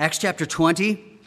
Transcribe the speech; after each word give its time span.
Acts 0.00 0.18
chapter 0.18 0.46
20. 0.46 1.18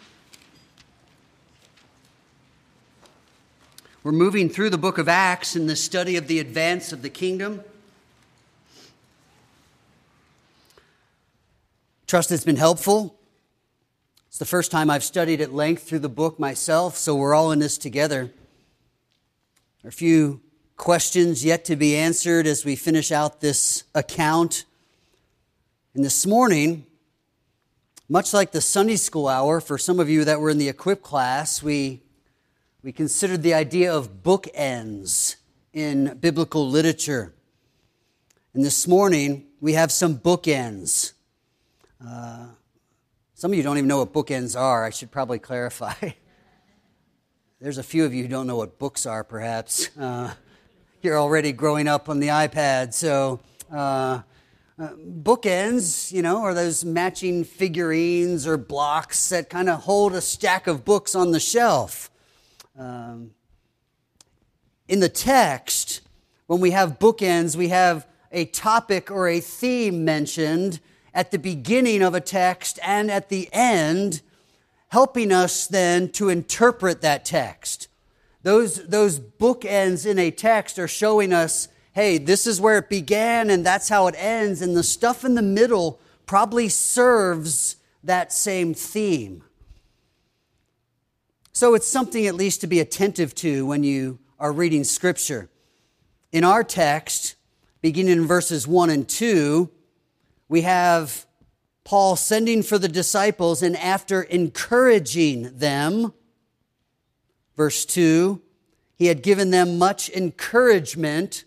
We're 4.02 4.14
moving 4.14 4.48
through 4.48 4.70
the 4.70 4.78
book 4.78 4.98
of 4.98 5.10
Acts 5.10 5.58
in 5.58 5.68
the 5.68 5.76
study 5.76 6.16
of 6.16 6.28
the 6.28 6.40
advance 6.40 6.94
of 6.94 7.02
the 7.02 7.10
kingdom. 7.10 7.66
Trust 12.08 12.32
it's 12.32 12.46
been 12.46 12.56
helpful. 12.56 13.20
It's 14.30 14.38
the 14.38 14.46
first 14.46 14.72
time 14.72 14.90
I've 14.90 15.04
studied 15.04 15.42
at 15.42 15.54
length 15.54 15.84
through 15.84 16.00
the 16.00 16.08
book 16.08 16.40
myself, 16.40 16.96
so 16.96 17.14
we're 17.14 17.36
all 17.36 17.52
in 17.52 17.60
this 17.60 17.78
together. 17.78 18.32
There 19.82 19.88
are 19.88 19.90
a 19.90 19.92
few 19.92 20.40
questions 20.78 21.44
yet 21.44 21.66
to 21.66 21.76
be 21.76 21.98
answered 21.98 22.48
as 22.48 22.64
we 22.64 22.78
finish 22.78 23.12
out 23.12 23.42
this 23.42 23.84
account. 23.94 24.64
And 25.94 26.06
this 26.06 26.26
morning, 26.26 26.86
much 28.12 28.34
like 28.34 28.52
the 28.52 28.60
Sunday 28.60 28.98
school 28.98 29.30
hour, 29.30 29.62
for 29.62 29.78
some 29.78 29.98
of 29.98 30.10
you 30.10 30.26
that 30.26 30.42
were 30.42 30.50
in 30.50 30.58
the 30.58 30.68
equip 30.68 31.02
class, 31.02 31.64
we, 31.64 32.04
we 32.84 32.92
considered 32.92 33.42
the 33.42 33.54
idea 33.54 33.96
of 33.96 34.22
bookends 34.22 35.38
in 35.72 36.18
biblical 36.20 36.70
literature. 36.70 37.34
And 38.54 38.66
this 38.66 38.86
morning, 38.86 39.46
we 39.62 39.74
have 39.74 39.94
some 39.94 40.18
bookends. 40.18 41.14
Uh, 42.06 42.48
some 43.34 43.54
of 43.54 43.58
you 43.58 43.64
don't 43.64 43.78
even 43.78 43.88
know 43.88 44.00
what 44.00 44.12
bookends 44.12 44.60
are. 44.60 44.84
I 44.84 44.90
should 44.90 45.10
probably 45.10 45.40
clarify. 45.40 45.94
There's 47.62 47.78
a 47.78 47.84
few 47.84 48.04
of 48.04 48.14
you 48.14 48.24
who 48.24 48.28
don't 48.28 48.46
know 48.46 48.58
what 48.58 48.78
books 48.78 49.06
are, 49.06 49.24
perhaps. 49.24 49.90
Uh, 49.98 50.34
you're 51.02 51.18
already 51.18 51.54
growing 51.54 51.88
up 51.88 52.10
on 52.10 52.20
the 52.20 52.28
iPad, 52.28 52.94
so 52.94 53.40
uh, 53.72 54.20
bookends, 54.90 56.12
you 56.12 56.22
know, 56.22 56.42
are 56.42 56.54
those 56.54 56.84
matching 56.84 57.44
figurines 57.44 58.48
or 58.48 58.58
blocks 58.58 59.30
that 59.30 59.50
kind 59.50 59.70
of 59.70 59.82
hold 59.82 60.14
a 60.14 60.22
stack 60.22 60.68
of 60.68 60.84
books 60.84 61.16
on 61.16 61.32
the 61.32 61.40
shelf. 61.40 62.10
Um, 62.78 63.32
in 64.88 65.00
the 65.00 65.10
text, 65.10 66.02
when 66.48 66.60
we 66.60 66.72
have 66.72 67.00
bookends, 67.00 67.56
we 67.56 67.70
have 67.70 68.08
a 68.32 68.46
topic 68.46 69.12
or 69.12 69.28
a 69.28 69.40
theme 69.40 70.04
mentioned 70.04 70.80
at 71.14 71.32
the 71.32 71.40
beginning 71.40 72.02
of 72.02 72.16
a 72.16 72.22
text 72.22 72.80
and 72.84 73.12
at 73.12 73.30
the 73.30 73.50
end, 73.52 74.22
helping 74.90 75.32
us 75.32 75.68
then 75.68 76.10
to 76.10 76.30
interpret 76.30 77.02
that 77.02 77.24
text. 77.24 77.88
Those, 78.44 78.88
those 78.88 79.20
bookends 79.20 80.06
in 80.06 80.18
a 80.18 80.32
text 80.32 80.80
are 80.80 80.88
showing 80.88 81.32
us 81.32 81.68
hey, 81.94 82.18
this 82.18 82.48
is 82.48 82.62
where 82.62 82.78
it 82.78 82.90
began 82.90 83.50
and 83.50 83.66
that's 83.66 83.90
how 83.90 84.08
it 84.08 84.16
ends. 84.18 84.62
And 84.62 84.76
the 84.76 84.84
stuff 84.84 85.26
in 85.26 85.36
the 85.36 85.42
middle 85.42 86.00
probably 86.26 86.70
serves 86.70 87.78
that 88.04 88.32
same 88.32 88.74
theme. 88.74 89.44
So 91.54 91.76
it's 91.76 91.88
something 91.88 92.26
at 92.26 92.36
least 92.36 92.62
to 92.62 92.68
be 92.68 92.80
attentive 92.80 93.36
to 93.36 93.66
when 93.66 93.84
you 93.84 94.20
are 94.40 94.52
reading 94.52 94.84
Scripture. 94.84 95.50
In 96.32 96.44
our 96.44 96.64
text, 96.64 97.36
beginning 97.82 98.14
in 98.14 98.26
verses 98.26 98.68
1 98.68 98.90
and 98.90 99.08
2, 99.08 99.70
we 100.48 100.62
have 100.62 101.26
Paul 101.84 102.16
sending 102.16 102.64
for 102.64 102.78
the 102.78 102.88
disciples, 102.88 103.62
and 103.62 103.76
after 103.76 104.22
encouraging 104.22 105.58
them, 105.58 106.14
verse 107.58 107.86
2, 107.86 108.42
he 108.96 109.08
had 109.08 109.24
given 109.24 109.50
them 109.50 109.78
much 109.78 110.10
encouragement 110.10 111.44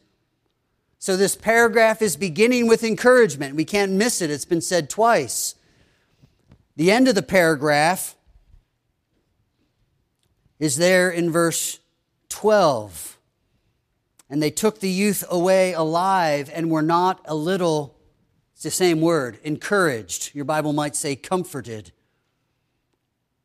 so 1.04 1.18
this 1.18 1.36
paragraph 1.36 2.00
is 2.00 2.16
beginning 2.16 2.66
with 2.66 2.82
encouragement. 2.82 3.56
We 3.56 3.66
can't 3.66 3.92
miss 3.92 4.22
it, 4.22 4.30
it's 4.30 4.46
been 4.46 4.62
said 4.62 4.88
twice. 4.88 5.54
The 6.76 6.90
end 6.90 7.08
of 7.08 7.14
the 7.14 7.20
paragraph 7.20 8.16
is 10.58 10.78
there 10.78 11.10
in 11.10 11.30
verse 11.30 11.78
12. 12.30 13.18
And 14.30 14.42
they 14.42 14.50
took 14.50 14.80
the 14.80 14.88
youth 14.88 15.22
away 15.28 15.74
alive 15.74 16.50
and 16.54 16.70
were 16.70 16.80
not 16.80 17.20
a 17.26 17.34
little, 17.34 17.98
it's 18.54 18.62
the 18.62 18.70
same 18.70 19.02
word, 19.02 19.38
encouraged. 19.44 20.34
Your 20.34 20.46
Bible 20.46 20.72
might 20.72 20.96
say 20.96 21.16
comforted. 21.16 21.92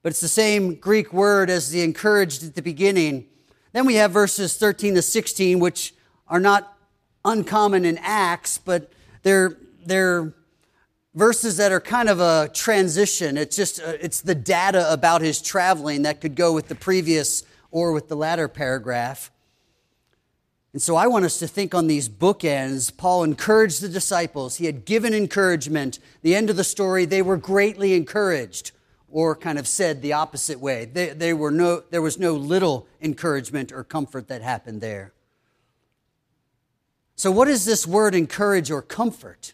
But 0.01 0.13
it's 0.13 0.21
the 0.21 0.29
same 0.29 0.75
Greek 0.75 1.11
word 1.11 1.49
as 1.49 1.71
the 1.71 1.81
encouraged 1.81 2.41
at 2.41 2.55
the 2.55 2.61
beginning. 2.61 3.27
Then 3.73 3.85
we 3.85 3.95
have 3.95 4.11
verses 4.11 4.55
13 4.55 4.95
to 4.95 5.01
16, 5.01 5.59
which 5.59 5.93
are 6.29 6.39
not 6.39 6.77
uncommon 7.25 7.85
in 7.85 7.97
Acts, 8.01 8.57
but 8.57 8.91
they're, 9.23 9.57
they're 9.85 10.33
verses 11.15 11.57
that 11.57 11.71
are 11.71 11.81
kind 11.81 12.09
of 12.09 12.19
a 12.19 12.49
transition. 12.53 13.37
It's 13.37 13.55
just, 13.55 13.81
uh, 13.81 13.93
it's 13.99 14.21
the 14.21 14.35
data 14.35 14.91
about 14.91 15.21
his 15.21 15.41
traveling 15.41 16.03
that 16.03 16.21
could 16.21 16.35
go 16.35 16.53
with 16.53 16.67
the 16.67 16.75
previous 16.75 17.43
or 17.71 17.91
with 17.91 18.07
the 18.07 18.15
latter 18.15 18.47
paragraph. 18.47 19.31
And 20.71 20.81
so 20.81 20.95
I 20.95 21.07
want 21.07 21.25
us 21.25 21.39
to 21.39 21.47
think 21.47 21.73
on 21.73 21.87
these 21.87 22.07
bookends. 22.07 22.95
Paul 22.95 23.23
encouraged 23.23 23.81
the 23.81 23.89
disciples. 23.89 24.57
He 24.57 24.65
had 24.65 24.85
given 24.85 25.13
encouragement. 25.13 25.97
The 26.21 26.35
end 26.35 26.49
of 26.49 26.57
the 26.57 26.63
story, 26.63 27.05
they 27.05 27.23
were 27.23 27.37
greatly 27.37 27.95
encouraged, 27.95 28.71
or 29.09 29.35
kind 29.35 29.57
of 29.57 29.67
said 29.67 30.01
the 30.01 30.13
opposite 30.13 30.59
way. 30.59 30.85
They, 30.85 31.09
they 31.09 31.33
were 31.33 31.49
no, 31.49 31.83
there 31.89 32.03
was 32.03 32.19
no 32.19 32.33
little 32.33 32.87
encouragement 33.01 33.71
or 33.71 33.83
comfort 33.83 34.27
that 34.27 34.43
happened 34.43 34.81
there. 34.81 35.11
So, 37.19 37.31
what 37.31 37.49
is 37.49 37.65
this 37.65 37.85
word 37.85 38.15
encourage 38.15 38.71
or 38.71 38.81
comfort? 38.81 39.51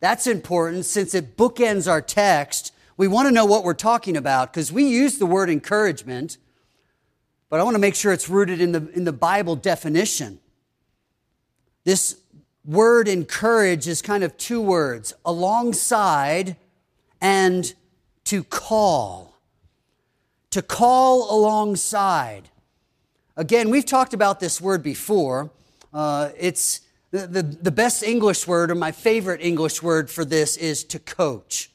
That's 0.00 0.26
important 0.26 0.84
since 0.84 1.14
it 1.14 1.36
bookends 1.36 1.88
our 1.88 2.02
text. 2.02 2.74
We 2.96 3.06
want 3.06 3.28
to 3.28 3.32
know 3.32 3.44
what 3.44 3.62
we're 3.62 3.72
talking 3.72 4.16
about 4.16 4.52
because 4.52 4.72
we 4.72 4.88
use 4.88 5.18
the 5.18 5.24
word 5.24 5.48
encouragement, 5.48 6.38
but 7.48 7.60
I 7.60 7.62
want 7.62 7.76
to 7.76 7.78
make 7.78 7.94
sure 7.94 8.12
it's 8.12 8.28
rooted 8.28 8.60
in 8.60 8.72
the, 8.72 8.90
in 8.96 9.04
the 9.04 9.12
Bible 9.12 9.54
definition. 9.54 10.40
This 11.84 12.20
word 12.64 13.06
encourage 13.06 13.86
is 13.86 14.02
kind 14.02 14.24
of 14.24 14.36
two 14.36 14.60
words 14.60 15.14
alongside 15.24 16.56
and 17.20 17.72
to 18.24 18.42
call. 18.42 19.38
To 20.50 20.62
call 20.62 21.32
alongside. 21.32 22.48
Again, 23.36 23.70
we've 23.70 23.86
talked 23.86 24.14
about 24.14 24.40
this 24.40 24.60
word 24.60 24.82
before. 24.82 25.52
Uh, 25.92 26.30
it's 26.38 26.80
the, 27.10 27.26
the, 27.26 27.42
the 27.42 27.70
best 27.70 28.02
English 28.02 28.46
word, 28.46 28.70
or 28.70 28.74
my 28.74 28.92
favorite 28.92 29.40
English 29.42 29.82
word 29.82 30.10
for 30.10 30.24
this, 30.24 30.56
is 30.56 30.84
to 30.84 30.98
coach. 30.98 31.70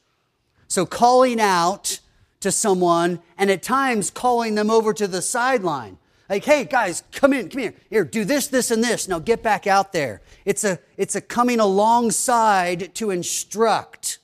So 0.66 0.84
calling 0.84 1.40
out 1.40 2.00
to 2.40 2.52
someone 2.52 3.20
and 3.36 3.50
at 3.50 3.62
times 3.62 4.10
calling 4.10 4.54
them 4.54 4.70
over 4.70 4.92
to 4.92 5.06
the 5.06 5.22
sideline. 5.22 5.98
Like, 6.28 6.44
hey 6.44 6.64
guys, 6.64 7.02
come 7.10 7.32
in, 7.32 7.48
come 7.48 7.62
here. 7.62 7.74
Here, 7.88 8.04
do 8.04 8.24
this, 8.24 8.48
this, 8.48 8.70
and 8.70 8.84
this. 8.84 9.08
Now 9.08 9.18
get 9.18 9.42
back 9.42 9.66
out 9.66 9.92
there. 9.92 10.20
It's 10.44 10.62
a, 10.62 10.78
it's 10.96 11.14
a 11.14 11.20
coming 11.20 11.58
alongside 11.58 12.94
to 12.96 13.10
instruct. 13.10 14.18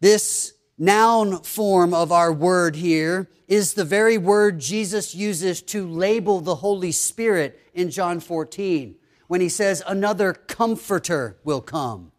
This 0.00 0.54
noun 0.76 1.42
form 1.42 1.94
of 1.94 2.10
our 2.10 2.32
word 2.32 2.76
here 2.76 3.28
is 3.46 3.74
the 3.74 3.84
very 3.84 4.18
word 4.18 4.58
Jesus 4.58 5.14
uses 5.14 5.62
to 5.62 5.88
label 5.88 6.40
the 6.40 6.56
Holy 6.56 6.92
Spirit 6.92 7.60
in 7.78 7.90
John 7.90 8.20
14 8.20 8.96
when 9.28 9.40
he 9.40 9.48
says, 9.48 9.82
Another 9.86 10.32
comforter 10.32 11.38
will 11.44 11.60
come, 11.60 12.12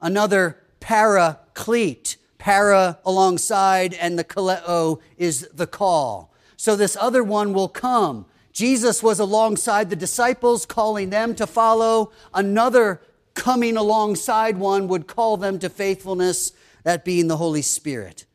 another 0.00 0.58
paraclete. 0.80 2.16
Para 2.38 2.98
alongside, 3.06 3.94
and 3.94 4.18
the 4.18 4.24
kaleo 4.24 4.98
is 5.16 5.46
the 5.54 5.68
call. 5.68 6.34
So 6.56 6.74
this 6.74 6.96
other 7.00 7.22
one 7.22 7.52
will 7.52 7.68
come. 7.68 8.26
Jesus 8.52 9.00
was 9.00 9.20
alongside 9.20 9.90
the 9.90 9.94
disciples, 9.94 10.66
calling 10.66 11.10
them 11.10 11.36
to 11.36 11.46
follow. 11.46 12.10
Another 12.34 13.00
coming 13.34 13.76
alongside 13.76 14.56
one 14.56 14.88
would 14.88 15.06
call 15.06 15.36
them 15.36 15.60
to 15.60 15.68
faithfulness, 15.68 16.52
that 16.82 17.04
being 17.04 17.28
the 17.28 17.36
Holy 17.36 17.62
Spirit. 17.62 18.26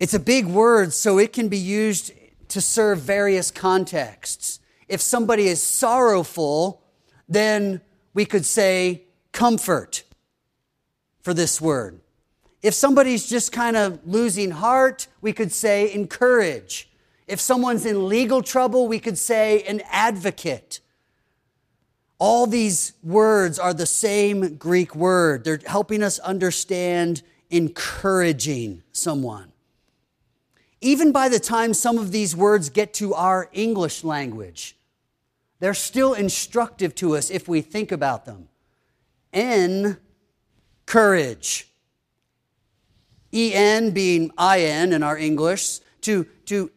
It's 0.00 0.14
a 0.14 0.18
big 0.18 0.46
word, 0.46 0.94
so 0.94 1.18
it 1.18 1.34
can 1.34 1.48
be 1.48 1.58
used 1.58 2.12
to 2.48 2.60
serve 2.60 3.00
various 3.00 3.50
contexts. 3.50 4.60
If 4.88 5.00
somebody 5.00 5.48
is 5.48 5.62
sorrowful, 5.62 6.82
then 7.28 7.80
we 8.14 8.24
could 8.24 8.44
say 8.44 9.04
comfort 9.32 10.04
for 11.22 11.34
this 11.34 11.60
word. 11.60 12.00
If 12.62 12.74
somebody's 12.74 13.28
just 13.28 13.52
kind 13.52 13.76
of 13.76 14.00
losing 14.06 14.50
heart, 14.50 15.08
we 15.20 15.32
could 15.32 15.52
say 15.52 15.92
encourage. 15.92 16.90
If 17.26 17.40
someone's 17.40 17.84
in 17.84 18.08
legal 18.08 18.42
trouble, 18.42 18.88
we 18.88 18.98
could 18.98 19.18
say 19.18 19.62
an 19.64 19.82
advocate. 19.90 20.80
All 22.18 22.46
these 22.46 22.94
words 23.02 23.58
are 23.58 23.74
the 23.74 23.86
same 23.86 24.56
Greek 24.56 24.94
word. 24.94 25.44
They're 25.44 25.60
helping 25.66 26.02
us 26.02 26.18
understand 26.20 27.22
encouraging 27.50 28.82
someone 28.92 29.52
even 30.86 31.10
by 31.10 31.28
the 31.28 31.40
time 31.40 31.74
some 31.74 31.98
of 31.98 32.12
these 32.12 32.36
words 32.36 32.70
get 32.70 32.94
to 32.94 33.12
our 33.12 33.50
English 33.52 34.04
language, 34.04 34.76
they're 35.58 35.74
still 35.74 36.14
instructive 36.14 36.94
to 36.94 37.16
us 37.16 37.28
if 37.28 37.48
we 37.48 37.60
think 37.60 37.90
about 37.90 38.24
them. 38.24 38.48
N, 39.32 39.96
courage. 40.86 41.68
en 43.32 43.90
being 43.90 44.30
in 44.38 44.92
in 44.92 45.02
our 45.02 45.18
English, 45.18 45.80
to, 46.02 46.24
to 46.44 46.70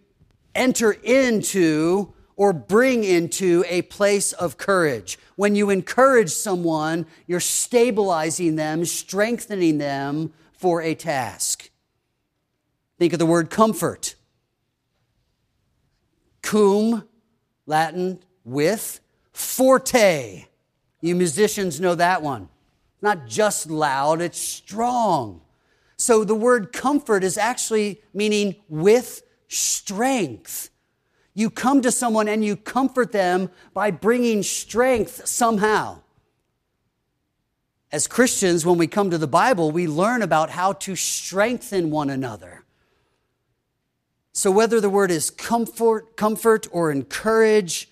enter 0.55 0.91
into 0.91 2.12
or 2.35 2.51
bring 2.51 3.03
into 3.03 3.63
a 3.67 3.83
place 3.83 4.33
of 4.33 4.57
courage. 4.57 5.19
When 5.35 5.55
you 5.55 5.69
encourage 5.69 6.31
someone, 6.31 7.05
you're 7.27 7.39
stabilizing 7.39 8.55
them, 8.55 8.85
strengthening 8.85 9.77
them 9.77 10.33
for 10.51 10.81
a 10.81 10.95
task. 10.95 11.69
Think 13.00 13.13
of 13.13 13.19
the 13.19 13.25
word 13.25 13.50
comfort. 13.50 14.16
Cum, 16.42 17.07
Latin, 17.66 18.19
with, 18.44 19.00
forte. 19.31 20.46
You 21.01 21.16
musicians 21.16 21.80
know 21.80 21.96
that 21.96 22.22
one. 22.22 22.50
Not 23.01 23.25
just 23.25 23.69
loud, 23.69 24.22
it's 24.22 24.38
strong. 24.38 25.42
So 25.96 26.25
the 26.25 26.36
word 26.36 26.74
comfort 26.74 27.24
is 27.24 27.38
actually 27.38 28.01
meaning 28.13 28.57
with 28.68 29.24
strength. 29.48 30.69
You 31.34 31.50
come 31.50 31.81
to 31.84 31.92
someone 31.92 32.28
and 32.28 32.44
you 32.44 32.57
comfort 32.57 33.13
them 33.13 33.50
by 33.74 33.92
bringing 33.92 34.44
strength 34.44 35.25
somehow. 35.25 36.01
As 37.94 38.07
Christians, 38.07 38.66
when 38.66 38.78
we 38.78 38.88
come 38.88 39.10
to 39.10 39.18
the 39.18 39.25
Bible, 39.25 39.72
we 39.72 39.88
learn 39.88 40.22
about 40.22 40.50
how 40.50 40.74
to 40.74 40.98
strengthen 40.98 41.92
one 41.92 42.10
another. 42.10 42.66
So 44.39 44.51
whether 44.51 44.80
the 44.80 44.89
word 44.89 45.12
is 45.12 45.30
comfort, 45.30 46.15
comfort 46.15 46.65
or 46.71 46.94
encourage, 46.94 47.89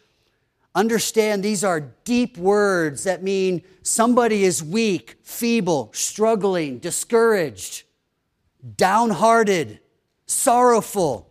understand 0.73 1.43
these 1.43 1.61
are 1.61 1.91
deep 2.05 2.37
words 2.37 3.03
that 3.03 3.21
mean 3.21 3.63
somebody 3.81 4.45
is 4.45 4.63
weak, 4.63 5.17
feeble, 5.23 5.91
struggling, 5.91 6.77
discouraged, 6.77 7.83
downhearted, 8.77 9.81
sorrowful 10.25 11.29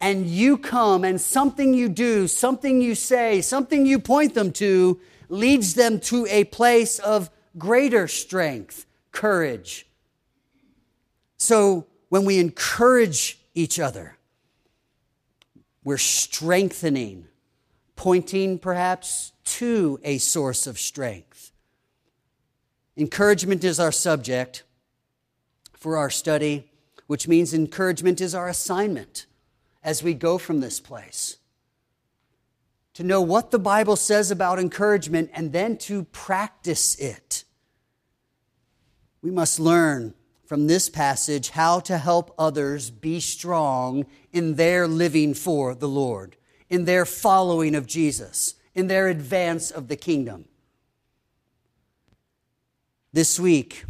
and 0.00 0.28
you 0.28 0.56
come 0.56 1.02
and 1.02 1.20
something 1.20 1.74
you 1.74 1.88
do, 1.88 2.28
something 2.28 2.80
you 2.80 2.94
say, 2.94 3.40
something 3.40 3.84
you 3.84 3.98
point 3.98 4.34
them 4.34 4.52
to 4.52 5.00
leads 5.28 5.74
them 5.74 5.98
to 5.98 6.24
a 6.30 6.44
place 6.44 7.00
of 7.00 7.30
greater 7.58 8.06
strength, 8.06 8.86
courage. 9.10 9.88
So 11.36 11.88
when 12.10 12.24
we 12.24 12.38
encourage 12.38 13.40
each 13.56 13.80
other, 13.80 14.18
we're 15.84 15.98
strengthening, 15.98 17.26
pointing 17.96 18.58
perhaps 18.58 19.32
to 19.44 19.98
a 20.04 20.18
source 20.18 20.66
of 20.66 20.78
strength. 20.78 21.52
Encouragement 22.96 23.64
is 23.64 23.80
our 23.80 23.92
subject 23.92 24.64
for 25.72 25.96
our 25.96 26.10
study, 26.10 26.70
which 27.06 27.26
means 27.26 27.52
encouragement 27.52 28.20
is 28.20 28.34
our 28.34 28.48
assignment 28.48 29.26
as 29.82 30.02
we 30.02 30.14
go 30.14 30.38
from 30.38 30.60
this 30.60 30.78
place. 30.78 31.38
To 32.94 33.02
know 33.02 33.20
what 33.20 33.50
the 33.50 33.58
Bible 33.58 33.96
says 33.96 34.30
about 34.30 34.58
encouragement 34.58 35.30
and 35.32 35.52
then 35.52 35.78
to 35.78 36.04
practice 36.04 36.94
it. 36.96 37.44
We 39.22 39.30
must 39.30 39.58
learn 39.58 40.14
from 40.44 40.66
this 40.66 40.88
passage 40.88 41.50
how 41.50 41.80
to 41.80 41.98
help 41.98 42.34
others 42.38 42.90
be 42.90 43.20
strong 43.20 44.06
in 44.32 44.56
their 44.56 44.86
living 44.86 45.34
for 45.34 45.74
the 45.74 45.88
Lord, 45.88 46.36
in 46.68 46.84
their 46.84 47.06
following 47.06 47.74
of 47.74 47.86
Jesus, 47.86 48.54
in 48.74 48.86
their 48.86 49.08
advance 49.08 49.70
of 49.70 49.88
the 49.88 49.96
kingdom. 49.96 50.46
This 53.12 53.38
week, 53.38 53.84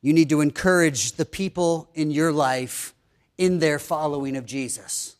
you 0.00 0.12
need 0.12 0.30
to 0.30 0.40
encourage 0.40 1.12
the 1.12 1.24
people 1.24 1.90
in 1.94 2.10
your 2.10 2.32
life 2.32 2.94
in 3.38 3.58
their 3.58 3.78
following 3.78 4.36
of 4.36 4.46
Jesus. 4.46 5.16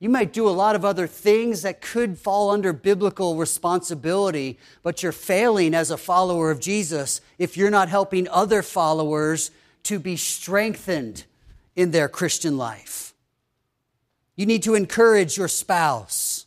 You 0.00 0.08
might 0.08 0.32
do 0.32 0.48
a 0.48 0.50
lot 0.50 0.76
of 0.76 0.84
other 0.84 1.08
things 1.08 1.62
that 1.62 1.80
could 1.80 2.18
fall 2.18 2.50
under 2.50 2.72
biblical 2.72 3.34
responsibility, 3.36 4.58
but 4.82 5.02
you're 5.02 5.10
failing 5.10 5.74
as 5.74 5.90
a 5.90 5.96
follower 5.96 6.50
of 6.50 6.60
Jesus 6.60 7.20
if 7.36 7.56
you're 7.56 7.70
not 7.70 7.88
helping 7.88 8.28
other 8.28 8.62
followers 8.62 9.50
to 9.84 9.98
be 9.98 10.16
strengthened 10.16 11.24
in 11.74 11.90
their 11.90 12.08
Christian 12.08 12.56
life. 12.56 13.12
You 14.36 14.46
need 14.46 14.62
to 14.64 14.76
encourage 14.76 15.36
your 15.36 15.48
spouse, 15.48 16.46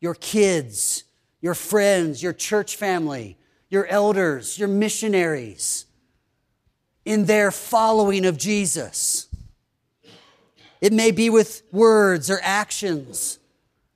your 0.00 0.14
kids, 0.14 1.02
your 1.40 1.54
friends, 1.54 2.22
your 2.22 2.32
church 2.32 2.76
family, 2.76 3.38
your 3.68 3.86
elders, 3.86 4.56
your 4.56 4.68
missionaries 4.68 5.86
in 7.04 7.24
their 7.24 7.50
following 7.50 8.24
of 8.24 8.36
Jesus. 8.36 9.27
It 10.80 10.92
may 10.92 11.10
be 11.10 11.28
with 11.28 11.62
words 11.72 12.30
or 12.30 12.38
actions, 12.42 13.38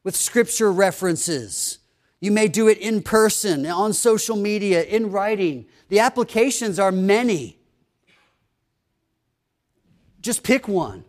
with 0.04 0.16
scripture 0.16 0.72
references. 0.72 1.78
You 2.20 2.32
may 2.32 2.48
do 2.48 2.68
it 2.68 2.78
in 2.78 3.02
person, 3.02 3.66
on 3.66 3.92
social 3.92 4.36
media, 4.36 4.82
in 4.82 5.10
writing. 5.10 5.66
The 5.88 6.00
applications 6.00 6.78
are 6.78 6.92
many. 6.92 7.58
Just 10.20 10.42
pick 10.42 10.68
one. 10.68 11.04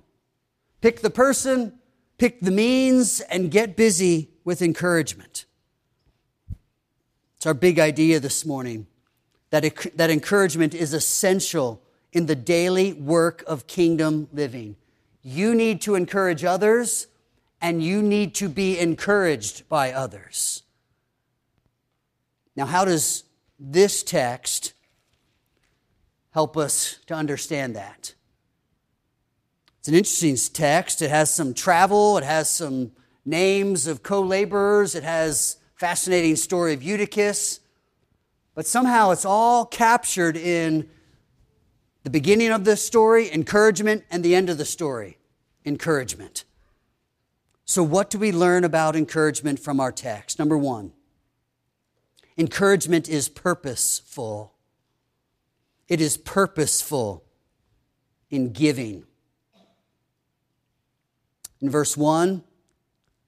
Pick 0.82 1.02
the 1.02 1.10
person, 1.10 1.80
pick 2.18 2.42
the 2.42 2.52
means, 2.52 3.22
and 3.22 3.50
get 3.50 3.76
busy 3.76 4.30
with 4.44 4.62
encouragement. 4.62 5.46
It's 7.38 7.46
our 7.46 7.54
big 7.54 7.80
idea 7.80 8.20
this 8.20 8.46
morning 8.46 8.88
that, 9.50 9.64
that 9.96 10.10
encouragement 10.10 10.74
is 10.74 10.94
essential 10.94 11.82
in 12.12 12.26
the 12.26 12.36
daily 12.36 12.94
work 12.94 13.44
of 13.48 13.68
kingdom 13.68 14.28
living. 14.34 14.76
You 15.24 15.56
need 15.56 15.82
to 15.82 15.96
encourage 15.96 16.44
others, 16.44 17.08
and 17.62 17.82
you 17.82 18.02
need 18.02 18.36
to 18.36 18.50
be 18.50 18.78
encouraged 18.78 19.68
by 19.70 19.94
others. 19.94 20.64
Now, 22.56 22.66
how 22.66 22.86
does 22.86 23.24
this 23.58 24.04
text 24.04 24.74
help 26.32 26.58
us 26.58 27.00
to 27.08 27.14
understand 27.14 27.76
that? 27.76 28.14
It's 29.80 29.88
an 29.88 29.96
interesting 29.96 30.36
text. 30.54 31.02
It 31.02 31.10
has 31.10 31.30
some 31.30 31.54
travel, 31.54 32.18
it 32.18 32.24
has 32.24 32.50
some 32.50 32.92
names 33.26 33.88
of 33.88 34.04
co 34.04 34.22
laborers, 34.22 34.96
it 34.96 35.04
has 35.04 35.58
fascinating 35.76 36.36
story 36.36 36.74
of 36.74 36.84
Eutychus, 36.84 37.60
but 38.56 38.66
somehow 38.66 39.12
it's 39.12 39.26
all 39.26 39.66
captured 39.66 40.38
in 40.38 40.90
the 42.04 42.10
beginning 42.10 42.52
of 42.52 42.66
the 42.66 42.76
story, 42.76 43.32
encouragement, 43.32 44.04
and 44.12 44.24
the 44.24 44.36
end 44.36 44.50
of 44.50 44.58
the 44.58 44.66
story, 44.66 45.18
encouragement. 45.66 46.44
So, 47.66 47.82
what 47.82 48.10
do 48.10 48.18
we 48.18 48.32
learn 48.32 48.66
about 48.66 48.96
encouragement 48.96 49.60
from 49.60 49.80
our 49.80 49.92
text? 49.92 50.38
Number 50.38 50.58
one, 50.58 50.92
encouragement 52.38 53.08
is 53.08 53.30
purposeful. 53.30 54.54
It 55.88 56.02
is 56.02 56.18
purposeful 56.18 57.24
in 58.30 58.52
giving. 58.52 59.06
In 61.62 61.70
verse 61.70 61.96
1, 61.96 62.44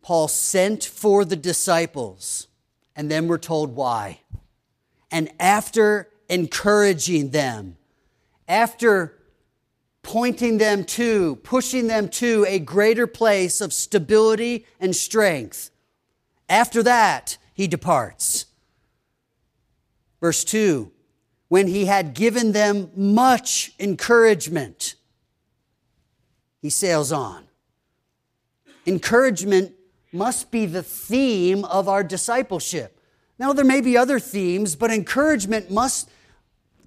Paul 0.01 0.27
sent 0.27 0.83
for 0.83 1.23
the 1.23 1.37
disciples, 1.37 2.47
and 2.95 3.09
then 3.09 3.27
we're 3.27 3.37
told 3.37 3.75
why. 3.75 4.19
And 5.11 5.31
after 5.39 6.09
encouraging 6.27 7.29
them, 7.29 7.77
after 8.47 9.17
pointing 10.01 10.57
them 10.57 10.83
to, 10.83 11.37
pushing 11.37 11.87
them 11.87 12.07
to 12.07 12.45
a 12.47 12.59
greater 12.59 13.07
place 13.07 13.59
of 13.61 13.73
stability 13.73 14.65
and 14.79 14.95
strength, 14.95 15.71
after 16.47 16.83
that, 16.83 17.37
he 17.53 17.67
departs. 17.67 18.45
Verse 20.21 20.43
2 20.43 20.91
When 21.47 21.67
he 21.67 21.85
had 21.85 22.13
given 22.13 22.51
them 22.51 22.91
much 22.95 23.73
encouragement, 23.79 24.95
he 26.61 26.69
sails 26.69 27.11
on. 27.11 27.45
Encouragement 28.85 29.73
must 30.11 30.51
be 30.51 30.65
the 30.65 30.83
theme 30.83 31.65
of 31.65 31.89
our 31.89 32.03
discipleship. 32.03 32.99
Now, 33.37 33.51
there 33.53 33.65
may 33.65 33.81
be 33.81 33.97
other 33.97 34.19
themes, 34.19 34.75
but 34.75 34.91
encouragement 34.91 35.69
must 35.69 36.09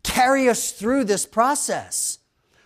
carry 0.03 0.49
us 0.49 0.73
through 0.73 1.05
this 1.05 1.27
process. 1.27 2.19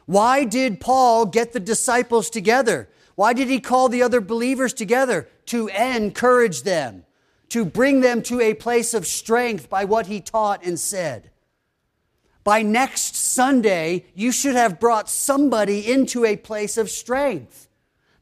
Why 0.06 0.44
did 0.44 0.80
Paul 0.80 1.26
get 1.26 1.52
the 1.52 1.60
disciples 1.60 2.30
together? 2.30 2.88
Why 3.14 3.32
did 3.32 3.48
he 3.48 3.60
call 3.60 3.88
the 3.88 4.02
other 4.02 4.20
believers 4.20 4.72
together? 4.72 5.28
To 5.46 5.68
encourage 5.68 6.62
them, 6.62 7.04
to 7.50 7.64
bring 7.64 8.00
them 8.00 8.22
to 8.22 8.40
a 8.40 8.54
place 8.54 8.94
of 8.94 9.06
strength 9.06 9.68
by 9.68 9.84
what 9.84 10.06
he 10.06 10.20
taught 10.20 10.64
and 10.64 10.78
said. 10.78 11.30
By 12.44 12.62
next 12.62 13.14
Sunday, 13.14 14.06
you 14.14 14.32
should 14.32 14.56
have 14.56 14.80
brought 14.80 15.08
somebody 15.08 15.90
into 15.90 16.24
a 16.24 16.36
place 16.36 16.76
of 16.76 16.90
strength. 16.90 17.68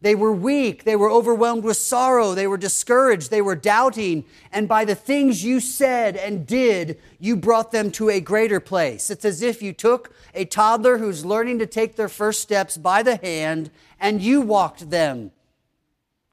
They 0.03 0.15
were 0.15 0.33
weak. 0.33 0.85
They 0.85 0.97
were 0.97 1.11
overwhelmed 1.11 1.63
with 1.63 1.77
sorrow. 1.77 2.35
They 2.35 2.47
were 2.47 2.57
discouraged. 2.57 3.31
They 3.31 3.43
were 3.43 3.55
doubting. 3.55 4.25
And 4.51 4.67
by 4.67 4.87
the 4.87 4.95
things 4.95 5.45
you 5.45 5.61
said 5.61 6.17
and 6.17 6.47
did, 6.47 6.99
you 7.19 7.37
brought 7.37 7.71
them 7.71 7.91
to 7.93 8.09
a 8.09 8.21
greater 8.21 8.61
place. 8.61 9.11
It's 9.11 9.27
as 9.27 9.43
if 9.43 9.61
you 9.61 9.75
took 9.75 10.15
a 10.35 10.47
toddler 10.47 10.99
who's 10.99 11.27
learning 11.27 11.59
to 11.59 11.67
take 11.67 11.97
their 11.97 12.09
first 12.09 12.41
steps 12.41 12.79
by 12.79 13.03
the 13.03 13.17
hand 13.17 13.71
and 14.01 14.23
you 14.23 14.41
walked 14.41 14.89
them 14.89 15.33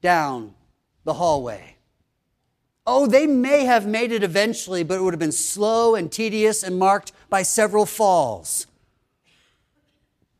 down 0.01 0.53
the 1.03 1.15
hallway. 1.15 1.75
Oh, 2.85 3.05
they 3.05 3.27
may 3.27 3.65
have 3.65 3.85
made 3.85 4.13
it 4.13 4.23
eventually, 4.23 4.81
but 4.81 4.95
it 4.95 5.01
would 5.01 5.13
have 5.13 5.19
been 5.19 5.33
slow 5.33 5.93
and 5.93 6.09
tedious 6.09 6.63
and 6.63 6.79
marked 6.79 7.11
by 7.29 7.43
several 7.43 7.85
falls. 7.85 8.65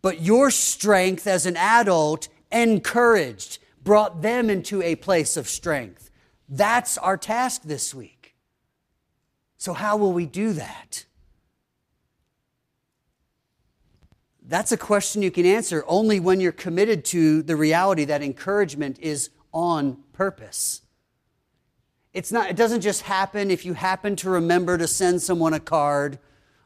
But 0.02 0.22
your 0.22 0.50
strength 0.50 1.28
as 1.28 1.46
an 1.46 1.58
adult 1.58 2.30
encouraged, 2.52 3.60
brought 3.84 4.22
them 4.22 4.50
into 4.50 4.82
a 4.82 4.96
place 4.96 5.38
of 5.38 5.48
strength. 5.48 6.10
That's 6.50 6.98
our 6.98 7.18
task 7.18 7.64
this 7.64 7.94
week. 7.94 8.36
So, 9.58 9.74
how 9.74 9.98
will 9.98 10.14
we 10.14 10.26
do 10.26 10.54
that? 10.54 11.06
That's 14.48 14.72
a 14.72 14.78
question 14.78 15.22
you 15.22 15.32
can 15.32 15.46
answer 15.46 15.84
only 15.88 16.22
when 16.22 16.40
you're 16.40 16.54
committed 16.54 17.04
to 17.06 17.44
the 17.44 17.58
reality 17.58 18.06
that 18.06 18.24
encouragement 18.24 18.98
is 19.00 19.30
on 19.52 19.98
purpose. 20.14 20.84
It's 22.14 22.32
not, 22.32 22.50
it 22.50 22.56
doesn't 22.56 22.82
just 22.82 23.02
happen 23.02 23.52
if 23.52 23.66
you 23.66 23.74
happen 23.74 24.16
to 24.18 24.30
remember 24.30 24.78
to 24.78 24.88
send 24.88 25.22
someone 25.22 25.54
a 25.54 25.60
card 25.60 26.18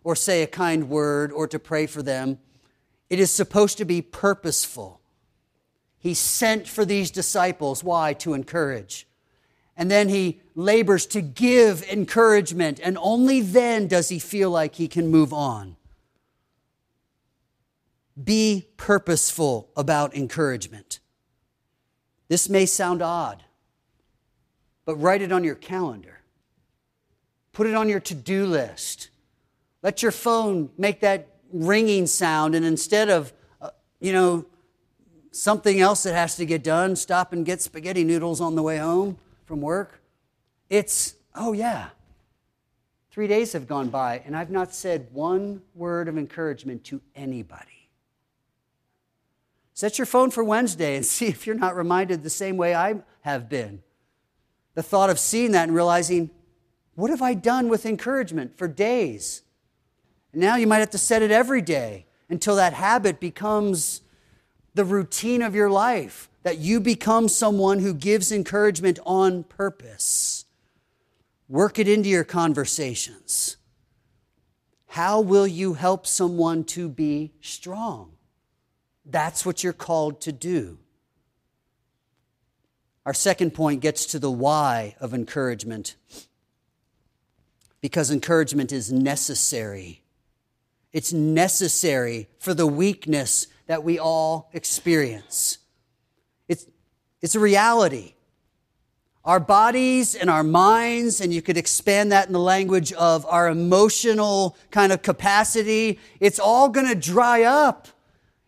or 0.03 0.15
say 0.15 0.43
a 0.43 0.47
kind 0.47 0.89
word 0.89 1.31
or 1.31 1.47
to 1.47 1.57
pray 1.57 1.87
for 1.87 2.03
them. 2.03 2.37
It 3.09 3.19
is 3.19 3.31
supposed 3.31 3.77
to 3.79 3.85
be 3.85 4.01
purposeful. 4.01 5.00
He 6.01 6.15
sent 6.15 6.67
for 6.67 6.83
these 6.83 7.11
disciples. 7.11 7.83
Why? 7.83 8.13
To 8.15 8.33
encourage. 8.33 9.07
And 9.77 9.89
then 9.89 10.09
he 10.09 10.41
labors 10.55 11.05
to 11.07 11.21
give 11.21 11.83
encouragement, 11.83 12.79
and 12.83 12.97
only 12.99 13.39
then 13.41 13.87
does 13.87 14.09
he 14.09 14.19
feel 14.19 14.49
like 14.49 14.75
he 14.75 14.87
can 14.87 15.07
move 15.07 15.31
on. 15.31 15.77
Be 18.21 18.67
purposeful 18.77 19.69
about 19.77 20.15
encouragement. 20.15 20.99
This 22.27 22.49
may 22.49 22.65
sound 22.65 23.01
odd, 23.01 23.43
but 24.85 24.95
write 24.95 25.21
it 25.21 25.31
on 25.31 25.43
your 25.43 25.55
calendar. 25.55 26.19
Put 27.53 27.67
it 27.67 27.75
on 27.75 27.89
your 27.89 27.99
to 28.01 28.15
do 28.15 28.45
list. 28.45 29.09
Let 29.83 30.01
your 30.01 30.11
phone 30.11 30.71
make 30.77 30.99
that 31.01 31.27
ringing 31.53 32.07
sound, 32.07 32.55
and 32.55 32.65
instead 32.65 33.09
of, 33.09 33.33
uh, 33.61 33.69
you 33.99 34.13
know, 34.13 34.45
something 35.31 35.79
else 35.79 36.03
that 36.03 36.13
has 36.13 36.35
to 36.35 36.45
get 36.45 36.63
done, 36.63 36.95
stop 36.95 37.33
and 37.33 37.45
get 37.45 37.61
spaghetti 37.61 38.03
noodles 38.03 38.41
on 38.41 38.55
the 38.55 38.61
way 38.61 38.77
home 38.77 39.17
from 39.45 39.61
work. 39.61 40.01
It's, 40.69 41.15
oh 41.33 41.53
yeah, 41.53 41.89
three 43.09 43.27
days 43.27 43.53
have 43.53 43.67
gone 43.67 43.89
by 43.89 44.21
and 44.25 44.35
I've 44.35 44.51
not 44.51 44.73
said 44.73 45.07
one 45.11 45.61
word 45.73 46.07
of 46.07 46.17
encouragement 46.17 46.83
to 46.85 47.01
anybody. 47.15 47.89
Set 49.73 49.97
your 49.97 50.05
phone 50.05 50.29
for 50.31 50.43
Wednesday 50.43 50.95
and 50.95 51.05
see 51.07 51.27
if 51.27 51.47
you're 51.47 51.55
not 51.55 51.75
reminded 51.75 52.23
the 52.23 52.29
same 52.29 52.57
way 52.57 52.75
I 52.75 52.95
have 53.21 53.49
been. 53.49 53.81
The 54.73 54.83
thought 54.83 55.09
of 55.09 55.19
seeing 55.19 55.51
that 55.51 55.63
and 55.63 55.75
realizing, 55.75 56.29
what 56.95 57.09
have 57.09 57.21
I 57.21 57.33
done 57.33 57.67
with 57.67 57.85
encouragement 57.85 58.57
for 58.57 58.67
days? 58.67 59.41
And 60.31 60.41
now 60.41 60.55
you 60.55 60.67
might 60.67 60.79
have 60.79 60.91
to 60.91 60.97
set 60.97 61.21
it 61.21 61.31
every 61.31 61.61
day 61.61 62.05
until 62.29 62.55
that 62.55 62.73
habit 62.73 63.19
becomes 63.19 64.01
the 64.73 64.85
routine 64.85 65.41
of 65.41 65.55
your 65.55 65.69
life, 65.69 66.29
that 66.43 66.57
you 66.57 66.79
become 66.79 67.27
someone 67.27 67.79
who 67.79 67.93
gives 67.93 68.31
encouragement 68.31 68.99
on 69.05 69.43
purpose. 69.43 70.45
Work 71.47 71.77
it 71.79 71.87
into 71.87 72.09
your 72.09 72.23
conversations. 72.23 73.57
How 74.87 75.21
will 75.21 75.47
you 75.47 75.73
help 75.73 76.07
someone 76.07 76.63
to 76.65 76.89
be 76.89 77.33
strong? 77.41 78.13
That's 79.05 79.45
what 79.45 79.63
you're 79.63 79.73
called 79.73 80.21
to 80.21 80.31
do. 80.31 80.79
Our 83.05 83.13
second 83.13 83.51
point 83.51 83.81
gets 83.81 84.05
to 84.07 84.19
the 84.19 84.31
why 84.31 84.95
of 84.99 85.13
encouragement. 85.13 85.95
Because 87.81 88.11
encouragement 88.11 88.71
is 88.71 88.91
necessary. 88.91 90.03
It's 90.93 91.11
necessary 91.11 92.29
for 92.37 92.53
the 92.53 92.67
weakness 92.67 93.47
that 93.67 93.83
we 93.83 93.99
all 93.99 94.49
experience. 94.53 95.57
It's, 96.47 96.65
it's 97.21 97.35
a 97.35 97.39
reality. 97.39 98.13
Our 99.23 99.39
bodies 99.39 100.15
and 100.15 100.29
our 100.29 100.43
minds, 100.43 101.21
and 101.21 101.31
you 101.31 101.41
could 101.41 101.57
expand 101.57 102.11
that 102.11 102.27
in 102.27 102.33
the 102.33 102.39
language 102.39 102.91
of 102.93 103.25
our 103.27 103.49
emotional 103.49 104.57
kind 104.71 104.91
of 104.91 105.03
capacity, 105.03 105.99
it's 106.19 106.39
all 106.39 106.69
going 106.69 106.87
to 106.87 106.95
dry 106.95 107.43
up. 107.43 107.87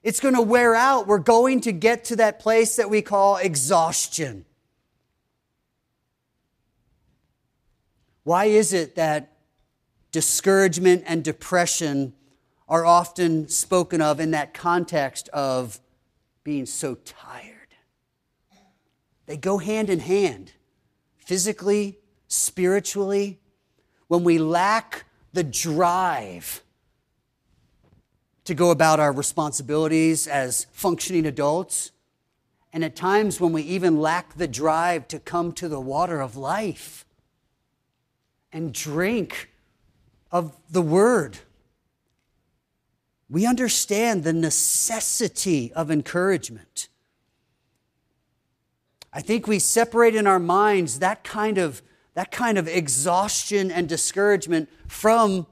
It's 0.02 0.20
going 0.20 0.34
to 0.34 0.42
wear 0.42 0.74
out. 0.74 1.08
We're 1.08 1.20
going 1.20 1.62
to 1.62 1.72
get 1.72 2.06
to 2.06 2.16
that 2.18 2.40
place 2.40 2.76
that 2.76 2.90
we 2.90 3.02
call 3.02 3.38
exhaustion. 3.38 4.46
Why 8.24 8.46
is 8.46 8.74
it 8.74 8.96
that 8.96 9.34
discouragement 10.12 11.04
and 11.06 11.24
depression 11.24 12.14
are 12.74 12.88
often 12.88 13.48
spoken 13.48 14.02
of 14.02 14.20
in 14.20 14.32
that 14.32 14.52
context 14.52 15.30
of 15.30 15.80
being 16.44 16.66
so 16.66 16.96
tired. 16.96 17.76
They 19.28 19.38
go 19.38 19.60
hand 19.60 19.92
in 19.92 20.00
hand, 20.00 20.54
physically, 21.18 22.00
spiritually. 22.28 23.40
When 24.08 24.24
we 24.24 24.40
lack 24.40 25.06
the 25.34 25.44
drive 25.44 26.64
to 28.46 28.56
go 28.56 28.72
about 28.72 29.00
our 29.00 29.12
responsibilities 29.12 30.26
as 30.26 30.66
functioning 30.72 31.28
adults, 31.28 31.92
and 32.74 32.84
at 32.84 32.96
times 32.96 33.40
when 33.40 33.54
we 33.54 33.62
even 33.62 34.02
lack 34.02 34.34
the 34.34 34.48
drive 34.48 35.08
to 35.10 35.20
come 35.20 35.52
to 35.52 35.70
the 35.70 35.80
water 35.80 36.20
of 36.20 36.36
life 36.36 37.06
and 38.52 38.74
drink 38.74 39.52
of 40.32 40.58
the 40.72 40.82
word 40.82 41.38
we 43.34 43.48
understand 43.48 44.24
the 44.24 44.32
necessity 44.32 45.74
of 45.74 45.90
encouragement. 45.90 46.88
I 49.12 49.22
think 49.22 49.48
we 49.48 49.58
separate 49.58 50.14
in 50.14 50.28
our 50.28 50.38
minds 50.38 51.00
that 51.00 51.24
kind 51.24 51.58
of, 51.58 51.82
that 52.14 52.32
kind 52.32 52.60
of 52.60 52.68
exhaustion 52.68 53.72
and 53.72 53.90
discouragement 53.90 54.70
from 54.88 55.48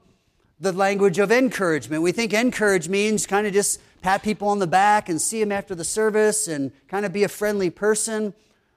the 0.60 0.70
language 0.70 1.18
of 1.18 1.32
encouragement. 1.32 2.04
We 2.04 2.12
think 2.12 2.32
encourage 2.32 2.88
means 2.88 3.26
kind 3.26 3.48
of 3.48 3.52
just 3.52 3.80
pat 4.00 4.22
people 4.22 4.46
on 4.46 4.60
the 4.60 4.68
back 4.68 5.08
and 5.08 5.20
see 5.20 5.40
them 5.40 5.50
after 5.50 5.74
the 5.74 5.84
service 5.84 6.46
and 6.46 6.70
kind 6.86 7.04
of 7.04 7.12
be 7.12 7.24
a 7.24 7.28
friendly 7.28 7.68
person, 7.68 8.32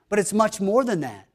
but 0.10 0.18
it's 0.18 0.34
much 0.34 0.60
more 0.60 0.84
than 0.84 1.02
that. 1.02 1.28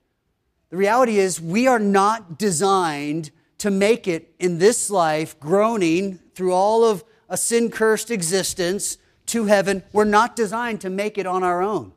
The 0.70 0.76
reality 0.76 1.20
is, 1.20 1.40
we 1.40 1.68
are 1.68 1.78
not 1.78 2.36
designed 2.36 3.30
to 3.58 3.70
make 3.70 4.08
it 4.08 4.34
in 4.40 4.58
this 4.58 4.90
life 4.90 5.38
groaning 5.38 6.18
through 6.34 6.52
all 6.52 6.84
of 6.84 7.04
a 7.30 7.36
sin 7.36 7.70
cursed 7.70 8.10
existence 8.10 8.98
to 9.26 9.44
heaven. 9.44 9.82
We're 9.92 10.04
not 10.04 10.36
designed 10.36 10.82
to 10.82 10.90
make 10.90 11.16
it 11.16 11.26
on 11.26 11.42
our 11.42 11.62
own. 11.62 11.92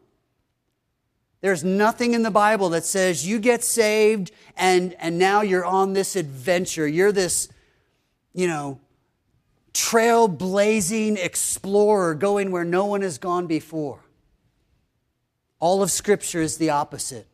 There's 1.42 1.64
nothing 1.64 2.14
in 2.14 2.24
the 2.24 2.32
Bible 2.32 2.70
that 2.70 2.86
says 2.86 3.28
you 3.28 3.38
get 3.40 3.66
saved 3.66 4.32
and, 4.56 4.96
and 5.00 5.18
now 5.20 5.42
you're 5.42 5.66
on 5.66 5.92
this 5.92 6.16
adventure. 6.16 6.88
You're 6.88 7.12
this, 7.12 7.50
you 8.34 8.48
know, 8.48 8.80
trailblazing 9.74 11.18
explorer 11.18 12.14
going 12.14 12.52
where 12.52 12.64
no 12.64 12.86
one 12.86 13.02
has 13.02 13.18
gone 13.18 13.48
before. 13.48 14.00
All 15.60 15.84
of 15.84 15.92
Scripture 15.92 16.42
is 16.42 16.58
the 16.58 16.70
opposite. 16.70 17.28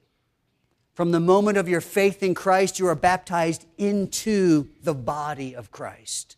From 0.94 1.12
the 1.12 1.20
moment 1.20 1.58
of 1.58 1.70
your 1.70 1.82
faith 1.82 2.24
in 2.24 2.34
Christ, 2.34 2.80
you 2.80 2.88
are 2.88 2.96
baptized 2.96 3.66
into 3.78 4.70
the 4.82 4.96
body 4.96 5.56
of 5.56 5.72
Christ. 5.72 6.36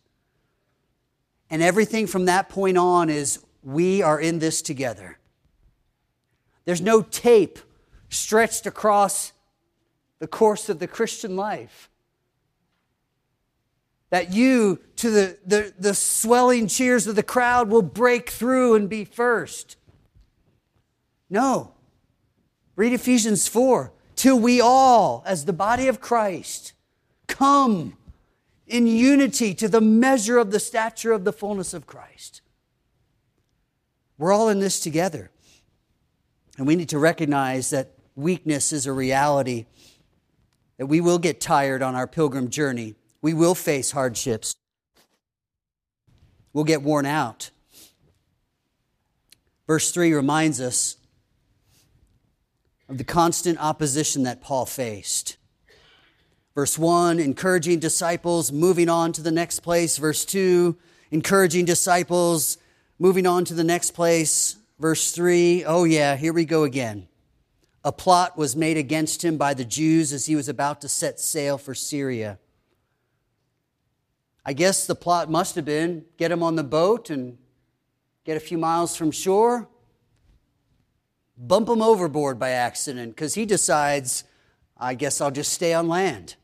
And 1.52 1.62
everything 1.62 2.06
from 2.06 2.24
that 2.24 2.48
point 2.48 2.78
on 2.78 3.10
is 3.10 3.38
we 3.62 4.00
are 4.00 4.18
in 4.18 4.38
this 4.38 4.62
together. 4.62 5.18
There's 6.64 6.80
no 6.80 7.02
tape 7.02 7.58
stretched 8.08 8.64
across 8.64 9.32
the 10.18 10.26
course 10.26 10.70
of 10.70 10.78
the 10.78 10.86
Christian 10.86 11.36
life. 11.36 11.90
That 14.08 14.32
you, 14.32 14.80
to 14.96 15.10
the, 15.10 15.38
the, 15.44 15.74
the 15.78 15.94
swelling 15.94 16.68
cheers 16.68 17.06
of 17.06 17.16
the 17.16 17.22
crowd, 17.22 17.68
will 17.68 17.82
break 17.82 18.30
through 18.30 18.74
and 18.74 18.88
be 18.88 19.04
first. 19.04 19.76
No. 21.28 21.74
Read 22.76 22.94
Ephesians 22.94 23.46
4. 23.46 23.92
Till 24.16 24.38
we 24.38 24.62
all, 24.62 25.22
as 25.26 25.44
the 25.44 25.52
body 25.52 25.88
of 25.88 26.00
Christ, 26.00 26.72
come 27.26 27.98
in 28.66 28.86
unity 28.86 29.54
to 29.54 29.68
the 29.68 29.80
measure 29.80 30.38
of 30.38 30.50
the 30.50 30.60
stature 30.60 31.12
of 31.12 31.24
the 31.24 31.32
fullness 31.32 31.74
of 31.74 31.86
Christ. 31.86 32.42
We're 34.18 34.32
all 34.32 34.48
in 34.48 34.60
this 34.60 34.80
together. 34.80 35.30
And 36.58 36.66
we 36.66 36.76
need 36.76 36.90
to 36.90 36.98
recognize 36.98 37.70
that 37.70 37.94
weakness 38.14 38.72
is 38.72 38.86
a 38.86 38.92
reality, 38.92 39.66
that 40.76 40.86
we 40.86 41.00
will 41.00 41.18
get 41.18 41.40
tired 41.40 41.82
on 41.82 41.94
our 41.94 42.06
pilgrim 42.06 42.50
journey. 42.50 42.94
We 43.20 43.34
will 43.34 43.54
face 43.54 43.92
hardships. 43.92 44.54
We'll 46.52 46.64
get 46.64 46.82
worn 46.82 47.06
out. 47.06 47.50
Verse 49.66 49.90
3 49.90 50.12
reminds 50.12 50.60
us 50.60 50.96
of 52.88 52.98
the 52.98 53.04
constant 53.04 53.58
opposition 53.58 54.24
that 54.24 54.42
Paul 54.42 54.66
faced. 54.66 55.36
Verse 56.54 56.78
1, 56.78 57.18
encouraging 57.18 57.78
disciples, 57.78 58.52
moving 58.52 58.88
on 58.88 59.12
to 59.12 59.22
the 59.22 59.30
next 59.30 59.60
place. 59.60 59.96
Verse 59.96 60.24
2, 60.24 60.76
encouraging 61.10 61.64
disciples, 61.64 62.58
moving 62.98 63.26
on 63.26 63.44
to 63.46 63.54
the 63.54 63.64
next 63.64 63.92
place. 63.92 64.56
Verse 64.78 65.12
3, 65.12 65.64
oh 65.64 65.84
yeah, 65.84 66.16
here 66.16 66.32
we 66.32 66.44
go 66.44 66.64
again. 66.64 67.08
A 67.84 67.92
plot 67.92 68.36
was 68.36 68.54
made 68.54 68.76
against 68.76 69.24
him 69.24 69.36
by 69.36 69.54
the 69.54 69.64
Jews 69.64 70.12
as 70.12 70.26
he 70.26 70.36
was 70.36 70.48
about 70.48 70.80
to 70.82 70.88
set 70.88 71.18
sail 71.18 71.56
for 71.58 71.74
Syria. 71.74 72.38
I 74.44 74.52
guess 74.52 74.86
the 74.86 74.94
plot 74.94 75.30
must 75.30 75.54
have 75.54 75.64
been 75.64 76.04
get 76.16 76.32
him 76.32 76.42
on 76.42 76.56
the 76.56 76.64
boat 76.64 77.10
and 77.10 77.38
get 78.24 78.36
a 78.36 78.40
few 78.40 78.58
miles 78.58 78.94
from 78.94 79.10
shore, 79.10 79.68
bump 81.36 81.68
him 81.68 81.80
overboard 81.80 82.38
by 82.38 82.50
accident 82.50 83.14
because 83.14 83.34
he 83.34 83.46
decides, 83.46 84.24
I 84.76 84.94
guess 84.94 85.20
I'll 85.20 85.30
just 85.30 85.52
stay 85.52 85.72
on 85.72 85.88
land. 85.88 86.36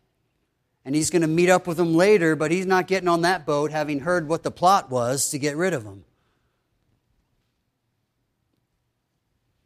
And 0.88 0.96
he's 0.96 1.10
going 1.10 1.20
to 1.20 1.28
meet 1.28 1.50
up 1.50 1.66
with 1.66 1.78
him 1.78 1.94
later, 1.94 2.34
but 2.34 2.50
he's 2.50 2.64
not 2.64 2.86
getting 2.86 3.10
on 3.10 3.20
that 3.20 3.44
boat 3.44 3.70
having 3.70 4.00
heard 4.00 4.26
what 4.26 4.42
the 4.42 4.50
plot 4.50 4.88
was 4.88 5.28
to 5.28 5.38
get 5.38 5.54
rid 5.54 5.74
of 5.74 5.84
him. 5.84 6.06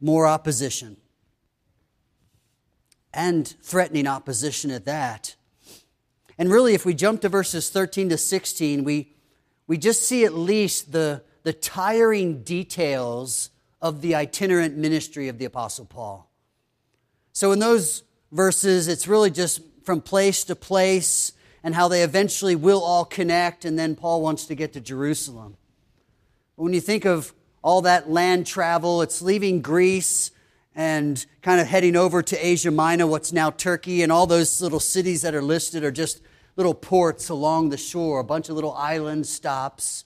More 0.01 0.27
opposition. 0.27 0.97
And 3.13 3.47
threatening 3.47 4.05
opposition 4.05 4.69
at 4.69 4.83
that. 4.83 5.37
And 6.37 6.51
really, 6.51 6.73
if 6.73 6.85
we 6.85 6.93
jump 6.93 7.21
to 7.21 7.29
verses 7.29 7.69
13 7.69 8.09
to 8.09 8.17
16, 8.17 8.83
we, 8.83 9.13
we 9.65 9.77
just 9.77 10.03
see 10.03 10.25
at 10.25 10.33
least 10.33 10.91
the, 10.91 11.23
the 11.43 11.53
tiring 11.53 12.43
details 12.43 13.49
of 13.81 14.01
the 14.01 14.13
itinerant 14.13 14.75
ministry 14.75 15.29
of 15.29 15.37
the 15.37 15.45
Apostle 15.45 15.85
Paul. 15.85 16.29
So, 17.31 17.53
in 17.53 17.59
those 17.59 18.03
verses, 18.29 18.89
it's 18.89 19.07
really 19.07 19.31
just 19.31 19.61
from 19.83 20.01
place 20.01 20.43
to 20.45 20.55
place 20.55 21.33
and 21.63 21.75
how 21.75 21.87
they 21.87 22.03
eventually 22.03 22.55
will 22.55 22.81
all 22.83 23.05
connect, 23.05 23.63
and 23.63 23.79
then 23.79 23.95
Paul 23.95 24.21
wants 24.21 24.45
to 24.47 24.55
get 24.55 24.73
to 24.73 24.81
Jerusalem. 24.81 25.55
When 26.55 26.73
you 26.73 26.81
think 26.81 27.05
of 27.05 27.33
all 27.63 27.81
that 27.83 28.09
land 28.09 28.45
travel, 28.45 29.01
it's 29.01 29.21
leaving 29.21 29.61
Greece 29.61 30.31
and 30.75 31.25
kind 31.41 31.61
of 31.61 31.67
heading 31.67 31.95
over 31.95 32.21
to 32.21 32.45
Asia 32.45 32.71
Minor, 32.71 33.07
what's 33.07 33.31
now 33.31 33.49
Turkey, 33.49 34.01
and 34.01 34.11
all 34.11 34.27
those 34.27 34.61
little 34.61 34.79
cities 34.79 35.21
that 35.21 35.35
are 35.35 35.41
listed 35.41 35.83
are 35.83 35.91
just 35.91 36.21
little 36.55 36.73
ports 36.73 37.29
along 37.29 37.69
the 37.69 37.77
shore, 37.77 38.19
a 38.19 38.23
bunch 38.23 38.49
of 38.49 38.55
little 38.55 38.73
island 38.73 39.25
stops. 39.25 40.05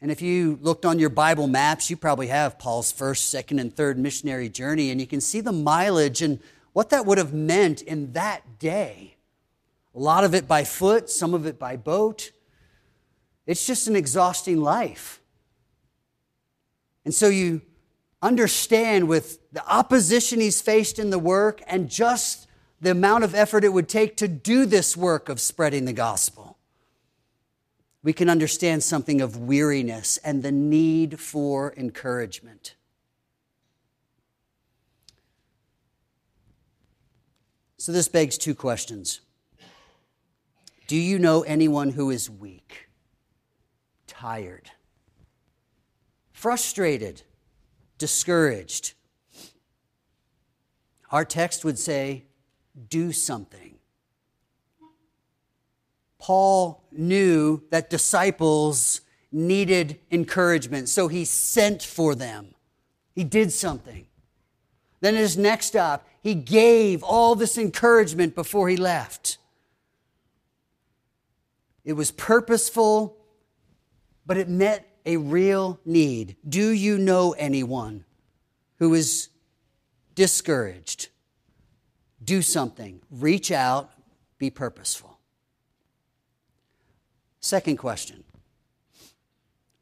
And 0.00 0.12
if 0.12 0.22
you 0.22 0.58
looked 0.60 0.84
on 0.84 0.98
your 0.98 1.10
Bible 1.10 1.48
maps, 1.48 1.90
you 1.90 1.96
probably 1.96 2.28
have 2.28 2.58
Paul's 2.58 2.92
first, 2.92 3.30
second, 3.30 3.58
and 3.58 3.74
third 3.74 3.98
missionary 3.98 4.48
journey, 4.48 4.90
and 4.90 5.00
you 5.00 5.06
can 5.06 5.20
see 5.20 5.40
the 5.40 5.52
mileage 5.52 6.22
and 6.22 6.38
what 6.78 6.90
that 6.90 7.04
would 7.04 7.18
have 7.18 7.34
meant 7.34 7.82
in 7.82 8.12
that 8.12 8.60
day. 8.60 9.16
A 9.96 9.98
lot 9.98 10.22
of 10.22 10.32
it 10.32 10.46
by 10.46 10.62
foot, 10.62 11.10
some 11.10 11.34
of 11.34 11.44
it 11.44 11.58
by 11.58 11.74
boat. 11.74 12.30
It's 13.46 13.66
just 13.66 13.88
an 13.88 13.96
exhausting 13.96 14.60
life. 14.60 15.20
And 17.04 17.12
so 17.12 17.26
you 17.26 17.62
understand 18.22 19.08
with 19.08 19.40
the 19.50 19.66
opposition 19.66 20.38
he's 20.38 20.62
faced 20.62 21.00
in 21.00 21.10
the 21.10 21.18
work 21.18 21.60
and 21.66 21.90
just 21.90 22.46
the 22.80 22.92
amount 22.92 23.24
of 23.24 23.34
effort 23.34 23.64
it 23.64 23.72
would 23.72 23.88
take 23.88 24.16
to 24.18 24.28
do 24.28 24.64
this 24.64 24.96
work 24.96 25.28
of 25.28 25.40
spreading 25.40 25.84
the 25.84 25.92
gospel 25.92 26.58
we 28.04 28.12
can 28.12 28.30
understand 28.30 28.82
something 28.82 29.20
of 29.20 29.36
weariness 29.36 30.18
and 30.18 30.42
the 30.42 30.52
need 30.52 31.18
for 31.18 31.74
encouragement. 31.76 32.76
So, 37.78 37.92
this 37.92 38.08
begs 38.08 38.36
two 38.36 38.54
questions 38.54 39.20
Do 40.88 40.96
you 40.96 41.18
know 41.18 41.42
anyone 41.42 41.90
who 41.90 42.10
is 42.10 42.28
weak, 42.28 42.88
tired, 44.06 44.70
frustrated, 46.32 47.22
discouraged? 47.96 48.94
Our 51.10 51.24
text 51.24 51.64
would 51.64 51.78
say, 51.78 52.24
Do 52.88 53.12
something. 53.12 53.76
Paul 56.18 56.84
knew 56.90 57.62
that 57.70 57.90
disciples 57.90 59.02
needed 59.30 60.00
encouragement, 60.10 60.88
so 60.88 61.06
he 61.06 61.24
sent 61.24 61.82
for 61.82 62.16
them. 62.16 62.54
He 63.14 63.22
did 63.22 63.52
something. 63.52 64.06
Then 65.00 65.14
his 65.14 65.38
next 65.38 65.66
stop, 65.66 66.06
he 66.28 66.34
gave 66.34 67.02
all 67.02 67.34
this 67.34 67.56
encouragement 67.56 68.34
before 68.34 68.68
he 68.68 68.76
left. 68.76 69.38
It 71.86 71.94
was 71.94 72.10
purposeful, 72.10 73.16
but 74.26 74.36
it 74.36 74.46
met 74.46 74.86
a 75.06 75.16
real 75.16 75.80
need. 75.86 76.36
Do 76.46 76.68
you 76.68 76.98
know 76.98 77.32
anyone 77.38 78.04
who 78.76 78.92
is 78.92 79.30
discouraged? 80.14 81.08
Do 82.22 82.42
something. 82.42 83.00
Reach 83.10 83.50
out, 83.50 83.90
be 84.36 84.50
purposeful. 84.50 85.18
Second 87.40 87.78
question 87.78 88.22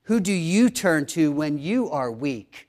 Who 0.02 0.20
do 0.20 0.32
you 0.32 0.70
turn 0.70 1.06
to 1.06 1.32
when 1.32 1.58
you 1.58 1.90
are 1.90 2.12
weak, 2.12 2.68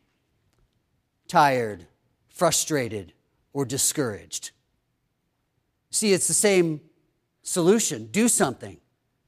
tired, 1.28 1.86
frustrated, 2.28 3.14
or 3.58 3.66
discouraged? 3.66 4.52
See, 5.90 6.14
it's 6.14 6.28
the 6.28 6.34
same 6.36 6.80
solution. 7.42 8.06
Do 8.12 8.28
something, 8.28 8.78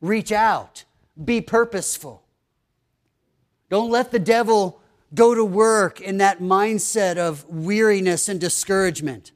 reach 0.01 0.31
out, 0.31 0.85
be 1.25 1.41
purposeful. 1.41 2.21
Don't 3.71 3.89
let 3.89 4.11
the 4.11 4.19
devil 4.19 4.81
go 5.15 5.33
to 5.33 5.43
work 5.43 5.99
in 5.99 6.17
that 6.17 6.41
mindset 6.41 7.17
of 7.17 7.43
weariness 7.49 8.29
and 8.29 8.39
discouragement. 8.39 9.31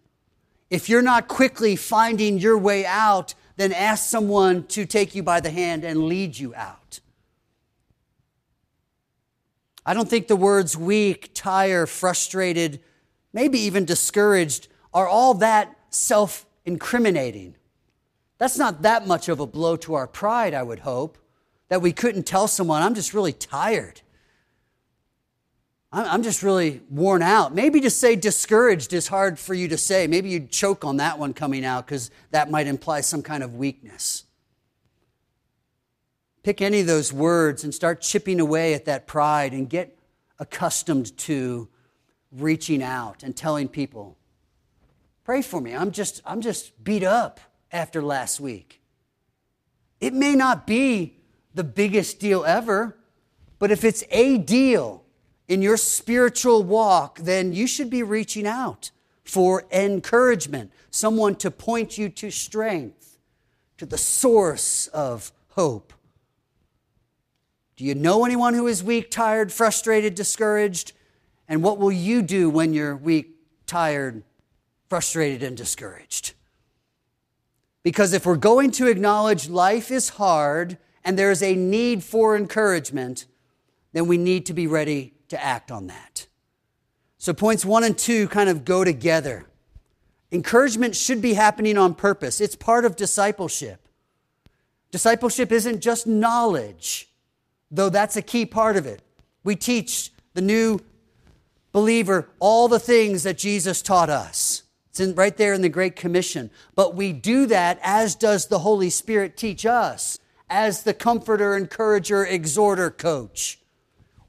If 0.70 0.90
you're 0.90 1.02
not 1.02 1.28
quickly 1.28 1.76
finding 1.76 2.38
your 2.38 2.60
way 2.60 2.86
out, 2.86 3.34
then 3.56 3.74
ask 3.74 4.08
someone 4.08 4.68
to 4.68 4.86
take 4.86 5.16
you 5.16 5.24
by 5.24 5.40
the 5.40 5.50
hand 5.50 5.84
and 5.84 6.04
lead 6.04 6.38
you 6.38 6.54
out. 6.54 7.00
I 9.88 9.96
don't 9.96 10.08
think 10.08 10.28
the 10.28 10.36
words 10.36 10.78
weak, 10.78 11.32
tired, 11.34 11.90
frustrated, 11.90 12.80
maybe 13.34 13.58
even 13.58 13.86
discouraged 13.86 14.68
are 14.94 15.08
all 15.08 15.34
that 15.36 15.76
self 15.90 16.46
incriminating. 16.66 17.56
That's 18.38 18.58
not 18.58 18.82
that 18.82 19.08
much 19.08 19.30
of 19.30 19.40
a 19.40 19.48
blow 19.48 19.76
to 19.78 19.94
our 19.94 20.08
pride, 20.08 20.54
I 20.54 20.64
would 20.64 20.80
hope, 20.80 21.18
that 21.70 21.82
we 21.82 21.92
couldn't 21.92 22.24
tell 22.24 22.48
someone, 22.48 22.82
I'm 22.82 22.96
just 22.96 23.14
really 23.14 23.34
tired. 23.34 24.02
I'm 25.96 26.24
just 26.24 26.42
really 26.42 26.82
worn 26.90 27.22
out. 27.22 27.54
Maybe 27.54 27.80
to 27.82 27.90
say 27.92 28.16
discouraged 28.16 28.94
is 28.94 29.08
hard 29.08 29.38
for 29.38 29.54
you 29.54 29.68
to 29.68 29.78
say. 29.78 30.08
Maybe 30.08 30.30
you'd 30.30 30.50
choke 30.50 30.84
on 30.84 30.98
that 30.98 31.20
one 31.20 31.34
coming 31.34 31.64
out 31.64 31.86
because 31.86 32.10
that 32.32 32.50
might 32.50 32.66
imply 32.66 33.02
some 33.02 33.22
kind 33.22 33.44
of 33.44 33.54
weakness. 33.54 34.24
Pick 36.42 36.62
any 36.62 36.80
of 36.80 36.88
those 36.88 37.14
words 37.14 37.64
and 37.64 37.72
start 37.72 38.02
chipping 38.02 38.40
away 38.40 38.74
at 38.74 38.86
that 38.86 39.06
pride 39.06 39.54
and 39.54 39.70
get 39.70 39.96
accustomed 40.40 41.16
to 41.20 41.70
reaching 42.32 42.82
out 42.82 43.22
and 43.22 43.36
telling 43.36 43.68
people, 43.68 44.18
pray 45.24 45.42
for 45.42 45.62
me. 45.62 45.76
I'm 45.76 45.92
just, 45.92 46.22
I'm 46.26 46.42
just 46.42 46.84
beat 46.84 47.04
up 47.04 47.40
after 47.72 48.02
last 48.02 48.40
week. 48.40 48.82
It 50.00 50.14
may 50.14 50.36
not 50.36 50.68
be 50.68 51.18
the 51.54 51.64
biggest 51.64 52.20
deal 52.20 52.44
ever, 52.46 52.98
but 53.60 53.72
if 53.72 53.84
it's 53.84 54.04
a 54.10 54.38
deal, 54.38 55.04
in 55.48 55.62
your 55.62 55.78
spiritual 55.78 56.64
walk, 56.64 57.20
then 57.20 57.54
you 57.54 57.68
should 57.68 57.90
be 57.90 58.04
reaching 58.04 58.48
out 58.48 58.92
for 59.24 59.66
encouragement, 59.72 60.72
someone 60.90 61.36
to 61.36 61.52
point 61.52 61.98
you 61.98 62.10
to 62.10 62.32
strength, 62.32 63.18
to 63.78 63.86
the 63.86 63.98
source 63.98 64.88
of 64.88 65.32
hope. 65.50 65.94
Do 67.76 67.86
you 67.86 67.96
know 67.96 68.26
anyone 68.26 68.54
who 68.54 68.68
is 68.68 68.84
weak, 68.84 69.10
tired, 69.10 69.52
frustrated, 69.52 70.16
discouraged? 70.16 70.94
And 71.48 71.64
what 71.64 71.78
will 71.78 71.92
you 71.92 72.22
do 72.22 72.50
when 72.50 72.74
you're 72.74 72.96
weak, 72.96 73.36
tired, 73.66 74.24
frustrated, 74.94 75.42
and 75.42 75.58
discouraged? 75.58 76.36
Because 77.82 78.14
if 78.14 78.28
we're 78.28 78.36
going 78.36 78.70
to 78.74 78.86
acknowledge 78.86 79.50
life 79.50 79.90
is 79.90 80.10
hard 80.10 80.78
and 81.04 81.18
there 81.18 81.32
is 81.32 81.42
a 81.42 81.56
need 81.56 82.04
for 82.04 82.38
encouragement, 82.38 83.26
then 83.94 84.06
we 84.06 84.20
need 84.20 84.46
to 84.46 84.54
be 84.54 84.68
ready 84.68 85.16
to 85.30 85.44
act 85.44 85.72
on 85.72 85.88
that. 85.88 86.28
So, 87.18 87.34
points 87.34 87.66
one 87.66 87.84
and 87.84 87.98
two 87.98 88.28
kind 88.28 88.52
of 88.52 88.66
go 88.66 88.84
together. 88.84 89.48
Encouragement 90.32 90.96
should 90.96 91.24
be 91.24 91.34
happening 91.34 91.76
on 91.76 91.96
purpose, 91.96 92.40
it's 92.40 92.56
part 92.56 92.86
of 92.86 92.96
discipleship. 92.96 93.88
Discipleship 94.92 95.52
isn't 95.52 95.82
just 95.82 96.06
knowledge, 96.06 97.10
though 97.72 97.90
that's 97.90 98.16
a 98.16 98.22
key 98.22 98.46
part 98.46 98.78
of 98.78 98.86
it. 98.86 99.02
We 99.44 99.56
teach 99.56 100.12
the 100.36 100.42
new 100.42 100.82
believer 101.72 102.30
all 102.38 102.68
the 102.68 102.78
things 102.78 103.24
that 103.24 103.40
Jesus 103.40 103.82
taught 103.82 104.12
us. 104.12 104.63
It's 104.94 105.00
in, 105.00 105.16
right 105.16 105.36
there 105.36 105.54
in 105.54 105.64
the 105.64 105.70
Great 105.70 105.96
Commission. 105.96 106.52
But 106.76 106.94
we 106.94 107.14
do 107.14 107.48
that 107.48 107.80
as 107.82 108.14
does 108.14 108.46
the 108.46 108.60
Holy 108.60 108.92
Spirit 108.92 109.36
teach 109.36 109.66
us, 109.66 110.20
as 110.52 110.84
the 110.84 110.94
comforter, 110.94 111.58
encourager, 111.58 112.24
exhorter, 112.24 112.92
coach. 112.92 113.60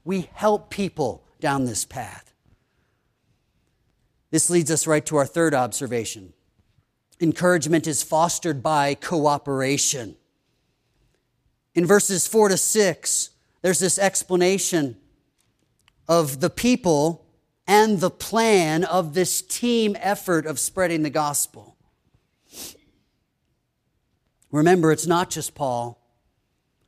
We 0.07 0.31
help 0.33 0.71
people 0.71 1.23
down 1.39 1.67
this 1.67 1.85
path. 1.85 2.33
This 4.31 4.49
leads 4.49 4.71
us 4.71 4.87
right 4.87 5.05
to 5.05 5.17
our 5.17 5.27
third 5.27 5.53
observation. 5.53 6.33
Encouragement 7.21 7.87
is 7.87 8.03
fostered 8.03 8.63
by 8.63 8.95
cooperation. 8.95 10.17
In 11.75 11.85
verses 11.85 12.27
4 12.27 12.49
to 12.49 12.57
6, 12.57 13.31
there's 13.61 13.81
this 13.81 13.99
explanation 13.99 14.97
of 16.09 16.41
the 16.41 16.49
people 16.49 17.24
and 17.67 18.01
the 18.01 18.11
plan 18.11 18.85
of 18.85 19.15
this 19.15 19.41
team 19.41 19.97
effort 20.01 20.47
of 20.47 20.59
spreading 20.59 21.03
the 21.03 21.11
gospel. 21.11 21.77
Remember, 24.51 24.93
it's 24.93 25.07
not 25.07 25.31
just 25.31 25.55
Paul. 25.55 26.01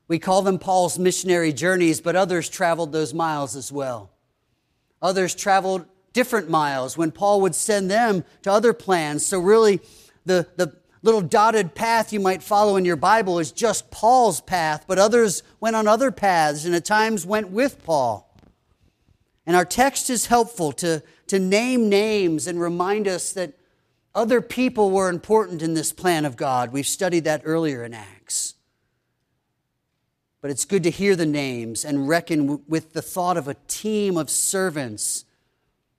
We 0.09 0.19
call 0.19 0.43
them 0.43 0.59
Paul's 0.59 0.99
missionary 0.99 1.53
journeys, 1.53 2.01
but 2.01 2.15
others 2.15 2.49
traveled 2.49 2.93
those 2.93 3.13
miles 3.13 3.57
as 3.57 3.73
well. 3.73 4.13
Others 5.03 5.35
traveled 5.35 5.87
different 6.13 6.49
miles 6.49 6.97
when 6.97 7.11
Paul 7.11 7.41
would 7.41 7.55
send 7.55 7.91
them 7.91 8.25
to 8.43 8.53
other 8.53 8.73
plans. 8.73 9.27
So, 9.27 9.41
really, 9.41 9.81
the, 10.25 10.47
the 10.57 10.77
little 11.03 11.21
dotted 11.21 11.75
path 11.75 12.13
you 12.13 12.21
might 12.21 12.43
follow 12.43 12.77
in 12.77 12.85
your 12.85 12.97
Bible 12.97 13.39
is 13.39 13.53
just 13.53 13.91
Paul's 13.91 14.41
path, 14.41 14.85
but 14.87 14.99
others 14.99 15.43
went 15.61 15.77
on 15.77 15.89
other 15.89 16.11
paths 16.11 16.65
and 16.65 16.75
at 16.75 16.85
times 16.85 17.27
went 17.27 17.51
with 17.51 17.83
Paul. 17.85 18.26
And 19.47 19.55
our 19.55 19.65
text 19.65 20.11
is 20.11 20.27
helpful 20.27 20.73
to, 20.73 21.03
to 21.29 21.39
name 21.39 21.89
names 21.89 22.49
and 22.49 22.61
remind 22.61 23.07
us 23.07 23.33
that 23.33 23.55
other 24.15 24.41
people 24.41 24.91
were 24.91 25.09
important 25.09 25.63
in 25.63 25.75
this 25.75 25.93
plan 25.93 26.25
of 26.25 26.37
God. 26.37 26.73
We've 26.73 26.87
studied 26.87 27.25
that 27.25 27.43
earlier 27.45 27.85
in 27.85 27.95
Acts. 27.95 28.55
But 30.41 30.51
it's 30.51 30.65
good 30.65 30.83
to 30.83 30.91
hear 30.91 31.15
the 31.15 31.27
names 31.27 31.85
and 31.85 32.09
reckon 32.09 32.63
with 32.67 32.93
the 32.93 33.03
thought 33.03 33.37
of 33.37 33.47
a 33.47 33.57
team 33.69 34.17
of 34.17 34.31
servants 34.31 35.25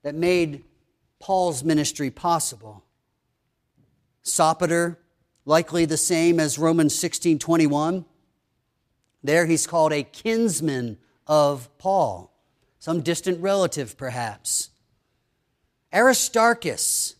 that 0.02 0.14
made 0.14 0.64
Paul's 1.18 1.64
ministry 1.64 2.10
possible. 2.10 2.84
Sopater, 4.24 4.96
likely 5.44 5.84
the 5.84 5.96
same 5.96 6.38
as 6.38 6.58
Romans 6.58 6.94
16:21. 6.94 8.04
There 9.22 9.46
he's 9.46 9.66
called 9.66 9.92
a 9.92 10.02
kinsman 10.02 10.98
of 11.26 11.68
Paul 11.78 12.27
some 12.78 13.00
distant 13.00 13.40
relative 13.40 13.96
perhaps. 13.96 14.70
Aristarchus, 15.92 17.16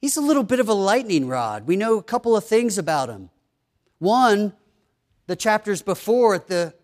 he's 0.00 0.16
a 0.16 0.20
little 0.20 0.42
bit 0.42 0.60
of 0.60 0.68
a 0.68 0.74
lightning 0.74 1.26
rod. 1.28 1.66
We 1.66 1.76
know 1.76 1.98
a 1.98 2.02
couple 2.02 2.36
of 2.36 2.44
things 2.44 2.78
about 2.78 3.08
him. 3.08 3.30
One, 3.98 4.52
the 5.26 5.36
chapters 5.36 5.82
before 5.82 6.34
at 6.34 6.46
the 6.46 6.74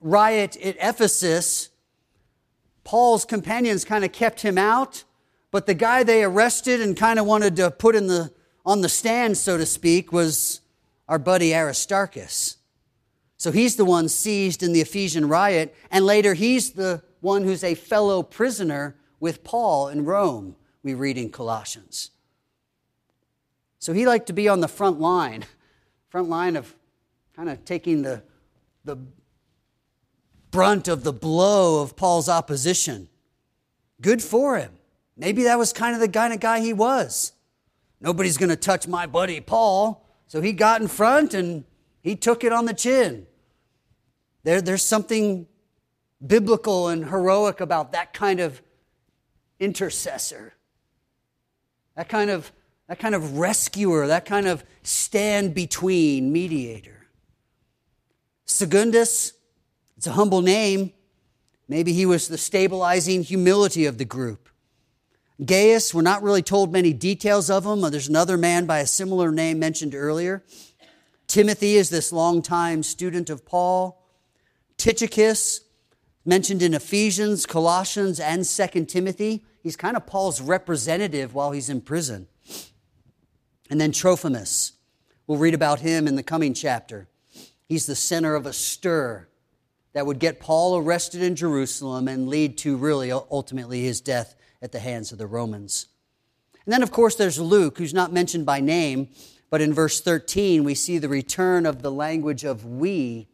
riot 0.00 0.56
at 0.56 0.76
Ephesus, 0.80 1.70
Paul's 2.84 3.24
companions 3.24 3.84
kind 3.84 4.04
of 4.04 4.12
kept 4.12 4.40
him 4.40 4.56
out, 4.56 5.04
but 5.50 5.66
the 5.66 5.74
guy 5.74 6.02
they 6.02 6.24
arrested 6.24 6.80
and 6.80 6.96
kind 6.96 7.18
of 7.18 7.26
wanted 7.26 7.56
to 7.56 7.70
put 7.70 7.94
in 7.94 8.06
the 8.06 8.32
on 8.64 8.82
the 8.82 8.88
stand, 8.88 9.38
so 9.38 9.56
to 9.56 9.64
speak, 9.64 10.12
was 10.12 10.60
our 11.08 11.18
buddy 11.18 11.54
Aristarchus. 11.54 12.58
So 13.36 13.50
he's 13.50 13.76
the 13.76 13.86
one 13.86 14.08
seized 14.08 14.62
in 14.62 14.72
the 14.72 14.82
Ephesian 14.82 15.28
riot, 15.28 15.74
and 15.90 16.04
later 16.04 16.34
he's 16.34 16.72
the 16.72 17.02
one 17.20 17.44
who's 17.44 17.64
a 17.64 17.74
fellow 17.74 18.22
prisoner 18.22 18.96
with 19.18 19.44
Paul 19.44 19.88
in 19.88 20.04
Rome, 20.04 20.56
we 20.82 20.94
read 20.94 21.18
in 21.18 21.30
Colossians. 21.30 22.10
So 23.78 23.92
he 23.92 24.06
liked 24.06 24.26
to 24.26 24.32
be 24.32 24.48
on 24.48 24.60
the 24.60 24.68
front 24.68 25.00
line, 25.00 25.44
front 26.08 26.28
line 26.28 26.56
of 26.56 26.74
kind 27.34 27.48
of 27.48 27.64
taking 27.64 28.02
the, 28.02 28.22
the 28.84 28.96
brunt 30.50 30.88
of 30.88 31.04
the 31.04 31.12
blow 31.12 31.82
of 31.82 31.96
Paul's 31.96 32.28
opposition. 32.28 33.08
Good 34.00 34.22
for 34.22 34.58
him. 34.58 34.72
Maybe 35.16 35.44
that 35.44 35.58
was 35.58 35.72
kind 35.72 35.94
of 35.94 36.00
the 36.00 36.08
kind 36.08 36.32
of 36.32 36.40
guy 36.40 36.60
he 36.60 36.72
was. 36.72 37.32
Nobody's 38.00 38.38
going 38.38 38.48
to 38.50 38.56
touch 38.56 38.88
my 38.88 39.06
buddy 39.06 39.40
Paul. 39.40 40.06
So 40.26 40.40
he 40.40 40.52
got 40.52 40.80
in 40.80 40.88
front 40.88 41.34
and 41.34 41.64
he 42.02 42.16
took 42.16 42.44
it 42.44 42.52
on 42.52 42.64
the 42.64 42.74
chin. 42.74 43.26
There, 44.42 44.62
there's 44.62 44.84
something 44.84 45.46
biblical 46.24 46.88
and 46.88 47.08
heroic 47.08 47.60
about 47.60 47.92
that 47.92 48.12
kind 48.12 48.40
of 48.40 48.60
intercessor, 49.58 50.54
that 51.96 52.08
kind 52.08 52.30
of, 52.30 52.52
that 52.88 52.98
kind 52.98 53.14
of 53.14 53.38
rescuer, 53.38 54.06
that 54.06 54.24
kind 54.24 54.46
of 54.46 54.64
stand 54.82 55.54
between 55.54 56.32
mediator. 56.32 57.06
Secundus, 58.44 59.32
it's 59.96 60.06
a 60.06 60.12
humble 60.12 60.42
name. 60.42 60.92
Maybe 61.68 61.92
he 61.92 62.04
was 62.04 62.26
the 62.28 62.38
stabilizing 62.38 63.22
humility 63.22 63.86
of 63.86 63.98
the 63.98 64.04
group. 64.04 64.48
Gaius, 65.44 65.94
we're 65.94 66.02
not 66.02 66.22
really 66.22 66.42
told 66.42 66.72
many 66.72 66.92
details 66.92 67.48
of 67.48 67.64
him. 67.64 67.80
There's 67.80 68.08
another 68.08 68.36
man 68.36 68.66
by 68.66 68.80
a 68.80 68.86
similar 68.86 69.30
name 69.30 69.58
mentioned 69.58 69.94
earlier. 69.94 70.42
Timothy 71.28 71.76
is 71.76 71.88
this 71.88 72.12
longtime 72.12 72.82
student 72.82 73.30
of 73.30 73.46
Paul. 73.46 74.04
Tychicus, 74.76 75.60
mentioned 76.24 76.62
in 76.62 76.74
Ephesians, 76.74 77.46
Colossians, 77.46 78.20
and 78.20 78.44
2 78.44 78.84
Timothy. 78.86 79.44
He's 79.62 79.76
kind 79.76 79.96
of 79.96 80.06
Paul's 80.06 80.40
representative 80.40 81.34
while 81.34 81.52
he's 81.52 81.70
in 81.70 81.80
prison. 81.80 82.28
And 83.70 83.80
then 83.80 83.92
Trophimus. 83.92 84.72
We'll 85.26 85.38
read 85.38 85.54
about 85.54 85.80
him 85.80 86.08
in 86.08 86.16
the 86.16 86.22
coming 86.22 86.54
chapter. 86.54 87.08
He's 87.68 87.86
the 87.86 87.94
center 87.94 88.34
of 88.34 88.46
a 88.46 88.52
stir 88.52 89.28
that 89.92 90.06
would 90.06 90.18
get 90.18 90.40
Paul 90.40 90.76
arrested 90.76 91.22
in 91.22 91.36
Jerusalem 91.36 92.08
and 92.08 92.28
lead 92.28 92.58
to 92.58 92.76
really 92.76 93.12
ultimately 93.12 93.82
his 93.82 94.00
death 94.00 94.34
at 94.60 94.72
the 94.72 94.80
hands 94.80 95.12
of 95.12 95.18
the 95.18 95.26
Romans. 95.26 95.86
And 96.64 96.72
then, 96.72 96.82
of 96.82 96.90
course, 96.90 97.14
there's 97.14 97.38
Luke, 97.38 97.78
who's 97.78 97.94
not 97.94 98.12
mentioned 98.12 98.44
by 98.44 98.60
name, 98.60 99.08
but 99.50 99.60
in 99.60 99.72
verse 99.72 100.00
13, 100.00 100.62
we 100.64 100.74
see 100.74 100.98
the 100.98 101.08
return 101.08 101.66
of 101.66 101.82
the 101.82 101.90
language 101.90 102.44
of 102.44 102.64
we 102.64 103.28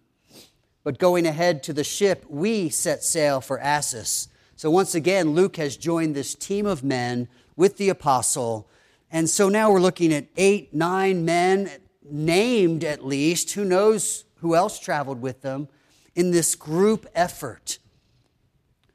but 0.87 1.01
going 1.01 1.27
ahead 1.27 1.65
to 1.65 1.73
the 1.73 1.83
ship, 1.83 2.25
we 2.29 2.69
set 2.69 3.03
sail 3.03 3.41
for 3.41 3.59
Assos. 3.59 4.29
So 4.55 4.71
once 4.71 4.95
again, 4.95 5.31
Luke 5.31 5.57
has 5.57 5.77
joined 5.77 6.15
this 6.15 6.33
team 6.33 6.65
of 6.65 6.85
men 6.85 7.27
with 7.57 7.77
the 7.77 7.89
apostle. 7.89 8.69
And 9.11 9.29
so 9.29 9.49
now 9.49 9.73
we're 9.73 9.81
looking 9.81 10.13
at 10.13 10.29
eight, 10.37 10.73
nine 10.73 11.25
men, 11.25 11.69
named 12.09 12.85
at 12.85 13.05
least. 13.05 13.51
Who 13.55 13.65
knows 13.65 14.27
who 14.37 14.55
else 14.55 14.79
traveled 14.79 15.21
with 15.21 15.43
them 15.43 15.67
in 16.15 16.31
this 16.31 16.55
group 16.55 17.05
effort? 17.17 17.81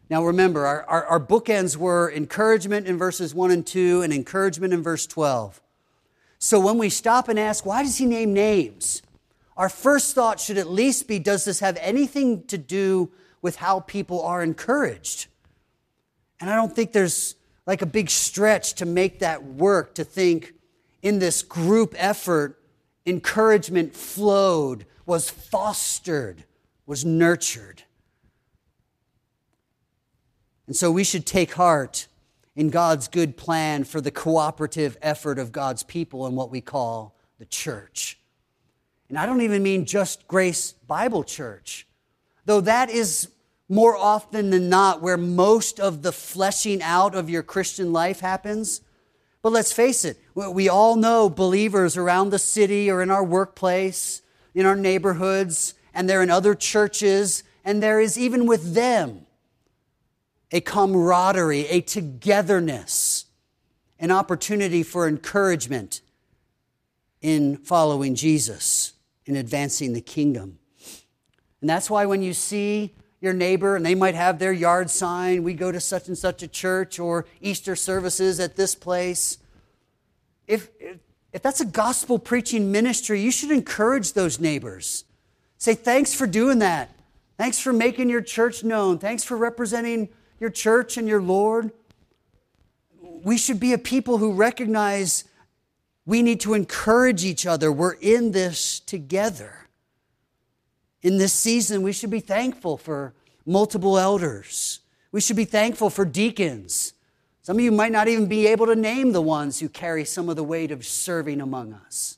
Now 0.09 0.23
remember, 0.23 0.65
our, 0.65 0.85
our, 0.85 1.05
our, 1.07 1.19
bookends 1.19 1.75
were 1.75 2.09
encouragement 2.09 2.87
in 2.87 2.97
verses 2.97 3.35
1 3.35 3.51
and 3.51 3.67
2 3.67 4.03
and 4.03 4.13
encouragement 4.13 4.73
in 4.73 4.81
verse 4.81 5.05
12. 5.05 5.59
So 6.39 6.57
when 6.57 6.77
we 6.77 6.87
stop 6.87 7.27
and 7.27 7.37
ask, 7.37 7.65
why 7.65 7.83
does 7.83 7.97
he 7.97 8.05
name 8.05 8.33
names? 8.33 9.01
Our 9.57 9.69
first 9.69 10.15
thought 10.15 10.39
should 10.39 10.57
at 10.57 10.69
least 10.69 11.07
be 11.07 11.19
does 11.19 11.45
this 11.45 11.59
have 11.59 11.77
anything 11.81 12.45
to 12.47 12.57
do 12.57 13.11
with 13.41 13.57
how 13.57 13.79
people 13.81 14.21
are 14.21 14.41
encouraged? 14.43 15.27
And 16.39 16.49
I 16.49 16.55
don't 16.55 16.75
think 16.75 16.91
there's 16.91 17.35
like 17.67 17.81
a 17.81 17.85
big 17.85 18.09
stretch 18.09 18.75
to 18.75 18.85
make 18.85 19.19
that 19.19 19.43
work 19.43 19.95
to 19.95 20.03
think 20.03 20.53
in 21.01 21.19
this 21.19 21.41
group 21.41 21.93
effort, 21.97 22.59
encouragement 23.05 23.95
flowed, 23.95 24.85
was 25.05 25.29
fostered, 25.29 26.45
was 26.85 27.03
nurtured. 27.05 27.83
And 30.67 30.75
so 30.75 30.91
we 30.91 31.03
should 31.03 31.25
take 31.25 31.53
heart 31.53 32.07
in 32.55 32.69
God's 32.69 33.07
good 33.07 33.35
plan 33.37 33.83
for 33.83 33.99
the 34.01 34.11
cooperative 34.11 34.97
effort 35.01 35.39
of 35.39 35.51
God's 35.51 35.83
people 35.83 36.25
in 36.27 36.35
what 36.35 36.51
we 36.51 36.61
call 36.61 37.15
the 37.39 37.45
church. 37.45 38.20
And 39.11 39.19
I 39.19 39.25
don't 39.25 39.41
even 39.41 39.61
mean 39.61 39.83
just 39.83 40.25
Grace 40.25 40.71
Bible 40.87 41.25
Church, 41.25 41.85
though 42.45 42.61
that 42.61 42.89
is 42.89 43.27
more 43.67 43.97
often 43.97 44.51
than 44.51 44.69
not 44.69 45.01
where 45.01 45.17
most 45.17 45.81
of 45.81 46.01
the 46.01 46.13
fleshing 46.13 46.81
out 46.81 47.13
of 47.13 47.29
your 47.29 47.43
Christian 47.43 47.91
life 47.91 48.21
happens. 48.21 48.79
But 49.41 49.51
let's 49.51 49.73
face 49.73 50.05
it, 50.05 50.17
we 50.33 50.69
all 50.69 50.95
know 50.95 51.29
believers 51.29 51.97
around 51.97 52.29
the 52.29 52.39
city 52.39 52.89
or 52.89 53.01
in 53.01 53.11
our 53.11 53.23
workplace, 53.23 54.21
in 54.55 54.65
our 54.65 54.77
neighborhoods, 54.77 55.73
and 55.93 56.09
they're 56.09 56.23
in 56.23 56.29
other 56.31 56.55
churches, 56.55 57.43
and 57.65 57.83
there 57.83 57.99
is 57.99 58.17
even 58.17 58.45
with 58.45 58.75
them 58.75 59.25
a 60.53 60.61
camaraderie, 60.61 61.67
a 61.67 61.81
togetherness, 61.81 63.25
an 63.99 64.09
opportunity 64.09 64.83
for 64.83 65.05
encouragement 65.05 65.99
in 67.21 67.57
following 67.57 68.15
Jesus, 68.15 68.93
in 69.31 69.37
advancing 69.37 69.93
the 69.93 70.01
kingdom. 70.01 70.59
And 71.61 71.69
that's 71.69 71.89
why 71.89 72.05
when 72.05 72.21
you 72.21 72.33
see 72.33 72.93
your 73.21 73.31
neighbor 73.31 73.77
and 73.77 73.85
they 73.85 73.95
might 73.95 74.15
have 74.15 74.39
their 74.39 74.51
yard 74.51 74.89
sign, 74.89 75.43
we 75.43 75.53
go 75.53 75.71
to 75.71 75.79
such 75.79 76.09
and 76.09 76.17
such 76.17 76.43
a 76.43 76.49
church 76.49 76.99
or 76.99 77.25
Easter 77.39 77.77
services 77.77 78.41
at 78.41 78.57
this 78.57 78.75
place. 78.75 79.37
If, 80.47 80.69
if 81.31 81.41
that's 81.41 81.61
a 81.61 81.65
gospel 81.65 82.19
preaching 82.19 82.73
ministry, 82.73 83.21
you 83.21 83.31
should 83.31 83.51
encourage 83.51 84.11
those 84.11 84.37
neighbors. 84.37 85.05
Say, 85.57 85.75
thanks 85.75 86.13
for 86.13 86.27
doing 86.27 86.59
that. 86.59 86.89
Thanks 87.37 87.57
for 87.57 87.71
making 87.71 88.09
your 88.09 88.21
church 88.21 88.65
known. 88.65 88.97
Thanks 88.97 89.23
for 89.23 89.37
representing 89.37 90.09
your 90.41 90.49
church 90.49 90.97
and 90.97 91.07
your 91.07 91.21
Lord. 91.21 91.71
We 92.99 93.37
should 93.37 93.61
be 93.61 93.71
a 93.71 93.77
people 93.77 94.17
who 94.17 94.33
recognize 94.33 95.23
we 96.05 96.21
need 96.21 96.39
to 96.41 96.53
encourage 96.53 97.23
each 97.23 97.45
other. 97.45 97.71
We're 97.71 97.93
in 97.93 98.31
this 98.31 98.79
together. 98.79 99.67
In 101.01 101.17
this 101.17 101.33
season, 101.33 101.81
we 101.81 101.93
should 101.93 102.09
be 102.09 102.19
thankful 102.19 102.77
for 102.77 103.13
multiple 103.45 103.97
elders. 103.97 104.79
We 105.11 105.21
should 105.21 105.35
be 105.35 105.45
thankful 105.45 105.89
for 105.89 106.05
deacons. 106.05 106.93
Some 107.41 107.57
of 107.57 107.63
you 107.63 107.71
might 107.71 107.91
not 107.91 108.07
even 108.07 108.27
be 108.27 108.47
able 108.47 108.67
to 108.67 108.75
name 108.75 109.11
the 109.11 109.21
ones 109.21 109.59
who 109.59 109.67
carry 109.67 110.05
some 110.05 110.29
of 110.29 110.35
the 110.35 110.43
weight 110.43 110.71
of 110.71 110.85
serving 110.85 111.41
among 111.41 111.73
us. 111.73 112.17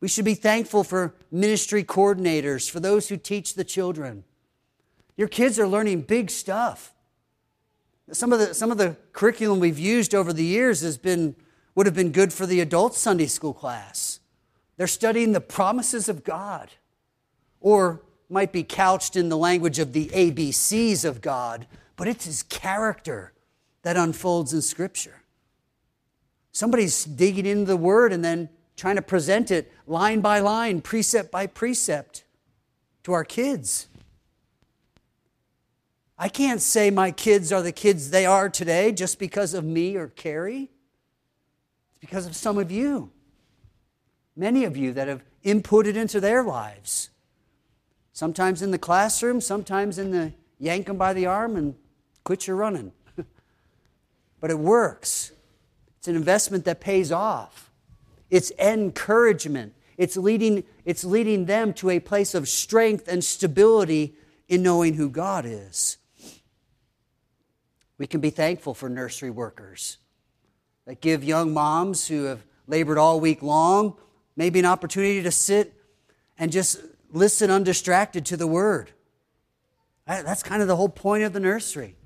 We 0.00 0.08
should 0.08 0.26
be 0.26 0.34
thankful 0.34 0.84
for 0.84 1.14
ministry 1.32 1.82
coordinators, 1.82 2.70
for 2.70 2.80
those 2.80 3.08
who 3.08 3.16
teach 3.16 3.54
the 3.54 3.64
children. 3.64 4.24
Your 5.16 5.28
kids 5.28 5.58
are 5.58 5.66
learning 5.66 6.02
big 6.02 6.30
stuff. 6.30 6.92
Some 8.12 8.32
of 8.32 8.38
the, 8.38 8.54
some 8.54 8.70
of 8.70 8.78
the 8.78 8.96
curriculum 9.12 9.58
we've 9.58 9.78
used 9.78 10.14
over 10.14 10.32
the 10.32 10.44
years 10.44 10.82
has 10.82 10.98
been, 10.98 11.34
would 11.76 11.86
have 11.86 11.94
been 11.94 12.10
good 12.10 12.32
for 12.32 12.46
the 12.46 12.60
adult 12.60 12.94
Sunday 12.94 13.26
school 13.26 13.54
class. 13.54 14.18
They're 14.76 14.86
studying 14.86 15.32
the 15.32 15.40
promises 15.40 16.08
of 16.08 16.24
God, 16.24 16.70
or 17.60 18.02
might 18.28 18.50
be 18.50 18.64
couched 18.64 19.14
in 19.14 19.28
the 19.28 19.36
language 19.36 19.78
of 19.78 19.92
the 19.92 20.06
ABCs 20.06 21.04
of 21.04 21.20
God, 21.20 21.66
but 21.94 22.08
it's 22.08 22.24
His 22.24 22.42
character 22.42 23.32
that 23.82 23.96
unfolds 23.96 24.52
in 24.52 24.62
Scripture. 24.62 25.22
Somebody's 26.50 27.04
digging 27.04 27.46
into 27.46 27.66
the 27.66 27.76
Word 27.76 28.12
and 28.12 28.24
then 28.24 28.48
trying 28.76 28.96
to 28.96 29.02
present 29.02 29.50
it 29.50 29.70
line 29.86 30.20
by 30.20 30.40
line, 30.40 30.80
precept 30.80 31.30
by 31.30 31.46
precept 31.46 32.24
to 33.04 33.12
our 33.12 33.24
kids. 33.24 33.86
I 36.18 36.30
can't 36.30 36.62
say 36.62 36.90
my 36.90 37.10
kids 37.10 37.52
are 37.52 37.60
the 37.60 37.72
kids 37.72 38.10
they 38.10 38.24
are 38.24 38.48
today 38.48 38.92
just 38.92 39.18
because 39.18 39.52
of 39.52 39.64
me 39.64 39.96
or 39.96 40.08
Carrie. 40.08 40.70
It's 41.96 42.00
because 42.00 42.26
of 42.26 42.36
some 42.36 42.58
of 42.58 42.70
you, 42.70 43.10
many 44.36 44.64
of 44.64 44.76
you 44.76 44.92
that 44.92 45.08
have 45.08 45.24
inputted 45.44 45.94
into 45.94 46.20
their 46.20 46.42
lives. 46.42 47.08
Sometimes 48.12 48.60
in 48.60 48.70
the 48.70 48.78
classroom, 48.78 49.40
sometimes 49.40 49.98
in 49.98 50.10
the 50.10 50.32
yank 50.58 50.86
them 50.86 50.98
by 50.98 51.14
the 51.14 51.26
arm 51.26 51.56
and 51.56 51.74
quit 52.24 52.46
your 52.46 52.56
running. 52.56 52.92
but 54.40 54.50
it 54.50 54.58
works. 54.58 55.32
It's 55.98 56.08
an 56.08 56.16
investment 56.16 56.64
that 56.66 56.80
pays 56.80 57.10
off. 57.10 57.70
It's 58.28 58.52
encouragement. 58.58 59.74
It's 59.96 60.16
leading, 60.16 60.64
it's 60.84 61.04
leading 61.04 61.46
them 61.46 61.72
to 61.74 61.90
a 61.90 62.00
place 62.00 62.34
of 62.34 62.48
strength 62.48 63.08
and 63.08 63.24
stability 63.24 64.14
in 64.48 64.62
knowing 64.62 64.94
who 64.94 65.08
God 65.08 65.44
is. 65.46 65.96
We 67.98 68.06
can 68.06 68.20
be 68.20 68.30
thankful 68.30 68.74
for 68.74 68.90
nursery 68.90 69.30
workers 69.30 69.98
that 70.86 71.00
give 71.00 71.24
young 71.24 71.52
moms 71.52 72.06
who 72.08 72.24
have 72.24 72.44
labored 72.66 72.98
all 72.98 73.20
week 73.20 73.42
long 73.42 73.96
maybe 74.36 74.58
an 74.58 74.66
opportunity 74.66 75.22
to 75.22 75.30
sit 75.30 75.72
and 76.38 76.52
just 76.52 76.78
listen 77.10 77.50
undistracted 77.50 78.26
to 78.26 78.36
the 78.36 78.46
word. 78.46 78.92
That's 80.06 80.42
kind 80.42 80.62
of 80.62 80.68
the 80.68 80.76
whole 80.76 80.90
point 80.90 81.24
of 81.24 81.32
the 81.32 81.40
nursery. 81.40 81.96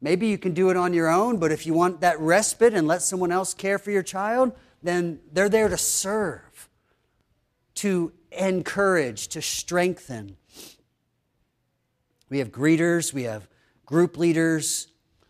Maybe 0.00 0.26
you 0.26 0.38
can 0.38 0.52
do 0.52 0.70
it 0.70 0.76
on 0.76 0.92
your 0.92 1.08
own, 1.08 1.38
but 1.38 1.50
if 1.50 1.66
you 1.66 1.74
want 1.74 2.00
that 2.00 2.20
respite 2.20 2.74
and 2.74 2.86
let 2.86 3.02
someone 3.02 3.32
else 3.32 3.54
care 3.54 3.78
for 3.78 3.90
your 3.90 4.02
child, 4.02 4.52
then 4.82 5.20
they're 5.32 5.48
there 5.48 5.68
to 5.68 5.76
serve, 5.76 6.68
to 7.76 8.12
encourage, 8.30 9.28
to 9.28 9.42
strengthen. 9.42 10.36
We 12.28 12.38
have 12.38 12.52
greeters, 12.52 13.12
we 13.12 13.22
have 13.24 13.48
group 13.86 14.18
leaders, 14.18 14.88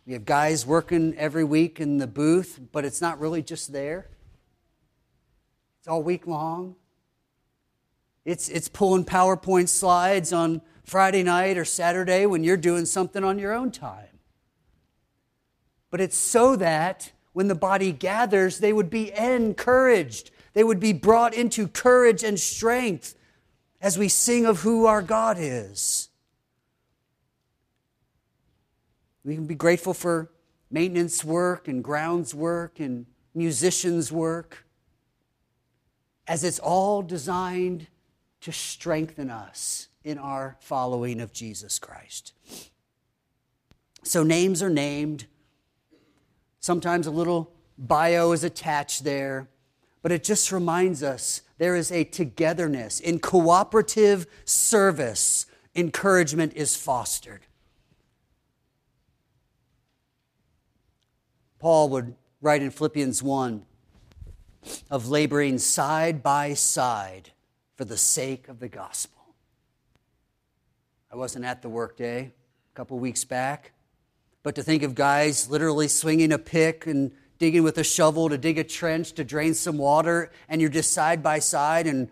we 0.08 0.14
have 0.14 0.24
guys 0.24 0.64
working 0.64 1.14
every 1.18 1.44
week 1.44 1.80
in 1.80 1.98
the 1.98 2.06
booth, 2.06 2.58
but 2.72 2.86
it's 2.86 3.02
not 3.02 3.20
really 3.20 3.42
just 3.42 3.74
there. 3.74 4.08
It's 5.78 5.86
all 5.86 6.02
week 6.02 6.26
long. 6.26 6.76
It's, 8.24 8.48
it's 8.48 8.68
pulling 8.68 9.04
PowerPoint 9.04 9.68
slides 9.68 10.32
on 10.32 10.62
Friday 10.82 11.22
night 11.22 11.58
or 11.58 11.66
Saturday 11.66 12.24
when 12.24 12.42
you're 12.42 12.56
doing 12.56 12.86
something 12.86 13.22
on 13.22 13.38
your 13.38 13.52
own 13.52 13.70
time. 13.70 14.18
But 15.90 16.00
it's 16.00 16.16
so 16.16 16.56
that 16.56 17.12
when 17.34 17.48
the 17.48 17.54
body 17.54 17.92
gathers, 17.92 18.60
they 18.60 18.72
would 18.72 18.88
be 18.88 19.12
encouraged. 19.12 20.30
They 20.54 20.64
would 20.64 20.80
be 20.80 20.94
brought 20.94 21.34
into 21.34 21.68
courage 21.68 22.24
and 22.24 22.40
strength 22.40 23.14
as 23.78 23.98
we 23.98 24.08
sing 24.08 24.46
of 24.46 24.60
who 24.60 24.86
our 24.86 25.02
God 25.02 25.36
is. 25.38 26.07
We 29.28 29.34
can 29.34 29.44
be 29.44 29.54
grateful 29.54 29.92
for 29.92 30.30
maintenance 30.70 31.22
work 31.22 31.68
and 31.68 31.84
grounds 31.84 32.34
work 32.34 32.80
and 32.80 33.04
musicians' 33.34 34.10
work, 34.10 34.64
as 36.26 36.44
it's 36.44 36.58
all 36.58 37.02
designed 37.02 37.88
to 38.40 38.52
strengthen 38.52 39.28
us 39.28 39.88
in 40.02 40.16
our 40.16 40.56
following 40.60 41.20
of 41.20 41.34
Jesus 41.34 41.78
Christ. 41.78 42.32
So, 44.02 44.22
names 44.22 44.62
are 44.62 44.70
named. 44.70 45.26
Sometimes 46.58 47.06
a 47.06 47.10
little 47.10 47.52
bio 47.76 48.32
is 48.32 48.44
attached 48.44 49.04
there, 49.04 49.46
but 50.00 50.10
it 50.10 50.24
just 50.24 50.50
reminds 50.50 51.02
us 51.02 51.42
there 51.58 51.76
is 51.76 51.92
a 51.92 52.04
togetherness. 52.04 52.98
In 52.98 53.18
cooperative 53.18 54.26
service, 54.46 55.44
encouragement 55.74 56.54
is 56.54 56.74
fostered. 56.76 57.42
Paul 61.58 61.88
would 61.90 62.14
write 62.40 62.62
in 62.62 62.70
Philippians 62.70 63.22
1 63.22 63.64
of 64.90 65.08
laboring 65.08 65.58
side 65.58 66.22
by 66.22 66.54
side 66.54 67.30
for 67.76 67.84
the 67.84 67.96
sake 67.96 68.48
of 68.48 68.60
the 68.60 68.68
gospel. 68.68 69.18
I 71.10 71.16
wasn't 71.16 71.44
at 71.44 71.62
the 71.62 71.68
workday 71.68 72.20
a 72.20 72.76
couple 72.76 72.98
weeks 72.98 73.24
back, 73.24 73.72
but 74.42 74.54
to 74.54 74.62
think 74.62 74.82
of 74.82 74.94
guys 74.94 75.50
literally 75.50 75.88
swinging 75.88 76.32
a 76.32 76.38
pick 76.38 76.86
and 76.86 77.12
digging 77.38 77.62
with 77.62 77.78
a 77.78 77.84
shovel 77.84 78.28
to 78.28 78.38
dig 78.38 78.58
a 78.58 78.64
trench 78.64 79.12
to 79.12 79.24
drain 79.24 79.54
some 79.54 79.78
water, 79.78 80.30
and 80.48 80.60
you're 80.60 80.70
just 80.70 80.92
side 80.92 81.22
by 81.22 81.38
side, 81.38 81.86
and 81.86 82.08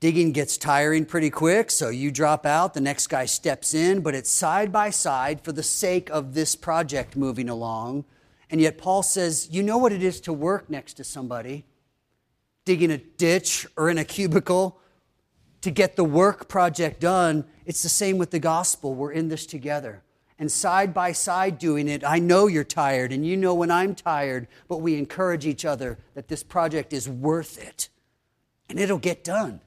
digging 0.00 0.32
gets 0.32 0.56
tiring 0.58 1.04
pretty 1.04 1.30
quick, 1.30 1.70
so 1.70 1.90
you 1.90 2.10
drop 2.10 2.44
out, 2.44 2.74
the 2.74 2.80
next 2.80 3.06
guy 3.06 3.24
steps 3.24 3.72
in, 3.72 4.00
but 4.00 4.14
it's 4.14 4.30
side 4.30 4.72
by 4.72 4.90
side 4.90 5.42
for 5.42 5.52
the 5.52 5.62
sake 5.62 6.10
of 6.10 6.34
this 6.34 6.56
project 6.56 7.16
moving 7.16 7.48
along 7.48 8.04
and 8.52 8.60
yet, 8.60 8.76
Paul 8.76 9.02
says, 9.02 9.48
You 9.50 9.62
know 9.62 9.78
what 9.78 9.92
it 9.92 10.02
is 10.02 10.20
to 10.20 10.32
work 10.32 10.68
next 10.68 10.94
to 10.94 11.04
somebody, 11.04 11.64
digging 12.66 12.90
a 12.90 12.98
ditch 12.98 13.66
or 13.78 13.88
in 13.88 13.96
a 13.96 14.04
cubicle 14.04 14.78
to 15.62 15.70
get 15.70 15.96
the 15.96 16.04
work 16.04 16.48
project 16.48 17.00
done. 17.00 17.46
It's 17.64 17.82
the 17.82 17.88
same 17.88 18.18
with 18.18 18.30
the 18.30 18.38
gospel. 18.38 18.94
We're 18.94 19.12
in 19.12 19.28
this 19.28 19.46
together. 19.46 20.02
And 20.38 20.52
side 20.52 20.92
by 20.92 21.12
side 21.12 21.58
doing 21.58 21.88
it, 21.88 22.04
I 22.04 22.18
know 22.18 22.46
you're 22.46 22.62
tired, 22.62 23.10
and 23.10 23.24
you 23.24 23.38
know 23.38 23.54
when 23.54 23.70
I'm 23.70 23.94
tired, 23.94 24.48
but 24.68 24.78
we 24.78 24.98
encourage 24.98 25.46
each 25.46 25.64
other 25.64 25.98
that 26.14 26.28
this 26.28 26.42
project 26.42 26.92
is 26.92 27.08
worth 27.08 27.62
it, 27.62 27.88
and 28.68 28.78
it'll 28.78 28.98
get 28.98 29.24
done. 29.24 29.60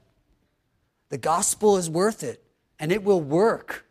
The 1.08 1.18
gospel 1.18 1.76
is 1.76 1.90
worth 1.90 2.22
it, 2.22 2.40
and 2.78 2.92
it 2.92 3.02
will 3.02 3.20
work. 3.20 3.84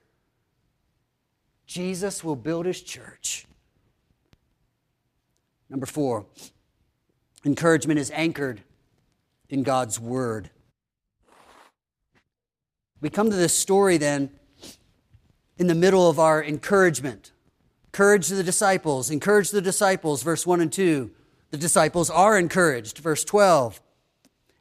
Jesus 1.65 2.23
will 2.23 2.35
build 2.37 2.65
his 2.65 2.81
church. 2.81 3.44
Number 5.75 5.87
four, 5.87 6.25
encouragement 7.43 7.99
is 7.99 8.09
anchored 8.11 8.61
in 9.49 9.61
God's 9.61 9.99
word. 9.99 10.49
We 13.01 13.09
come 13.09 13.29
to 13.29 13.35
this 13.35 13.53
story 13.53 13.97
then 13.97 14.29
in 15.57 15.67
the 15.67 15.75
middle 15.75 16.09
of 16.09 16.17
our 16.17 16.41
encouragement. 16.41 17.33
Encourage 17.87 18.29
the 18.29 18.41
disciples, 18.41 19.11
encourage 19.11 19.51
the 19.51 19.61
disciples, 19.61 20.23
verse 20.23 20.47
1 20.47 20.61
and 20.61 20.71
2. 20.71 21.11
The 21.51 21.57
disciples 21.57 22.09
are 22.09 22.39
encouraged, 22.39 22.99
verse 22.99 23.25
12. 23.25 23.81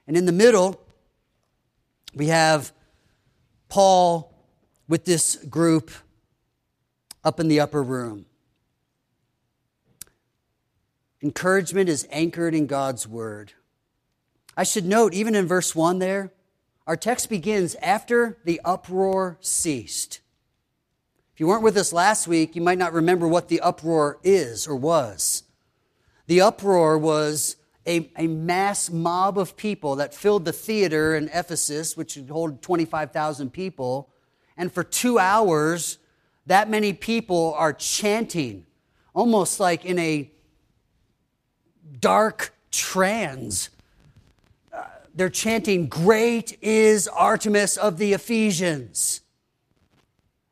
And 0.09 0.16
in 0.16 0.27
the 0.27 0.33
middle, 0.33 0.85
we 2.12 2.27
have 2.27 2.72
Paul 3.68 4.35
with 4.88 5.05
this 5.05 5.37
group 5.37 5.92
up 7.22 7.38
in 7.38 7.46
the 7.46 7.61
upper 7.61 7.85
room. 7.85 8.27
Encouragement 11.25 11.89
is 11.89 12.07
anchored 12.11 12.55
in 12.55 12.67
God's 12.67 13.09
word. 13.09 13.55
I 14.59 14.63
should 14.63 14.85
note, 14.85 15.15
even 15.15 15.35
in 15.35 15.47
verse 15.47 15.75
1 15.75 15.99
there, 15.99 16.35
our 16.87 16.99
text 16.99 17.31
begins 17.31 17.77
after 17.77 18.37
the 18.45 18.61
uproar 18.63 19.39
ceased. 19.41 20.21
If 21.33 21.41
you 21.41 21.47
weren't 21.47 21.63
with 21.63 21.79
us 21.79 21.95
last 21.95 22.29
week, 22.29 22.55
you 22.55 22.61
might 22.61 22.77
not 22.77 22.93
remember 22.93 23.27
what 23.27 23.49
the 23.49 23.63
uproar 23.63 24.19
is 24.23 24.67
or 24.67 24.77
was. 24.77 25.45
The 26.27 26.43
uproar 26.43 26.99
was 26.99 27.57
a, 27.87 28.11
a 28.19 28.27
mass 28.27 28.91
mob 28.91 29.39
of 29.39 29.57
people 29.57 29.97
that 29.97 30.13
filled 30.13 30.45
the 30.45 30.53
theater 30.53 31.17
in 31.17 31.31
Ephesus, 31.33 31.97
which 31.97 32.17
would 32.17 32.29
hold 32.29 32.61
25,000 32.61 33.51
people. 33.51 34.11
And 34.59 34.71
for 34.71 34.85
two 34.85 35.19
hours, 35.19 35.97
that 36.45 36.69
many 36.69 36.93
people 36.93 37.55
are 37.57 37.73
chanting, 37.73 38.67
almost 39.15 39.59
like 39.59 39.87
in 39.87 39.99
a 39.99 40.31
dark 42.01 42.55
trans. 42.71 43.71
Uh, 44.73 44.83
they're 45.15 45.29
chanting, 45.29 45.87
Great 45.87 46.59
is 46.63 47.09
Artemis 47.09 47.77
of 47.77 47.99
the 47.99 48.13
Ephesians. 48.13 49.21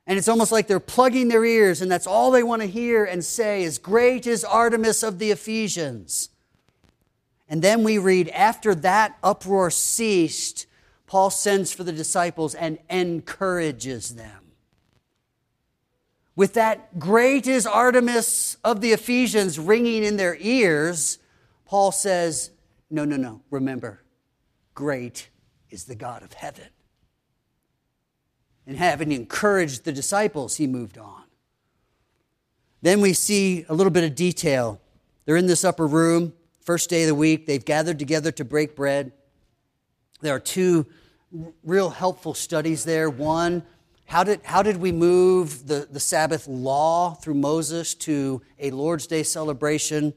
And 0.07 0.19
it's 0.19 0.29
almost 0.29 0.53
like 0.53 0.67
they're 0.67 0.81
plugging 0.81 1.29
their 1.29 1.45
ears, 1.45 1.81
and 1.81 1.91
that's 1.91 2.07
all 2.07 2.31
they 2.31 2.43
want 2.43 2.63
to 2.63 2.69
hear 2.69 3.05
and 3.05 3.25
say 3.25 3.63
is, 3.63 3.79
Great 3.79 4.27
is 4.27 4.45
Artemis 4.45 5.03
of 5.03 5.19
the 5.19 5.31
Ephesians. 5.31 6.29
And 7.49 7.63
then 7.63 7.85
we 7.85 7.99
read, 7.99 8.29
after 8.31 8.75
that 8.77 9.19
uproar 9.23 9.71
ceased, 9.71 10.67
Paul 11.07 11.31
sends 11.31 11.73
for 11.73 11.85
the 11.85 11.93
disciples 11.93 12.55
and 12.55 12.79
encourages 12.89 14.15
them. 14.15 14.43
With 16.35 16.55
that 16.55 16.99
great 16.99 17.47
is 17.47 17.67
Artemis 17.67 18.57
of 18.65 18.81
the 18.81 18.93
Ephesians 18.93 19.59
ringing 19.59 20.03
in 20.03 20.17
their 20.17 20.37
ears, 20.41 21.19
Paul 21.73 21.91
says, 21.91 22.51
No, 22.91 23.07
no, 23.07 23.17
no, 23.17 23.41
remember, 23.51 24.03
great 24.75 25.31
is 25.71 25.85
the 25.85 25.95
God 25.95 26.23
of 26.23 26.35
heaven. 26.35 26.67
And 28.67 28.77
having 28.77 29.11
encouraged 29.11 29.85
the 29.85 29.93
disciples, 29.93 30.59
he 30.59 30.67
moved 30.67 30.99
on. 30.99 31.23
Then 32.83 33.01
we 33.01 33.15
see 33.15 33.65
a 33.71 33.75
little 33.75 33.91
bit 33.91 34.05
of 34.05 34.15
detail. 34.15 34.83
They're 35.25 35.39
in 35.39 35.47
this 35.47 35.65
upper 35.65 35.87
room, 35.87 36.35
first 36.61 36.91
day 36.91 37.05
of 37.05 37.09
the 37.09 37.15
week. 37.15 37.47
They've 37.47 37.65
gathered 37.65 37.99
together 37.99 38.31
to 38.33 38.45
break 38.45 38.77
bread. 38.77 39.13
There 40.21 40.35
are 40.35 40.41
two 40.41 40.85
real 41.65 41.89
helpful 41.89 42.35
studies 42.35 42.85
there. 42.85 43.09
One, 43.09 43.63
how 44.05 44.25
did, 44.25 44.43
how 44.45 44.63
did 44.63 44.77
we 44.77 44.93
move 44.93 45.67
the, 45.67 45.89
the 45.91 46.01
Sabbath 46.01 46.47
law 46.47 47.15
through 47.15 47.37
Moses 47.37 47.95
to 47.95 48.43
a 48.59 48.71
Lord's 48.73 49.07
Day 49.07 49.23
celebration? 49.23 50.13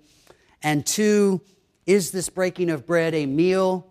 And 0.64 0.86
two, 0.86 1.42
is 1.86 2.12
this 2.12 2.30
breaking 2.30 2.70
of 2.70 2.86
bread 2.86 3.14
a 3.14 3.26
meal 3.26 3.88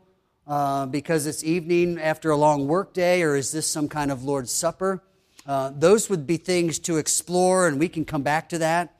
uh, 0.46 0.86
because 0.86 1.26
it's 1.26 1.44
evening 1.44 1.98
after 2.00 2.30
a 2.30 2.36
long 2.36 2.66
workday, 2.66 3.22
or 3.22 3.36
is 3.36 3.52
this 3.52 3.66
some 3.66 3.88
kind 3.88 4.10
of 4.10 4.24
Lord's 4.24 4.50
Supper? 4.50 5.02
Uh, 5.46 5.70
those 5.74 6.08
would 6.10 6.26
be 6.26 6.36
things 6.36 6.78
to 6.80 6.96
explore, 6.96 7.68
and 7.68 7.78
we 7.78 7.88
can 7.88 8.04
come 8.04 8.22
back 8.22 8.48
to 8.48 8.58
that. 8.58 8.94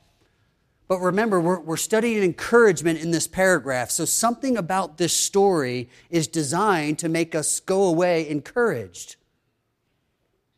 But 0.87 0.99
remember, 0.99 1.39
we're, 1.39 1.59
we're 1.59 1.77
studying 1.77 2.21
encouragement 2.21 2.99
in 2.99 3.11
this 3.11 3.27
paragraph, 3.27 3.89
so 3.89 4.05
something 4.05 4.55
about 4.55 4.97
this 4.97 5.13
story 5.13 5.89
is 6.09 6.27
designed 6.27 6.99
to 6.99 7.09
make 7.09 7.33
us 7.33 7.59
go 7.59 7.85
away 7.85 8.29
encouraged 8.29 9.15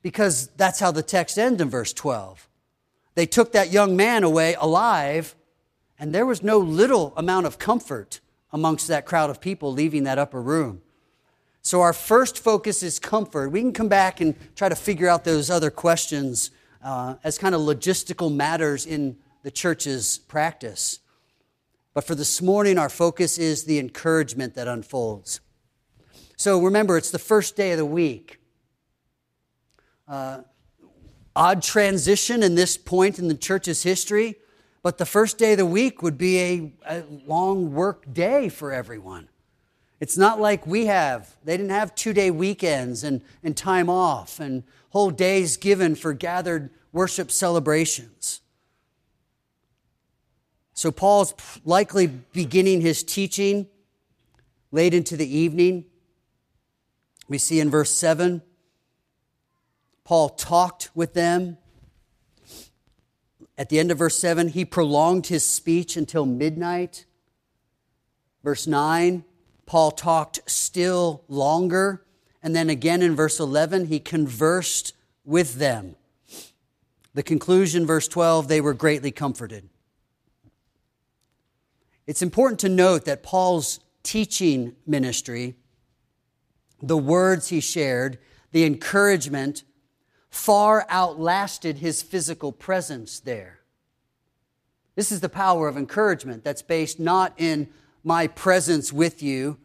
because 0.01 0.47
that's 0.57 0.79
how 0.79 0.91
the 0.91 1.03
text 1.03 1.37
ends 1.37 1.61
in 1.61 1.69
verse 1.69 1.93
12. 1.93 2.47
They 3.15 3.25
took 3.25 3.53
that 3.53 3.71
young 3.71 3.95
man 3.95 4.23
away 4.23 4.55
alive, 4.59 5.35
and 5.99 6.13
there 6.13 6.25
was 6.25 6.43
no 6.43 6.57
little 6.57 7.13
amount 7.17 7.45
of 7.45 7.59
comfort 7.59 8.19
amongst 8.51 8.87
that 8.87 9.05
crowd 9.05 9.29
of 9.29 9.41
people 9.41 9.71
leaving 9.71 10.03
that 10.03 10.17
upper 10.17 10.41
room. 10.41 10.81
So, 11.61 11.81
our 11.81 11.93
first 11.93 12.39
focus 12.39 12.81
is 12.81 12.97
comfort. 12.97 13.49
We 13.49 13.61
can 13.61 13.73
come 13.73 13.89
back 13.89 14.21
and 14.21 14.35
try 14.55 14.69
to 14.69 14.75
figure 14.75 15.09
out 15.09 15.25
those 15.25 15.49
other 15.49 15.69
questions 15.69 16.51
uh, 16.81 17.15
as 17.23 17.37
kind 17.37 17.53
of 17.53 17.61
logistical 17.61 18.33
matters 18.33 18.85
in 18.85 19.17
the 19.43 19.51
church's 19.51 20.17
practice. 20.17 20.99
But 21.93 22.05
for 22.05 22.15
this 22.15 22.41
morning, 22.41 22.77
our 22.77 22.89
focus 22.89 23.37
is 23.37 23.65
the 23.65 23.79
encouragement 23.79 24.53
that 24.53 24.67
unfolds. 24.67 25.41
So, 26.37 26.61
remember, 26.61 26.95
it's 26.95 27.11
the 27.11 27.19
first 27.19 27.57
day 27.57 27.71
of 27.71 27.77
the 27.77 27.85
week 27.85 28.39
uh, 30.07 30.39
odd 31.35 31.61
transition 31.61 32.43
in 32.43 32.55
this 32.55 32.77
point 32.77 33.19
in 33.19 33.27
the 33.27 33.35
church's 33.35 33.83
history, 33.83 34.35
but 34.81 34.97
the 34.97 35.05
first 35.05 35.37
day 35.37 35.53
of 35.53 35.57
the 35.57 35.65
week 35.65 36.01
would 36.01 36.17
be 36.17 36.39
a, 36.39 36.71
a 36.87 37.03
long 37.25 37.73
work 37.73 38.11
day 38.13 38.49
for 38.49 38.71
everyone. 38.71 39.29
It's 39.99 40.17
not 40.17 40.39
like 40.39 40.67
we 40.67 40.85
have. 40.85 41.35
They 41.43 41.57
didn't 41.57 41.71
have 41.71 41.95
two 41.95 42.13
day 42.13 42.31
weekends 42.31 43.03
and, 43.03 43.21
and 43.43 43.57
time 43.57 43.89
off 43.89 44.39
and 44.39 44.63
whole 44.89 45.11
days 45.11 45.57
given 45.57 45.95
for 45.95 46.13
gathered 46.13 46.69
worship 46.91 47.31
celebrations. 47.31 48.41
So 50.73 50.91
Paul's 50.91 51.33
likely 51.65 52.07
beginning 52.07 52.81
his 52.81 53.03
teaching 53.03 53.67
late 54.71 54.93
into 54.93 55.17
the 55.17 55.27
evening. 55.27 55.85
We 57.27 57.39
see 57.39 57.59
in 57.59 57.69
verse 57.69 57.91
7 57.91 58.43
Paul 60.03 60.29
talked 60.29 60.89
with 60.95 61.13
them. 61.13 61.57
At 63.57 63.69
the 63.69 63.79
end 63.79 63.91
of 63.91 63.97
verse 63.97 64.17
7, 64.17 64.49
he 64.49 64.65
prolonged 64.65 65.27
his 65.27 65.43
speech 65.43 65.97
until 65.97 66.25
midnight. 66.25 67.05
Verse 68.43 68.67
9, 68.67 69.23
Paul 69.65 69.91
talked 69.91 70.39
still 70.45 71.23
longer. 71.27 72.05
And 72.43 72.55
then 72.55 72.69
again 72.69 73.01
in 73.01 73.15
verse 73.15 73.39
11, 73.39 73.87
he 73.87 73.99
conversed 73.99 74.93
with 75.25 75.55
them. 75.55 75.95
The 77.15 77.23
conclusion, 77.23 77.87
verse 77.87 78.07
12, 78.07 78.47
they 78.47 78.61
were 78.61 78.75
greatly 78.75 79.11
comforted. 79.11 79.69
It's 82.05 82.21
important 82.21 82.59
to 82.59 82.69
note 82.69 83.05
that 83.05 83.23
Paul's 83.23 83.79
teaching 84.03 84.75
ministry, 84.85 85.55
the 86.81 86.97
words 86.97 87.49
he 87.49 87.59
shared, 87.59 88.19
the 88.51 88.63
encouragement, 88.63 89.63
far 90.29 90.85
outlasted 90.89 91.77
his 91.77 92.01
physical 92.01 92.51
presence 92.51 93.19
there. 93.19 93.59
This 94.95 95.11
is 95.11 95.19
the 95.19 95.29
power 95.29 95.67
of 95.67 95.77
encouragement 95.77 96.43
that's 96.43 96.61
based 96.61 96.99
not 96.99 97.33
in 97.37 97.69
my 98.03 98.27
presence 98.27 98.91
with 98.91 99.21
you, 99.21 99.57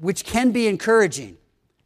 which 0.00 0.24
can 0.24 0.52
be 0.52 0.66
encouraging 0.66 1.36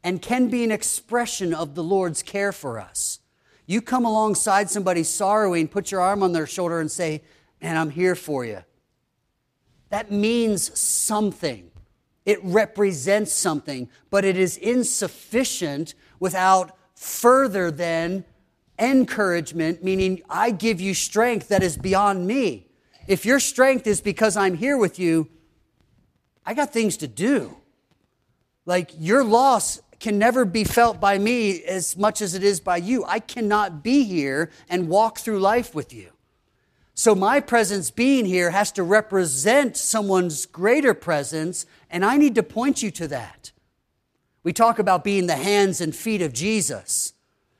and 0.05 0.23
can 0.23 0.49
be 0.49 0.64
an 0.64 0.70
expression 0.70 1.53
of 1.53 1.75
the 1.75 1.83
Lord's 1.83 2.23
care 2.23 2.53
for 2.53 2.79
us. 2.79 3.18
You 3.66 3.81
come 3.81 4.05
alongside 4.05 4.70
somebody 4.70 5.03
sorrowing, 5.03 5.68
put 5.68 5.90
your 5.90 6.01
arm 6.01 6.23
on 6.23 6.33
their 6.33 6.46
shoulder 6.46 6.81
and 6.81 6.90
say, 6.90 7.23
Man, 7.62 7.77
I'm 7.77 7.90
here 7.90 8.14
for 8.14 8.44
you. 8.44 8.64
That 9.90 10.11
means 10.11 10.79
something. 10.79 11.70
It 12.25 12.38
represents 12.42 13.33
something, 13.33 13.88
but 14.09 14.25
it 14.25 14.37
is 14.37 14.57
insufficient 14.57 15.94
without 16.18 16.77
further 17.00 17.70
than 17.70 18.22
encouragement, 18.78 19.82
meaning 19.82 20.20
I 20.28 20.50
give 20.50 20.82
you 20.82 20.92
strength 20.92 21.48
that 21.48 21.62
is 21.62 21.78
beyond 21.78 22.26
me. 22.26 22.68
If 23.08 23.24
your 23.24 23.40
strength 23.40 23.86
is 23.86 24.02
because 24.02 24.36
I'm 24.36 24.54
here 24.54 24.76
with 24.76 24.98
you, 24.98 25.30
I 26.44 26.52
got 26.52 26.74
things 26.74 26.98
to 26.98 27.08
do. 27.08 27.56
Like 28.66 28.90
your 28.98 29.24
loss 29.24 29.80
can 29.98 30.18
never 30.18 30.44
be 30.44 30.62
felt 30.62 31.00
by 31.00 31.16
me 31.16 31.64
as 31.64 31.96
much 31.96 32.20
as 32.20 32.34
it 32.34 32.44
is 32.44 32.60
by 32.60 32.76
you. 32.76 33.02
I 33.06 33.18
cannot 33.18 33.82
be 33.82 34.04
here 34.04 34.50
and 34.68 34.86
walk 34.86 35.20
through 35.20 35.40
life 35.40 35.74
with 35.74 35.94
you. 35.94 36.10
So 36.92 37.14
my 37.14 37.40
presence 37.40 37.90
being 37.90 38.26
here 38.26 38.50
has 38.50 38.70
to 38.72 38.82
represent 38.82 39.74
someone's 39.78 40.44
greater 40.44 40.92
presence, 40.92 41.64
and 41.88 42.04
I 42.04 42.18
need 42.18 42.35
to 42.35 42.42
point 42.42 42.83
you 42.83 42.90
to 42.90 43.08
that. 43.08 43.52
We 44.42 44.52
talk 44.52 44.78
about 44.78 45.04
being 45.04 45.26
the 45.26 45.36
hands 45.36 45.80
and 45.80 45.94
feet 45.94 46.22
of 46.22 46.32
Jesus. 46.32 47.12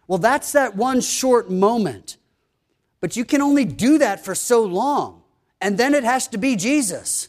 Well, 0.07 0.19
that's 0.19 0.53
that 0.53 0.77
one 0.77 1.01
short 1.01 1.51
moment. 1.51 2.17
But 3.01 3.17
you 3.17 3.25
can 3.25 3.41
only 3.43 3.65
do 3.65 3.99
that 3.99 4.25
for 4.25 4.35
so 4.35 4.63
long. 4.63 5.23
And 5.61 5.77
then 5.77 5.95
it 5.95 6.05
has 6.05 6.27
to 6.29 6.39
be 6.39 6.57
Jesus. 6.57 7.29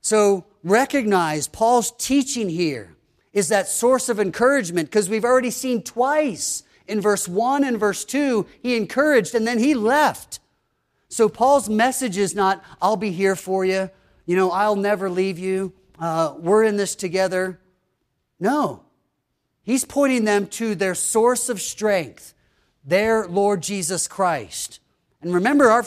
So 0.00 0.46
recognize 0.62 1.48
Paul's 1.48 1.92
teaching 1.98 2.48
here 2.48 2.96
is 3.32 3.48
that 3.48 3.68
source 3.68 4.08
of 4.08 4.18
encouragement 4.18 4.88
because 4.88 5.10
we've 5.10 5.24
already 5.24 5.50
seen 5.50 5.82
twice 5.82 6.62
in 6.86 7.00
verse 7.00 7.28
1 7.28 7.64
and 7.64 7.78
verse 7.78 8.04
2, 8.04 8.46
he 8.62 8.76
encouraged 8.76 9.34
and 9.34 9.46
then 9.46 9.58
he 9.58 9.74
left. 9.74 10.40
So 11.08 11.28
Paul's 11.28 11.68
message 11.68 12.16
is 12.16 12.34
not, 12.34 12.64
I'll 12.80 12.96
be 12.96 13.10
here 13.10 13.36
for 13.36 13.64
you. 13.64 13.90
You 14.24 14.36
know, 14.36 14.50
I'll 14.50 14.76
never 14.76 15.10
leave 15.10 15.38
you. 15.38 15.72
Uh, 15.98 16.34
we're 16.38 16.64
in 16.64 16.76
this 16.76 16.94
together. 16.94 17.58
No. 18.38 18.84
He's 19.62 19.84
pointing 19.84 20.24
them 20.24 20.46
to 20.48 20.74
their 20.74 20.94
source 20.94 21.48
of 21.48 21.60
strength, 21.60 22.34
their 22.84 23.26
Lord 23.26 23.62
Jesus 23.62 24.06
Christ. 24.06 24.80
And 25.20 25.34
remember, 25.34 25.70
our, 25.70 25.84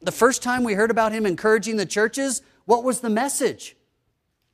the 0.00 0.12
first 0.12 0.42
time 0.42 0.62
we 0.62 0.74
heard 0.74 0.90
about 0.90 1.12
him 1.12 1.26
encouraging 1.26 1.76
the 1.76 1.86
churches, 1.86 2.42
what 2.66 2.84
was 2.84 3.00
the 3.00 3.10
message? 3.10 3.76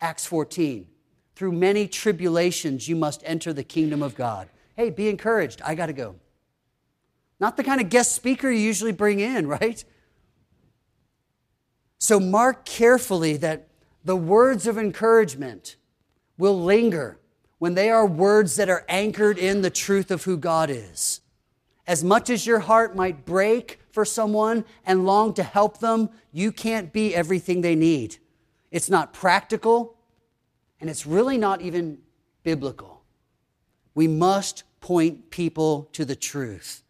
Acts 0.01 0.25
14. 0.25 0.87
Through 1.35 1.53
many 1.53 1.87
tribulations, 1.89 2.89
you 2.89 2.97
must 2.97 3.23
enter 3.25 3.53
the 3.53 3.65
kingdom 3.65 4.03
of 4.03 4.15
God. 4.15 4.49
Hey, 4.77 4.91
be 4.91 5.09
encouraged. 5.09 5.61
I 5.65 5.75
got 5.75 5.87
to 5.87 5.93
go. 5.93 6.17
Not 7.41 7.57
the 7.57 7.65
kind 7.65 7.81
of 7.81 7.89
guest 7.89 8.13
speaker 8.13 8.51
you 8.51 8.61
usually 8.61 8.93
bring 8.93 9.21
in, 9.21 9.47
right? 9.47 9.85
So 11.99 12.19
mark 12.19 12.65
carefully 12.65 13.37
that 13.39 13.69
the 14.05 14.17
words 14.17 14.67
of 14.67 14.79
encouragement 14.79 15.77
will 16.39 16.63
linger 16.63 17.19
when 17.63 17.75
they 17.75 17.91
are 17.91 18.05
words 18.05 18.57
that 18.57 18.69
are 18.69 18.85
anchored 18.89 19.39
in 19.39 19.63
the 19.63 19.71
truth 19.71 20.11
of 20.11 20.25
who 20.25 20.37
God 20.37 20.69
is. 20.69 21.21
As 21.87 22.03
much 22.03 22.29
as 22.29 22.45
your 22.45 22.59
heart 22.59 22.97
might 22.97 23.25
break 23.25 23.79
for 23.93 24.05
someone 24.05 24.65
and 24.85 25.07
long 25.07 25.33
to 25.35 25.45
help 25.45 25.79
them, 25.79 26.11
you 26.33 26.51
can't 26.51 26.93
be 26.93 27.15
everything 27.15 27.61
they 27.61 27.77
need. 27.77 28.17
It's 28.73 28.91
not 28.91 29.13
practical, 29.13 29.95
and 30.81 30.91
it's 30.91 31.07
really 31.07 31.39
not 31.39 31.61
even 31.61 31.99
biblical. 32.43 33.05
We 33.95 34.09
must 34.09 34.65
point 34.81 35.31
people 35.31 35.89
to 35.93 36.05
the 36.05 36.17
truth. 36.17 36.83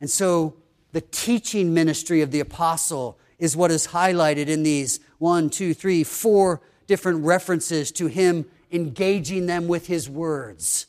And 0.00 0.08
so 0.08 0.54
the 0.92 1.00
teaching 1.00 1.74
ministry 1.74 2.20
of 2.20 2.30
the 2.30 2.38
apostle 2.38 3.18
is 3.40 3.56
what 3.56 3.72
is 3.72 3.88
highlighted 3.88 4.46
in 4.46 4.62
these 4.62 5.00
one, 5.18 5.50
two, 5.50 5.74
three, 5.74 6.04
four 6.04 6.62
different 6.86 7.24
references 7.24 7.90
to 7.90 8.06
him 8.06 8.46
engaging 8.70 9.46
them 9.46 9.68
with 9.68 9.86
his 9.86 10.08
words. 10.08 10.86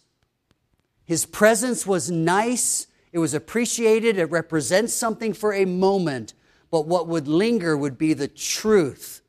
His 1.05 1.25
presence 1.25 1.87
was 1.87 2.11
nice, 2.11 2.87
it 3.11 3.19
was 3.19 3.33
appreciated, 3.33 4.17
it 4.17 4.25
represents 4.25 4.93
something 4.93 5.33
for 5.33 5.53
a 5.53 5.65
moment, 5.65 6.33
but 6.69 6.85
what 6.85 7.07
would 7.07 7.27
linger 7.27 7.75
would 7.75 7.97
be 7.97 8.13
the 8.13 8.27
truth 8.27 9.21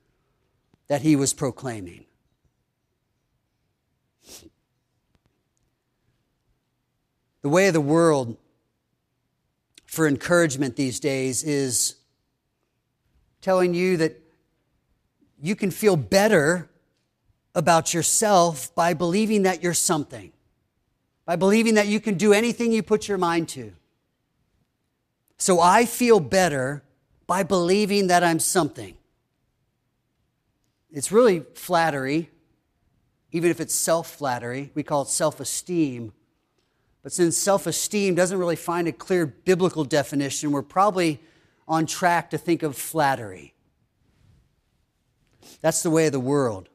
that 0.88 1.02
he 1.02 1.16
was 1.16 1.32
proclaiming. 1.32 2.04
The 7.42 7.48
way 7.48 7.68
of 7.68 7.74
the 7.74 7.80
world 7.80 8.36
for 9.86 10.06
encouragement 10.06 10.76
these 10.76 11.00
days 11.00 11.42
is 11.42 11.96
telling 13.40 13.74
you 13.74 13.96
that 13.96 14.20
you 15.42 15.56
can 15.56 15.70
feel 15.70 15.96
better 15.96 16.69
about 17.54 17.92
yourself 17.92 18.74
by 18.74 18.94
believing 18.94 19.42
that 19.42 19.62
you're 19.62 19.74
something, 19.74 20.32
by 21.24 21.36
believing 21.36 21.74
that 21.74 21.88
you 21.88 22.00
can 22.00 22.14
do 22.14 22.32
anything 22.32 22.72
you 22.72 22.82
put 22.82 23.08
your 23.08 23.18
mind 23.18 23.48
to. 23.50 23.72
So 25.36 25.60
I 25.60 25.84
feel 25.86 26.20
better 26.20 26.82
by 27.26 27.42
believing 27.42 28.08
that 28.08 28.22
I'm 28.22 28.38
something. 28.38 28.96
It's 30.92 31.12
really 31.12 31.44
flattery, 31.54 32.30
even 33.32 33.50
if 33.50 33.60
it's 33.60 33.74
self 33.74 34.10
flattery. 34.10 34.70
We 34.74 34.82
call 34.82 35.02
it 35.02 35.08
self 35.08 35.40
esteem. 35.40 36.12
But 37.02 37.12
since 37.12 37.36
self 37.36 37.66
esteem 37.66 38.14
doesn't 38.14 38.38
really 38.38 38.56
find 38.56 38.88
a 38.88 38.92
clear 38.92 39.26
biblical 39.26 39.84
definition, 39.84 40.52
we're 40.52 40.62
probably 40.62 41.20
on 41.66 41.86
track 41.86 42.30
to 42.30 42.38
think 42.38 42.62
of 42.62 42.76
flattery. 42.76 43.54
That's 45.60 45.82
the 45.82 45.90
way 45.90 46.06
of 46.06 46.12
the 46.12 46.20
world 46.20 46.69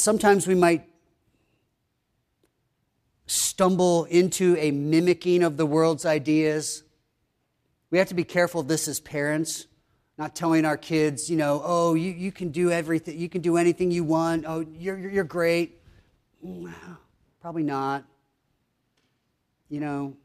sometimes 0.00 0.46
we 0.46 0.54
might 0.54 0.88
stumble 3.26 4.04
into 4.04 4.56
a 4.56 4.70
mimicking 4.70 5.42
of 5.42 5.56
the 5.56 5.66
world's 5.66 6.06
ideas. 6.06 6.82
We 7.90 7.98
have 7.98 8.08
to 8.08 8.14
be 8.14 8.24
careful 8.24 8.62
of 8.62 8.68
this 8.68 8.88
as 8.88 9.00
parents, 9.00 9.66
not 10.16 10.34
telling 10.34 10.64
our 10.64 10.76
kids, 10.76 11.28
you 11.28 11.36
know, 11.36 11.60
oh, 11.64 11.94
you, 11.94 12.10
you 12.12 12.32
can 12.32 12.50
do 12.50 12.70
everything, 12.70 13.18
you 13.18 13.28
can 13.28 13.42
do 13.42 13.56
anything 13.56 13.90
you 13.90 14.04
want, 14.04 14.44
oh, 14.46 14.64
you're, 14.72 14.98
you're 14.98 15.24
great. 15.24 15.80
Probably 17.40 17.62
not. 17.62 18.04
You 19.68 19.80
know, 19.80 20.16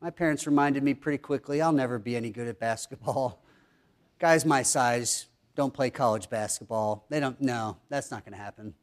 my 0.00 0.10
parents 0.10 0.46
reminded 0.46 0.82
me 0.82 0.94
pretty 0.94 1.18
quickly 1.18 1.62
I'll 1.62 1.72
never 1.72 1.98
be 1.98 2.16
any 2.16 2.30
good 2.30 2.48
at 2.48 2.58
basketball. 2.58 3.42
Guys 4.18 4.44
my 4.44 4.62
size 4.62 5.26
don't 5.56 5.72
play 5.72 5.88
college 5.88 6.28
basketball. 6.28 7.06
They 7.08 7.20
don't, 7.20 7.40
no, 7.40 7.78
that's 7.88 8.10
not 8.10 8.24
going 8.24 8.36
to 8.36 8.42
happen 8.42 8.74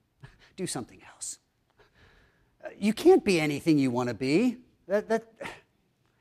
do 0.57 0.67
something 0.67 0.99
else. 1.13 1.37
You 2.77 2.91
can't 2.91 3.23
be 3.23 3.39
anything 3.39 3.77
you 3.77 3.91
want 3.91 4.09
to 4.09 4.15
be. 4.15 4.57
That, 4.87 5.07
that, 5.07 5.31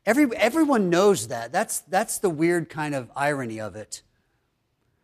every, 0.04 0.28
everyone 0.36 0.90
knows 0.90 1.28
that. 1.28 1.50
That's, 1.50 1.80
that's 1.80 2.18
the 2.18 2.30
weird 2.30 2.68
kind 2.68 2.94
of 2.94 3.10
irony 3.16 3.60
of 3.60 3.74
it. 3.74 4.02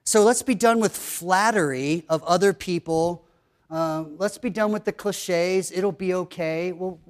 So 0.05 0.23
let's 0.23 0.43
be 0.43 0.55
done 0.55 0.79
with 0.79 0.97
flattery 0.97 2.05
of 2.09 2.23
other 2.25 2.53
people. 2.53 3.25
Uh, 3.71 4.05
let's 4.19 4.39
be 4.39 4.51
done 4.51 4.71
with 4.71 4.85
the 4.85 4.93
cliches. 4.93 5.73
It'll 5.73 5.93
be 5.93 6.15
okay. 6.15 6.73
Well, 6.73 7.01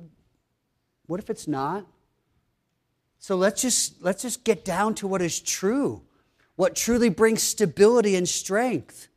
what 1.07 1.20
if 1.20 1.29
it's 1.29 1.49
not? 1.49 1.87
So 3.18 3.37
let's 3.37 3.62
just, 3.62 4.03
let's 4.03 4.23
just 4.23 4.45
get 4.45 4.64
down 4.64 4.95
to 4.97 5.07
what 5.07 5.23
is 5.23 5.41
true, 5.41 6.03
what 6.57 6.75
truly 6.75 7.09
brings 7.09 7.43
stability 7.43 8.16
and 8.16 8.29
strength. 8.29 9.09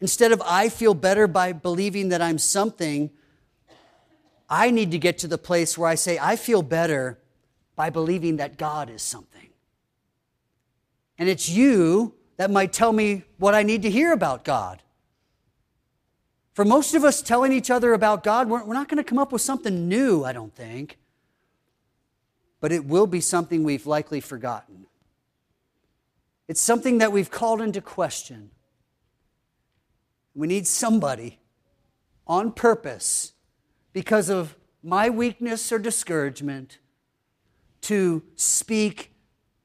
Instead 0.00 0.32
of 0.32 0.40
I 0.44 0.68
feel 0.68 0.94
better 0.94 1.26
by 1.26 1.52
believing 1.52 2.10
that 2.10 2.22
I'm 2.22 2.38
something, 2.38 3.10
I 4.48 4.70
need 4.70 4.92
to 4.92 4.98
get 4.98 5.18
to 5.18 5.28
the 5.28 5.38
place 5.38 5.76
where 5.76 5.88
I 5.88 5.96
say, 5.96 6.18
I 6.18 6.36
feel 6.36 6.62
better 6.62 7.18
by 7.76 7.90
believing 7.90 8.36
that 8.36 8.56
God 8.56 8.90
is 8.90 9.02
something. 9.02 9.48
And 11.18 11.28
it's 11.28 11.48
you 11.48 12.14
that 12.36 12.50
might 12.50 12.72
tell 12.72 12.92
me 12.92 13.24
what 13.38 13.54
I 13.54 13.62
need 13.62 13.82
to 13.82 13.90
hear 13.90 14.12
about 14.12 14.44
God. 14.44 14.82
For 16.54 16.64
most 16.64 16.94
of 16.94 17.04
us 17.04 17.22
telling 17.22 17.52
each 17.52 17.70
other 17.70 17.92
about 17.92 18.24
God, 18.24 18.48
we're, 18.48 18.64
not 18.72 18.88
going 18.88 18.96
to 18.96 19.04
come 19.04 19.18
up 19.18 19.32
with 19.32 19.42
something 19.42 19.88
new, 19.88 20.24
I 20.24 20.32
don't 20.32 20.54
think. 20.54 20.98
But 22.60 22.72
it 22.72 22.84
will 22.84 23.06
be 23.06 23.20
something 23.20 23.62
we've 23.62 23.86
likely 23.86 24.20
forgotten. 24.20 24.86
It's 26.48 26.60
something 26.60 26.98
that 26.98 27.12
we've 27.12 27.30
called 27.30 27.60
into 27.60 27.80
question. 27.80 28.50
We 30.38 30.46
need 30.46 30.68
somebody 30.68 31.40
on 32.24 32.52
purpose 32.52 33.32
because 33.92 34.30
of 34.30 34.54
my 34.84 35.10
weakness 35.10 35.72
or 35.72 35.80
discouragement 35.80 36.78
to 37.80 38.22
speak 38.36 39.12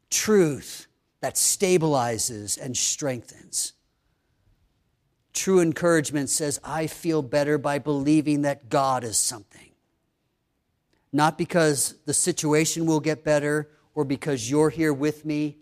truth 0.10 0.88
that 1.22 1.36
stabilizes 1.36 2.60
and 2.60 2.76
strengthens. 2.76 3.74
True 5.32 5.60
encouragement 5.60 6.32
says, 6.32 6.60
I 6.64 6.88
feel 6.88 7.22
better 7.22 7.60
by 7.60 7.78
believing 7.78 8.42
that 8.42 8.70
God 8.70 9.04
is 9.04 9.16
something. 9.16 9.70
Not 11.12 11.38
because 11.38 11.98
the 12.08 12.16
situation 12.16 12.88
will 12.88 13.00
get 13.00 13.24
better 13.24 13.70
or 13.94 14.06
because 14.06 14.50
you're 14.50 14.72
here 14.72 14.92
with 14.92 15.24
me. 15.24 15.60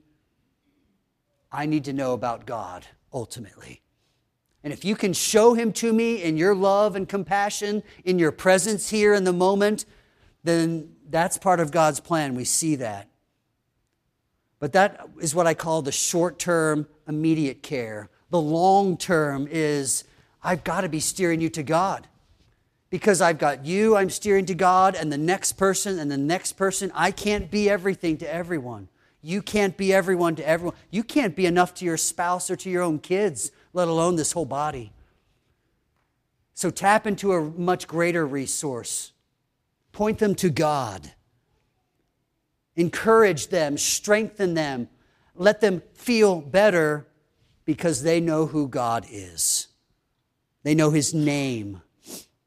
I 1.51 1.65
need 1.65 1.83
to 1.83 1.91
know 1.91 2.13
about 2.13 2.45
God 2.45 2.87
ultimately. 3.13 3.81
And 4.63 4.71
if 4.71 4.85
you 4.85 4.95
can 4.95 5.13
show 5.13 5.53
him 5.53 5.73
to 5.73 5.91
me 5.91 6.21
in 6.21 6.37
your 6.37 6.53
love 6.53 6.95
and 6.95 7.09
compassion, 7.09 7.81
in 8.05 8.19
your 8.19 8.31
presence 8.31 8.89
here 8.89 9.13
in 9.13 9.23
the 9.23 9.33
moment, 9.33 9.85
then 10.43 10.93
that's 11.09 11.37
part 11.37 11.59
of 11.59 11.71
God's 11.71 11.99
plan. 11.99 12.35
We 12.35 12.45
see 12.45 12.75
that. 12.75 13.09
But 14.59 14.73
that 14.73 15.07
is 15.19 15.33
what 15.33 15.47
I 15.47 15.55
call 15.55 15.81
the 15.81 15.91
short 15.91 16.37
term, 16.37 16.87
immediate 17.07 17.63
care. 17.63 18.09
The 18.29 18.39
long 18.39 18.97
term 18.97 19.47
is 19.49 20.03
I've 20.43 20.63
got 20.63 20.81
to 20.81 20.89
be 20.89 20.99
steering 20.99 21.41
you 21.41 21.49
to 21.49 21.63
God. 21.63 22.07
Because 22.91 23.21
I've 23.21 23.39
got 23.39 23.65
you, 23.65 23.95
I'm 23.95 24.09
steering 24.09 24.45
to 24.47 24.53
God, 24.53 24.95
and 24.95 25.11
the 25.11 25.17
next 25.17 25.53
person, 25.53 25.97
and 25.97 26.11
the 26.11 26.17
next 26.17 26.53
person. 26.53 26.91
I 26.93 27.11
can't 27.11 27.49
be 27.49 27.69
everything 27.69 28.17
to 28.17 28.31
everyone. 28.31 28.89
You 29.21 29.41
can't 29.41 29.77
be 29.77 29.93
everyone 29.93 30.35
to 30.35 30.47
everyone. 30.47 30.75
You 30.89 31.03
can't 31.03 31.35
be 31.35 31.45
enough 31.45 31.73
to 31.75 31.85
your 31.85 31.95
spouse 31.95 32.51
or 32.51 32.57
to 32.57 32.69
your 32.69 32.83
own 32.83 32.99
kids 32.99 33.51
let 33.73 33.87
alone 33.87 34.15
this 34.15 34.31
whole 34.31 34.45
body. 34.45 34.91
So 36.53 36.69
tap 36.69 37.07
into 37.07 37.33
a 37.33 37.41
much 37.41 37.87
greater 37.87 38.25
resource. 38.25 39.13
Point 39.91 40.19
them 40.19 40.35
to 40.35 40.49
God. 40.49 41.11
Encourage 42.75 43.47
them, 43.47 43.77
strengthen 43.77 44.53
them, 44.53 44.89
let 45.35 45.61
them 45.61 45.81
feel 45.93 46.39
better 46.41 47.07
because 47.65 48.03
they 48.03 48.19
know 48.19 48.45
who 48.45 48.67
God 48.67 49.05
is. 49.09 49.67
They 50.63 50.75
know 50.75 50.91
His 50.91 51.13
name. 51.13 51.81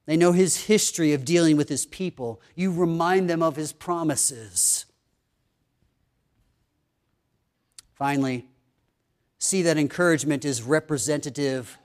They 0.07 0.17
know 0.17 0.33
His 0.33 0.67
history 0.67 1.13
of 1.13 1.25
dealing 1.25 1.57
with 1.57 1.69
His 1.69 1.87
people. 1.87 2.41
You 2.55 2.73
remind 2.73 3.29
them 3.29 3.43
of 3.43 3.57
His 3.57 3.73
promises. 3.73 4.87
Finally, 7.95 8.47
see 9.45 9.63
that 9.63 9.77
encouragement 9.77 10.45
is 10.45 10.63
representative 10.63 11.79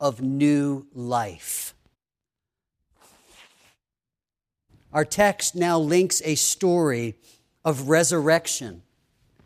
of 0.00 0.20
new 0.20 0.86
life. 0.92 1.74
our 4.94 5.04
text 5.04 5.56
now 5.56 5.76
links 5.76 6.22
a 6.24 6.36
story 6.36 7.16
of 7.64 7.88
resurrection, 7.88 8.82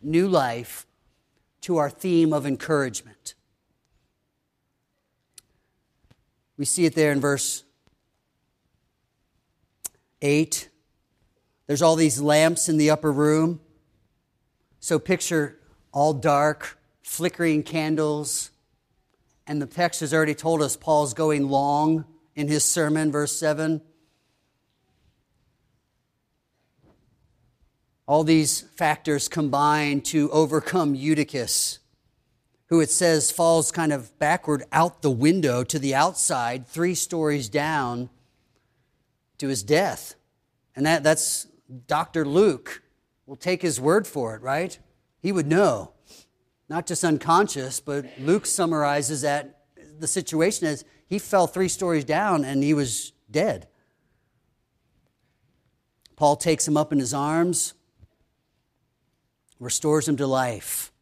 new 0.02 0.28
life, 0.28 0.86
to 1.62 1.78
our 1.78 1.88
theme 1.88 2.34
of 2.34 2.46
encouragement. 2.46 3.34
We 6.58 6.66
see 6.66 6.84
it 6.84 6.94
there 6.94 7.12
in 7.12 7.20
verse 7.20 7.64
8. 10.20 10.68
There's 11.66 11.82
all 11.82 11.96
these 11.96 12.20
lamps 12.20 12.68
in 12.68 12.76
the 12.76 12.90
upper 12.90 13.10
room. 13.10 13.60
So 14.80 14.98
picture 14.98 15.58
all 15.92 16.12
dark, 16.12 16.77
flickering 17.08 17.62
candles. 17.62 18.50
And 19.46 19.62
the 19.62 19.66
text 19.66 20.00
has 20.00 20.12
already 20.12 20.34
told 20.34 20.60
us 20.60 20.76
Paul's 20.76 21.14
going 21.14 21.48
long 21.48 22.04
in 22.36 22.48
his 22.48 22.64
sermon, 22.64 23.10
verse 23.10 23.34
7. 23.36 23.80
All 28.06 28.24
these 28.24 28.60
factors 28.60 29.26
combine 29.26 30.02
to 30.02 30.30
overcome 30.30 30.94
Eutychus, 30.94 31.78
who 32.66 32.80
it 32.80 32.90
says 32.90 33.30
falls 33.30 33.72
kind 33.72 33.92
of 33.92 34.16
backward 34.18 34.62
out 34.70 35.00
the 35.00 35.10
window 35.10 35.64
to 35.64 35.78
the 35.78 35.94
outside, 35.94 36.66
three 36.66 36.94
stories 36.94 37.48
down 37.48 38.10
to 39.38 39.48
his 39.48 39.62
death. 39.62 40.14
And 40.76 40.84
that, 40.84 41.02
that's 41.02 41.46
Dr. 41.86 42.26
Luke 42.26 42.82
will 43.26 43.36
take 43.36 43.62
his 43.62 43.80
word 43.80 44.06
for 44.06 44.36
it, 44.36 44.42
right? 44.42 44.78
He 45.20 45.32
would 45.32 45.46
know. 45.46 45.92
Not 46.68 46.86
just 46.86 47.02
unconscious, 47.04 47.80
but 47.80 48.06
Luke 48.18 48.46
summarizes 48.46 49.22
that 49.22 49.62
the 49.98 50.06
situation 50.06 50.66
as 50.66 50.84
he 51.06 51.18
fell 51.18 51.46
three 51.46 51.68
stories 51.68 52.04
down 52.04 52.44
and 52.44 52.62
he 52.62 52.74
was 52.74 53.12
dead. 53.30 53.68
Paul 56.16 56.36
takes 56.36 56.66
him 56.66 56.76
up 56.76 56.92
in 56.92 56.98
his 56.98 57.14
arms, 57.14 57.74
restores 59.60 60.08
him 60.08 60.16
to 60.16 60.26
life. 60.26 60.92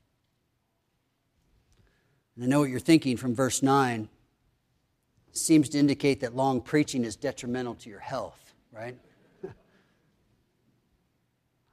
And 2.37 2.45
I 2.45 2.49
know 2.49 2.61
what 2.61 2.71
you're 2.71 2.79
thinking 2.79 3.17
from 3.17 3.35
verse 3.35 3.63
9. 3.63 4.09
It 5.29 5.37
seems 5.37 5.71
to 5.71 5.79
indicate 5.79 6.21
that 6.21 6.37
long 6.37 6.61
preaching 6.61 7.05
is 7.05 7.17
detrimental 7.17 7.75
to 7.77 7.91
your 7.91 8.01
health, 8.01 8.55
right? 8.71 8.97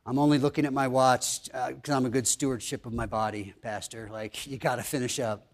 I'm 0.05 0.19
only 0.19 0.37
looking 0.37 0.65
at 0.65 0.73
my 0.73 0.87
watch 0.87 1.45
because 1.45 1.89
uh, 1.89 1.95
I'm 1.95 2.05
a 2.05 2.09
good 2.09 2.27
stewardship 2.27 2.85
of 2.85 2.93
my 2.93 3.05
body, 3.05 3.53
Pastor. 3.61 4.09
Like, 4.11 4.45
you 4.47 4.57
got 4.57 4.75
to 4.75 4.83
finish 4.83 5.19
up. 5.19 5.47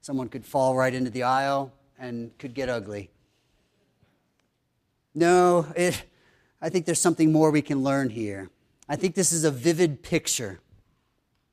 Someone 0.00 0.28
could 0.28 0.46
fall 0.46 0.76
right 0.76 0.94
into 0.94 1.10
the 1.10 1.24
aisle 1.24 1.72
and 1.98 2.36
could 2.38 2.54
get 2.54 2.68
ugly. 2.68 3.10
No, 5.14 5.66
it, 5.74 6.04
I 6.62 6.68
think 6.68 6.86
there's 6.86 7.00
something 7.00 7.32
more 7.32 7.50
we 7.50 7.62
can 7.62 7.82
learn 7.82 8.10
here. 8.10 8.50
I 8.88 8.96
think 8.96 9.16
this 9.16 9.32
is 9.32 9.44
a 9.44 9.50
vivid 9.50 10.02
picture 10.02 10.60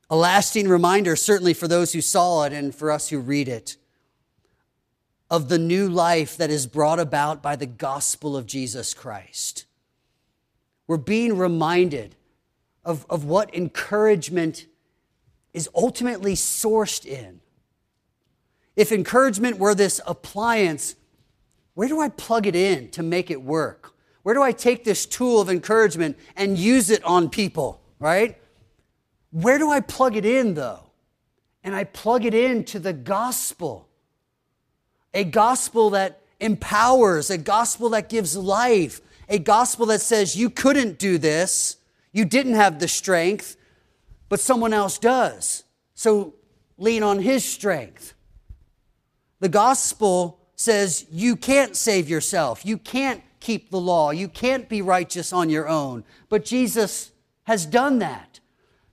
a 0.10 0.16
lasting 0.16 0.68
reminder, 0.68 1.16
certainly 1.16 1.54
for 1.54 1.68
those 1.68 1.93
who 1.93 2.02
saw 2.02 2.43
it 2.43 2.54
and 2.54 2.74
for 2.76 2.91
us 2.91 3.10
who 3.10 3.20
read 3.20 3.48
it, 3.48 3.78
of 5.30 5.50
the 5.50 5.58
new 5.58 5.89
life 5.89 6.38
that 6.38 6.52
is 6.52 6.68
brought 6.68 7.00
about 7.00 7.41
by 7.41 7.56
the 7.56 7.66
gospel 7.66 8.38
of 8.38 8.46
Jesus 8.46 8.93
Christ. 8.93 9.66
We're 10.88 10.98
being 10.98 11.38
reminded 11.38 12.16
of, 12.86 13.05
of 13.09 13.25
what 13.25 13.53
encouragement 13.53 14.67
is 15.53 15.67
ultimately 15.75 16.33
sourced 16.33 17.05
in. 17.05 17.41
If 18.75 18.91
encouragement 18.91 19.57
were 19.57 19.73
this 19.73 19.99
appliance, 20.05 20.95
where 21.73 21.88
do 21.88 21.99
I 21.99 22.09
plug 22.09 22.45
it 22.45 22.55
in 22.55 22.89
to 22.91 23.03
make 23.03 23.31
it 23.31 23.41
work? 23.41 23.93
Where 24.23 24.36
do 24.36 24.41
I 24.41 24.51
take 24.51 24.83
this 24.83 25.05
tool 25.05 25.41
of 25.41 25.49
encouragement 25.49 26.17
and 26.36 26.57
use 26.57 26.89
it 26.89 27.03
on 27.03 27.29
people, 27.29 27.81
right? 27.99 28.38
Where 29.31 29.57
do 29.57 29.69
I 29.69 29.79
plug 29.81 30.15
it 30.15 30.25
in, 30.25 30.53
though? 30.53 30.83
And 31.63 31.75
I 31.75 31.83
plug 31.83 32.25
it 32.25 32.33
into 32.33 32.79
the 32.79 32.93
gospel. 32.93 33.89
A 35.13 35.23
gospel 35.23 35.91
that 35.91 36.21
empowers, 36.39 37.29
a 37.29 37.38
gospel 37.38 37.89
that 37.89 38.09
gives 38.09 38.36
life, 38.36 39.01
a 39.29 39.39
gospel 39.39 39.86
that 39.88 40.01
says 40.01 40.36
you 40.36 40.49
couldn't 40.49 40.99
do 40.99 41.17
this, 41.17 41.77
you 42.16 42.24
didn't 42.24 42.53
have 42.53 42.80
the 42.80 42.88
strength, 42.88 43.57
but 44.30 44.39
someone 44.39 44.72
else 44.72 44.97
does. 44.97 45.66
So 45.95 46.36
lean 46.78 47.03
on 47.03 47.20
his 47.20 47.43
strength. 47.43 48.13
The 49.41 49.49
gospel 49.49 50.39
says 50.55 51.05
you 51.11 51.36
can't 51.36 51.76
save 51.76 52.07
yourself, 52.07 52.66
you 52.66 52.78
can't 52.78 53.22
keep 53.41 53.70
the 53.70 53.82
law, 53.82 54.11
you 54.11 54.30
can't 54.30 54.70
be 54.70 54.82
righteous 54.82 55.34
on 55.34 55.49
your 55.49 55.68
own, 55.68 56.05
but 56.30 56.45
Jesus 56.45 57.11
has 57.43 57.66
done 57.66 57.99
that. 57.99 58.39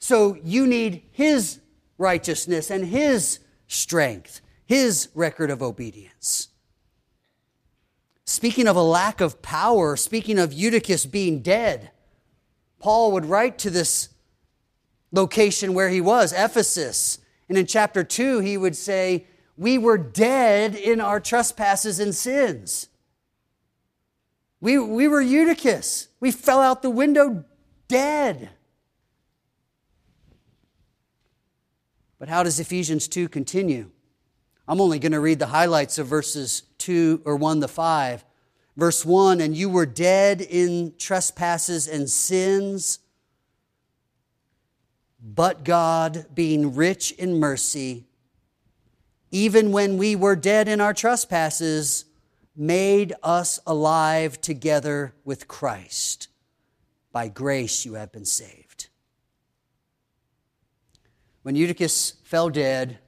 So 0.01 0.37
you 0.43 0.67
need 0.67 1.05
His 1.13 1.61
righteousness 1.99 2.73
and 2.73 2.87
His 2.87 3.39
strength, 3.69 4.41
His 4.67 5.11
record 5.15 5.49
of 5.49 5.63
obedience. 5.63 6.49
Speaking 8.25 8.67
of 8.67 8.75
a 8.75 8.83
lack 8.83 9.21
of 9.21 9.43
power, 9.43 9.97
speaking 9.97 10.41
of 10.41 10.53
Eutychus 10.53 11.07
being 11.07 11.41
dead, 11.41 11.93
Paul 12.83 13.13
would 13.13 13.25
write 13.25 13.59
to 13.61 13.71
this 13.71 14.09
location 15.13 15.73
where 15.73 15.89
he 15.89 16.01
was, 16.01 16.33
Ephesus. 16.33 17.21
And 17.49 17.57
in 17.57 17.67
chapter 17.67 18.03
2, 18.03 18.41
he 18.41 18.57
would 18.57 18.77
say, 18.77 19.27
We 19.57 19.79
were 19.79 19.97
dead 19.97 20.75
in 20.75 21.01
our 21.01 21.21
trespasses 21.21 22.01
and 22.01 22.13
sins. 22.13 22.89
We, 24.61 24.79
we 24.79 25.07
were 25.07 25.21
Eutychus. 25.21 26.09
We 26.19 26.33
fell 26.33 26.61
out 26.61 26.83
the 26.83 26.91
window 26.91 27.45
dead. 27.87 28.51
But 32.19 32.29
how 32.29 32.43
does 32.43 32.59
Ephesians 32.59 33.07
2 33.07 33.29
continue? 33.29 33.91
I'm 34.67 34.81
only 34.81 34.99
going 34.99 35.13
to 35.13 35.21
read 35.21 35.39
the 35.39 35.47
highlights 35.47 35.99
of 35.99 36.09
verses 36.09 36.63
2 36.79 37.23
or 37.25 37.37
1 37.37 37.61
to 37.61 37.69
5. 37.69 38.25
Verse 38.77 39.05
1 39.05 39.41
And 39.41 39.57
you 39.57 39.69
were 39.69 39.87
dead 39.87 40.41
in 40.41 40.95
trespasses 40.99 41.87
and 41.89 42.09
sins, 42.09 42.99
but 45.23 45.65
God, 45.65 46.27
being 46.35 46.75
rich 46.75 47.13
in 47.13 47.39
mercy, 47.39 48.07
even 49.31 49.73
when 49.73 49.97
we 49.97 50.17
were 50.17 50.37
dead 50.37 50.69
in 50.69 50.81
our 50.81 50.95
trespasses, 50.95 52.07
made 52.57 53.15
us 53.23 53.59
alive 53.67 54.41
together 54.41 55.15
with 55.25 55.49
Christ. 55.49 56.29
By 57.13 57.29
grace 57.29 57.85
you 57.85 57.95
have 57.95 58.13
been 58.13 58.25
saved. 58.25 58.89
When 61.43 61.57
Eutychus 61.57 62.15
fell 62.23 62.51
dead, 62.51 62.99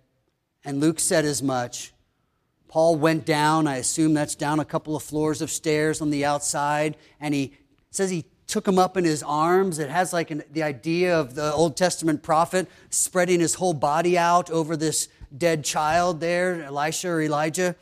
and 0.64 0.80
Luke 0.80 0.98
said 0.98 1.24
as 1.24 1.42
much, 1.42 1.93
Paul 2.74 2.96
went 2.96 3.24
down. 3.24 3.68
I 3.68 3.76
assume 3.76 4.14
that's 4.14 4.34
down 4.34 4.58
a 4.58 4.64
couple 4.64 4.96
of 4.96 5.02
floors 5.04 5.40
of 5.40 5.48
stairs 5.48 6.00
on 6.00 6.10
the 6.10 6.24
outside, 6.24 6.96
and 7.20 7.32
he 7.32 7.52
says 7.92 8.10
he 8.10 8.24
took 8.48 8.66
him 8.66 8.80
up 8.80 8.96
in 8.96 9.04
his 9.04 9.22
arms. 9.22 9.78
It 9.78 9.90
has 9.90 10.12
like 10.12 10.32
an, 10.32 10.42
the 10.50 10.64
idea 10.64 11.16
of 11.16 11.36
the 11.36 11.52
Old 11.52 11.76
Testament 11.76 12.24
prophet 12.24 12.66
spreading 12.90 13.38
his 13.38 13.54
whole 13.54 13.74
body 13.74 14.18
out 14.18 14.50
over 14.50 14.76
this 14.76 15.06
dead 15.38 15.64
child 15.64 16.18
there, 16.18 16.64
Elisha 16.64 17.10
or 17.10 17.22
Elijah. 17.22 17.76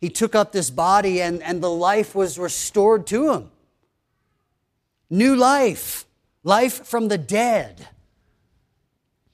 He 0.00 0.10
took 0.10 0.34
up 0.34 0.50
this 0.50 0.70
body, 0.70 1.22
and, 1.22 1.40
and 1.40 1.62
the 1.62 1.70
life 1.70 2.16
was 2.16 2.36
restored 2.36 3.06
to 3.06 3.30
him. 3.30 3.52
New 5.08 5.36
life, 5.36 6.04
life 6.42 6.84
from 6.84 7.06
the 7.06 7.18
dead. 7.18 7.86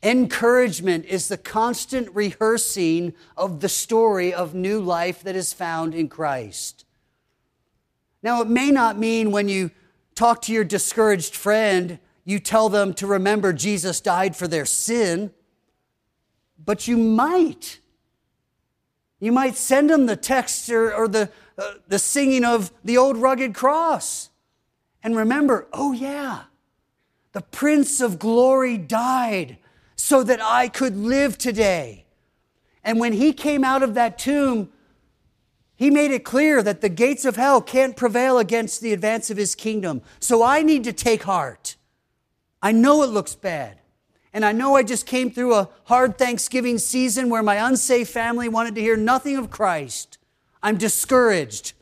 Encouragement 0.02 1.04
is 1.04 1.28
the 1.28 1.36
constant 1.36 2.08
rehearsing 2.14 3.12
of 3.36 3.60
the 3.60 3.68
story 3.68 4.32
of 4.32 4.54
new 4.54 4.80
life 4.80 5.22
that 5.22 5.36
is 5.36 5.52
found 5.52 5.94
in 5.94 6.08
Christ. 6.08 6.86
Now, 8.22 8.40
it 8.40 8.48
may 8.48 8.70
not 8.70 8.98
mean 8.98 9.30
when 9.30 9.48
you 9.48 9.70
talk 10.14 10.40
to 10.42 10.52
your 10.52 10.64
discouraged 10.64 11.34
friend, 11.34 11.98
you 12.24 12.38
tell 12.38 12.68
them 12.70 12.94
to 12.94 13.06
remember 13.06 13.52
Jesus 13.52 14.00
died 14.00 14.36
for 14.36 14.48
their 14.48 14.64
sin, 14.64 15.32
but 16.64 16.88
you 16.88 16.96
might. 16.96 17.80
You 19.18 19.32
might 19.32 19.56
send 19.56 19.90
them 19.90 20.06
the 20.06 20.16
text 20.16 20.70
or, 20.70 20.94
or 20.94 21.08
the, 21.08 21.30
uh, 21.58 21.72
the 21.88 21.98
singing 21.98 22.44
of 22.44 22.72
the 22.82 22.96
old 22.96 23.18
rugged 23.18 23.54
cross. 23.54 24.30
And 25.02 25.14
remember, 25.14 25.66
oh, 25.74 25.92
yeah, 25.92 26.44
the 27.32 27.42
Prince 27.42 28.00
of 28.00 28.18
Glory 28.18 28.78
died 28.78 29.58
so 30.00 30.22
that 30.24 30.40
I 30.42 30.68
could 30.68 30.96
live 30.96 31.36
today. 31.36 32.06
And 32.82 32.98
when 32.98 33.12
he 33.12 33.32
came 33.32 33.62
out 33.62 33.82
of 33.82 33.94
that 33.94 34.18
tomb, 34.18 34.70
he 35.76 35.90
made 35.90 36.10
it 36.10 36.24
clear 36.24 36.62
that 36.62 36.80
the 36.80 36.88
gates 36.88 37.26
of 37.26 37.36
hell 37.36 37.60
can't 37.60 37.96
prevail 37.96 38.38
against 38.38 38.80
the 38.80 38.94
advance 38.94 39.30
of 39.30 39.36
his 39.36 39.54
kingdom. 39.54 40.00
So 40.18 40.42
I 40.42 40.62
need 40.62 40.84
to 40.84 40.92
take 40.92 41.24
heart. 41.24 41.76
I 42.62 42.72
know 42.72 43.02
it 43.02 43.10
looks 43.10 43.34
bad. 43.34 43.78
And 44.32 44.44
I 44.44 44.52
know 44.52 44.74
I 44.74 44.82
just 44.82 45.06
came 45.06 45.30
through 45.30 45.54
a 45.54 45.68
hard 45.84 46.16
Thanksgiving 46.16 46.78
season 46.78 47.28
where 47.28 47.42
my 47.42 47.56
unsafe 47.56 48.08
family 48.08 48.48
wanted 48.48 48.74
to 48.76 48.80
hear 48.80 48.96
nothing 48.96 49.36
of 49.36 49.50
Christ. 49.50 50.16
I'm 50.62 50.78
discouraged. 50.78 51.74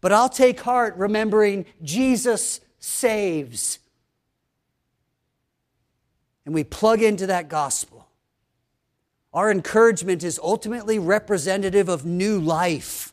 But 0.00 0.12
I'll 0.12 0.28
take 0.28 0.60
heart 0.60 0.96
remembering 0.96 1.66
Jesus 1.82 2.60
saves. 2.78 3.80
And 6.44 6.54
we 6.54 6.64
plug 6.64 7.02
into 7.02 7.26
that 7.26 7.48
gospel. 7.48 8.08
Our 9.32 9.50
encouragement 9.50 10.22
is 10.22 10.38
ultimately 10.42 10.98
representative 10.98 11.88
of 11.88 12.04
new 12.04 12.38
life. 12.38 13.12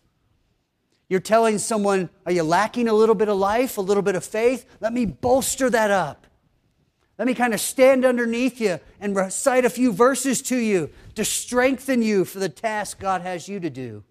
You're 1.10 1.20
telling 1.20 1.58
someone, 1.58 2.10
Are 2.26 2.32
you 2.32 2.44
lacking 2.44 2.88
a 2.88 2.94
little 2.94 3.16
bit 3.16 3.28
of 3.28 3.38
life, 3.38 3.78
a 3.78 3.82
little 3.82 4.04
bit 4.04 4.16
of 4.16 4.24
faith? 4.24 4.66
Let 4.80 4.94
me 4.94 5.06
bolster 5.06 5.70
that 5.70 5.92
up. 5.92 6.28
Let 7.18 7.28
me 7.28 7.34
kind 7.34 7.54
of 7.54 7.60
stand 7.60 8.06
underneath 8.06 8.60
you 8.60 8.80
and 9.00 9.16
recite 9.16 9.66
a 9.66 9.70
few 9.70 9.92
verses 9.92 10.42
to 10.44 10.56
you 10.56 10.90
to 11.16 11.26
strengthen 11.26 12.02
you 12.02 12.26
for 12.26 12.40
the 12.40 12.50
task 12.50 13.00
God 13.00 13.22
has 13.22 13.48
you 13.48 13.60
to 13.60 13.70
do. 13.70 14.04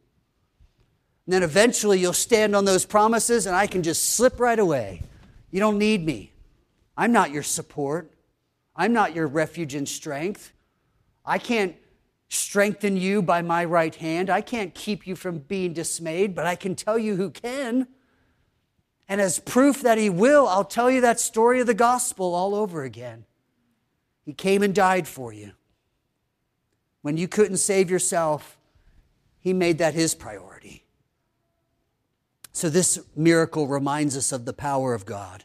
And 1.27 1.33
then 1.33 1.43
eventually 1.43 1.99
you'll 1.99 2.13
stand 2.13 2.55
on 2.55 2.65
those 2.65 2.85
promises 2.85 3.47
and 3.47 3.57
I 3.57 3.67
can 3.67 3.83
just 3.83 4.15
slip 4.15 4.39
right 4.39 4.59
away. 4.59 5.03
You 5.51 5.61
don't 5.61 5.79
need 5.79 6.05
me. 6.05 6.33
I'm 6.97 7.13
not 7.13 7.31
your 7.31 7.43
support. 7.43 8.13
I'm 8.77 8.93
not 8.93 9.15
your 9.15 9.27
refuge 9.27 9.75
and 9.75 9.89
strength. 9.89 10.53
I 11.25 11.39
can't 11.39 11.77
strengthen 12.29 12.97
you 12.97 13.23
by 13.23 13.43
my 13.43 13.65
right 13.65 13.95
hand. 13.95 14.31
I 14.31 14.41
can't 14.41 14.75
keep 14.75 15.07
you 15.07 15.17
from 15.17 15.39
being 15.39 15.73
dismayed, 15.73 16.35
but 16.35 16.47
I 16.47 16.55
can 16.55 16.75
tell 16.75 16.99
you 16.99 17.17
who 17.17 17.31
can. 17.31 17.89
And 19.09 19.21
as 19.21 19.41
proof 19.41 19.83
that 19.83 19.99
He 19.99 20.09
will, 20.09 20.47
I'll 20.47 20.65
tell 20.65 20.91
you 20.91 21.01
that 21.01 21.19
story 21.19 21.61
of 21.61 21.67
the 21.67 21.75
gospel 21.75 22.35
all 22.35 22.55
over 22.55 22.85
again. 22.85 23.25
He 24.25 24.33
came 24.33 24.63
and 24.63 24.73
died 24.73 25.09
for 25.09 25.33
you. 25.33 25.53
When 27.03 27.17
you 27.17 27.27
couldn't 27.27 27.57
save 27.57 27.91
yourself, 27.91 28.57
He 29.41 29.53
made 29.53 29.79
that 29.79 29.95
His 29.95 30.15
priority. 30.15 30.85
So, 32.53 32.71
this 32.71 33.01
miracle 33.17 33.67
reminds 33.67 34.17
us 34.17 34.31
of 34.31 34.45
the 34.45 34.53
power 34.53 34.95
of 34.95 35.07
God. 35.07 35.45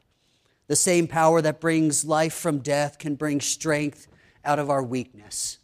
The 0.68 0.76
same 0.76 1.08
power 1.08 1.42
that 1.42 1.62
brings 1.62 2.06
life 2.06 2.34
from 2.34 2.60
death 2.60 2.98
can 2.98 3.16
bring 3.16 3.40
strength 3.42 4.08
out 4.44 4.60
of 4.60 4.70
our 4.70 4.84
weakness. 4.84 5.60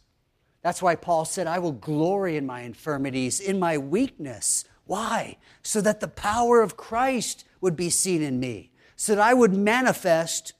That's 0.62 0.82
why 0.82 0.94
Paul 0.94 1.24
said, 1.24 1.46
I 1.46 1.58
will 1.58 1.72
glory 1.72 2.36
in 2.36 2.46
my 2.46 2.62
infirmities, 2.62 3.40
in 3.40 3.58
my 3.58 3.78
weakness. 3.78 4.64
Why? 4.84 5.38
So 5.62 5.80
that 5.80 6.00
the 6.00 6.08
power 6.08 6.60
of 6.60 6.76
Christ 6.76 7.44
would 7.60 7.76
be 7.76 7.90
seen 7.90 8.22
in 8.22 8.38
me, 8.38 8.70
so 8.96 9.14
that 9.14 9.22
I 9.22 9.34
would 9.34 9.54
manifest 9.54 10.52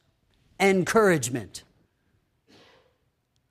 encouragement. 0.59 1.65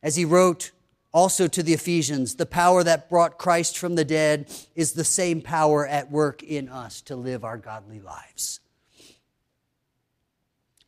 As 0.02 0.16
he 0.16 0.26
wrote 0.26 0.72
also 1.14 1.48
to 1.48 1.62
the 1.62 1.74
Ephesians, 1.74 2.36
the 2.36 2.46
power 2.46 2.84
that 2.84 3.10
brought 3.10 3.38
Christ 3.38 3.78
from 3.78 3.96
the 3.96 4.06
dead 4.06 4.50
is 4.76 4.94
the 4.94 5.04
same 5.04 5.42
power 5.42 5.86
at 5.86 6.10
work 6.10 6.42
in 6.42 6.70
us 6.70 7.02
to 7.02 7.16
live 7.16 7.44
our 7.44 7.58
godly 7.58 8.00
lives. 8.00 8.61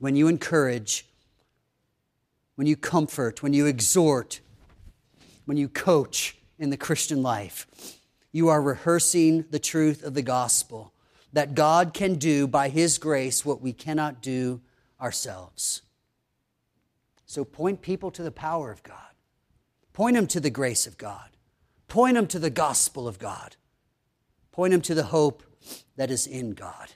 When 0.03 0.17
you 0.17 0.27
encourage, 0.27 1.05
when 2.55 2.67
you 2.67 2.75
comfort, 2.75 3.41
when 3.41 3.53
you 3.53 3.67
exhort, 3.67 4.41
when 5.45 5.55
you 5.55 5.69
coach 5.69 6.35
in 6.59 6.71
the 6.71 6.75
Christian 6.75 7.23
life. 7.23 7.65
You 8.33 8.49
are 8.49 8.61
rehearsing 8.61 9.45
the 9.49 9.59
truth 9.59 10.03
of 10.03 10.13
the 10.13 10.21
gospel 10.21 10.91
that 11.31 11.55
God 11.55 11.93
can 11.93 12.15
do 12.15 12.47
by 12.47 12.67
His 12.67 12.97
grace 12.97 13.45
what 13.45 13.61
we 13.61 13.71
cannot 13.71 14.21
do 14.21 14.59
ourselves. 14.99 15.83
So 17.25 17.45
point 17.45 17.81
people 17.81 18.11
to 18.11 18.23
the 18.23 18.29
power 18.29 18.71
of 18.71 18.83
God, 18.83 19.15
point 19.93 20.17
them 20.17 20.27
to 20.27 20.41
the 20.41 20.49
grace 20.49 20.85
of 20.85 20.97
God, 20.97 21.29
point 21.87 22.15
them 22.15 22.27
to 22.27 22.39
the 22.39 22.49
gospel 22.49 23.07
of 23.07 23.19
God, 23.19 23.55
point 24.51 24.73
them 24.73 24.81
to 24.81 24.95
the 24.95 25.03
hope 25.03 25.43
that 25.95 26.11
is 26.11 26.27
in 26.27 26.55
God. 26.55 26.89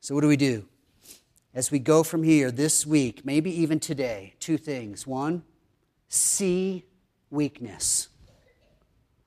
So, 0.00 0.14
what 0.14 0.20
do 0.20 0.28
we 0.28 0.36
do? 0.36 0.68
As 1.54 1.70
we 1.70 1.78
go 1.78 2.02
from 2.02 2.24
here 2.24 2.50
this 2.50 2.84
week, 2.84 3.24
maybe 3.24 3.50
even 3.60 3.78
today, 3.78 4.34
two 4.40 4.58
things. 4.58 5.06
One, 5.06 5.44
see 6.08 6.84
weakness. 7.30 8.08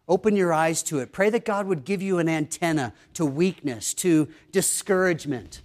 Open 0.10 0.36
your 0.36 0.52
eyes 0.52 0.84
to 0.84 1.00
it. 1.00 1.14
Pray 1.14 1.30
that 1.30 1.46
God 1.46 1.68
would 1.68 1.86
give 1.86 2.02
you 2.02 2.20
an 2.20 2.28
antenna 2.28 2.94
to 3.14 3.26
weakness, 3.26 3.94
to 3.96 4.28
discouragement. 4.52 5.62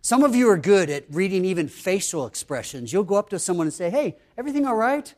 Some 0.00 0.24
of 0.24 0.34
you 0.34 0.48
are 0.48 0.56
good 0.56 0.88
at 0.88 1.04
reading 1.10 1.44
even 1.44 1.68
facial 1.68 2.26
expressions. 2.26 2.94
You'll 2.94 3.04
go 3.04 3.16
up 3.16 3.28
to 3.30 3.38
someone 3.38 3.66
and 3.66 3.74
say, 3.74 3.90
Hey, 3.90 4.16
everything 4.38 4.66
all 4.66 4.76
right? 4.76 5.14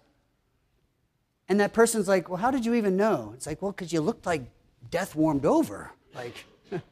And 1.48 1.60
that 1.60 1.72
person's 1.72 2.08
like, 2.08 2.28
Well, 2.28 2.38
how 2.38 2.50
did 2.50 2.66
you 2.66 2.74
even 2.74 2.96
know? 2.96 3.32
It's 3.36 3.46
like, 3.46 3.62
Well, 3.62 3.70
because 3.70 3.92
you 3.92 4.00
looked 4.00 4.26
like 4.26 4.42
death 4.90 5.14
warmed 5.14 5.46
over. 5.46 5.92
Like, 6.12 6.44
and 6.72 6.82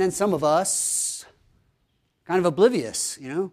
then 0.00 0.10
some 0.10 0.32
of 0.32 0.42
us, 0.42 1.11
kind 2.24 2.38
of 2.38 2.44
oblivious, 2.44 3.18
you 3.20 3.28
know, 3.28 3.52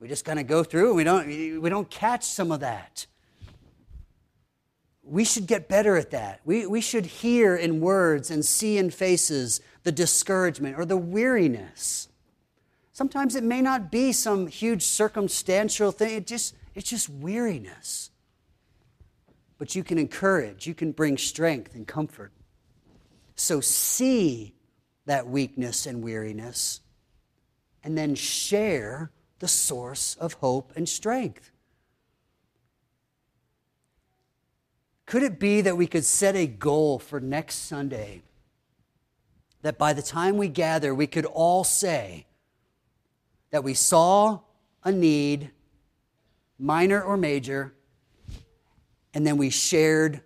we 0.00 0.08
just 0.08 0.24
kind 0.24 0.38
of 0.38 0.46
go 0.46 0.62
through 0.62 0.88
and 0.88 0.96
we 0.96 1.04
don't, 1.04 1.26
we 1.60 1.70
don't 1.70 1.90
catch 1.90 2.24
some 2.24 2.52
of 2.52 2.60
that. 2.60 3.06
We 5.02 5.24
should 5.24 5.46
get 5.46 5.68
better 5.68 5.96
at 5.96 6.10
that. 6.10 6.40
We, 6.44 6.66
we 6.66 6.80
should 6.80 7.06
hear 7.06 7.56
in 7.56 7.80
words 7.80 8.30
and 8.30 8.44
see 8.44 8.78
in 8.78 8.90
faces 8.90 9.60
the 9.82 9.92
discouragement 9.92 10.78
or 10.78 10.84
the 10.84 10.98
weariness. 10.98 12.08
Sometimes 12.92 13.34
it 13.34 13.44
may 13.44 13.62
not 13.62 13.90
be 13.90 14.12
some 14.12 14.46
huge 14.46 14.82
circumstantial 14.82 15.92
thing, 15.92 16.16
it 16.16 16.26
just, 16.26 16.54
it's 16.74 16.90
just 16.90 17.08
weariness. 17.08 18.10
But 19.56 19.74
you 19.74 19.82
can 19.82 19.98
encourage, 19.98 20.66
you 20.66 20.74
can 20.74 20.92
bring 20.92 21.16
strength 21.16 21.74
and 21.74 21.86
comfort. 21.86 22.32
So 23.34 23.60
see 23.60 24.54
that 25.06 25.26
weakness 25.28 25.86
and 25.86 26.02
weariness 26.02 26.80
and 27.88 27.96
then 27.96 28.14
share 28.14 29.10
the 29.38 29.48
source 29.48 30.14
of 30.16 30.34
hope 30.34 30.74
and 30.76 30.86
strength. 30.86 31.50
Could 35.06 35.22
it 35.22 35.40
be 35.40 35.62
that 35.62 35.78
we 35.78 35.86
could 35.86 36.04
set 36.04 36.36
a 36.36 36.46
goal 36.46 36.98
for 36.98 37.18
next 37.18 37.54
Sunday 37.66 38.20
that 39.62 39.78
by 39.78 39.94
the 39.94 40.02
time 40.02 40.36
we 40.36 40.48
gather, 40.48 40.94
we 40.94 41.06
could 41.06 41.24
all 41.24 41.64
say 41.64 42.26
that 43.52 43.64
we 43.64 43.72
saw 43.72 44.40
a 44.84 44.92
need, 44.92 45.50
minor 46.58 47.00
or 47.00 47.16
major, 47.16 47.72
and 49.14 49.26
then 49.26 49.38
we 49.38 49.48
shared 49.48 50.20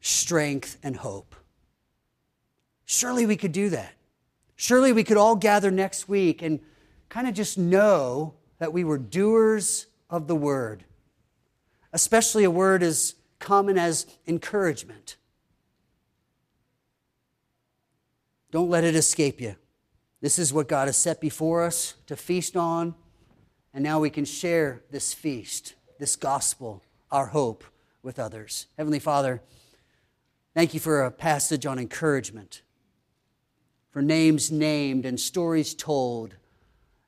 strength 0.00 0.76
and 0.82 0.96
hope? 0.96 1.36
Surely 2.84 3.26
we 3.26 3.36
could 3.36 3.52
do 3.52 3.68
that. 3.68 3.95
Surely 4.56 4.92
we 4.92 5.04
could 5.04 5.18
all 5.18 5.36
gather 5.36 5.70
next 5.70 6.08
week 6.08 6.42
and 6.42 6.60
kind 7.08 7.28
of 7.28 7.34
just 7.34 7.56
know 7.58 8.34
that 8.58 8.72
we 8.72 8.82
were 8.82 8.98
doers 8.98 9.86
of 10.08 10.26
the 10.26 10.34
word, 10.34 10.84
especially 11.92 12.44
a 12.44 12.50
word 12.50 12.82
as 12.82 13.14
common 13.38 13.76
as 13.76 14.06
encouragement. 14.26 15.16
Don't 18.50 18.70
let 18.70 18.84
it 18.84 18.96
escape 18.96 19.40
you. 19.40 19.56
This 20.22 20.38
is 20.38 20.52
what 20.52 20.68
God 20.68 20.88
has 20.88 20.96
set 20.96 21.20
before 21.20 21.62
us 21.62 21.94
to 22.06 22.16
feast 22.16 22.56
on, 22.56 22.94
and 23.74 23.84
now 23.84 24.00
we 24.00 24.08
can 24.08 24.24
share 24.24 24.82
this 24.90 25.12
feast, 25.12 25.74
this 25.98 26.16
gospel, 26.16 26.82
our 27.10 27.26
hope 27.26 27.64
with 28.02 28.18
others. 28.18 28.66
Heavenly 28.78 28.98
Father, 28.98 29.42
thank 30.54 30.72
you 30.72 30.80
for 30.80 31.02
a 31.02 31.10
passage 31.10 31.66
on 31.66 31.78
encouragement, 31.78 32.62
for 33.96 34.02
names 34.02 34.52
named 34.52 35.06
and 35.06 35.18
stories 35.18 35.72
told 35.72 36.36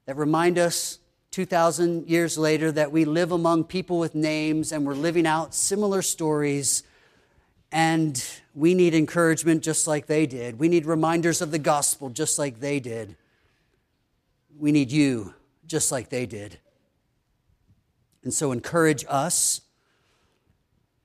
that 0.06 0.16
remind 0.16 0.56
us 0.58 1.00
2,000 1.32 2.08
years 2.08 2.38
later 2.38 2.72
that 2.72 2.90
we 2.90 3.04
live 3.04 3.30
among 3.30 3.62
people 3.62 3.98
with 3.98 4.14
names 4.14 4.72
and 4.72 4.86
we're 4.86 4.94
living 4.94 5.26
out 5.26 5.54
similar 5.54 6.00
stories. 6.00 6.84
And 7.70 8.24
we 8.54 8.72
need 8.72 8.94
encouragement 8.94 9.62
just 9.62 9.86
like 9.86 10.06
they 10.06 10.24
did. 10.24 10.58
We 10.58 10.66
need 10.70 10.86
reminders 10.86 11.42
of 11.42 11.50
the 11.50 11.58
gospel 11.58 12.08
just 12.08 12.38
like 12.38 12.58
they 12.58 12.80
did. 12.80 13.16
We 14.58 14.72
need 14.72 14.90
you 14.90 15.34
just 15.66 15.92
like 15.92 16.08
they 16.08 16.24
did. 16.24 16.58
And 18.24 18.32
so 18.32 18.50
encourage 18.50 19.04
us. 19.10 19.60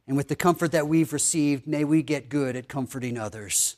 And 0.07 0.15
with 0.15 0.29
the 0.29 0.37
comfort 0.37 0.71
that 0.71 0.87
we've 0.87 1.11
received, 1.11 1.67
may 1.67 1.83
we 1.83 2.03
get 2.03 2.29
good 2.29 2.55
at 2.55 2.69
comforting 2.69 3.17
others. 3.17 3.75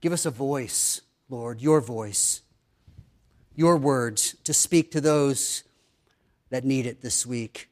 Give 0.00 0.12
us 0.12 0.26
a 0.26 0.30
voice, 0.30 1.00
Lord, 1.28 1.60
your 1.60 1.80
voice 1.80 2.42
your 3.56 3.78
words 3.78 4.36
to 4.44 4.52
speak 4.52 4.92
to 4.92 5.00
those 5.00 5.64
that 6.50 6.64
need 6.64 6.86
it 6.86 7.00
this 7.00 7.26
week. 7.26 7.70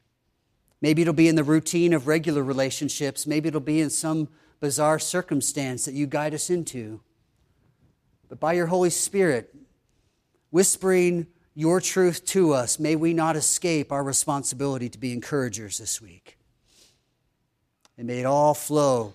Maybe 0.81 1.03
it'll 1.03 1.15
be 1.15 1.29
in 1.29 1.37
the 1.37 1.45
routine 1.45 1.93
of 1.93 2.07
regular 2.07 2.43
relationships. 2.43 3.27
Maybe 3.27 3.49
it'll 3.49 3.61
be 3.61 3.81
in 3.81 3.91
some 3.91 4.29
bizarre 4.61 4.99
circumstance 4.99 5.85
that 5.85 5.95
you 5.95 6.07
guide 6.07 6.35
us 6.35 6.51
into. 6.51 7.01
But 8.29 8.41
by 8.41 8.55
your 8.55 8.67
Holy 8.67 8.91
Spirit, 8.91 9.55
whispering 10.51 11.27
your 11.55 11.81
truth 11.81 12.25
to 12.27 12.53
us, 12.53 12.79
may 12.79 12.97
we 12.97 13.13
not 13.13 13.37
escape 13.37 13.93
our 13.93 14.03
responsibility 14.03 14.89
to 14.89 14.99
be 14.99 15.13
encouragers 15.13 15.79
this 15.79 16.01
week. 16.01 16.39
And 17.97 18.07
may 18.07 18.21
it 18.21 18.27
all 18.27 18.55
flow 18.55 19.15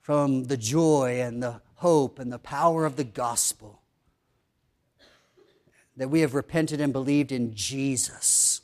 from 0.00 0.44
the 0.44 0.56
joy 0.56 1.20
and 1.20 1.42
the 1.42 1.60
hope 1.78 2.18
and 2.18 2.32
the 2.32 2.38
power 2.38 2.84
of 2.84 2.96
the 2.96 3.04
gospel. 3.04 3.80
That 5.96 6.10
we 6.10 6.20
have 6.20 6.34
repented 6.34 6.80
and 6.80 6.92
believed 6.92 7.32
in 7.32 7.54
Jesus, 7.54 8.60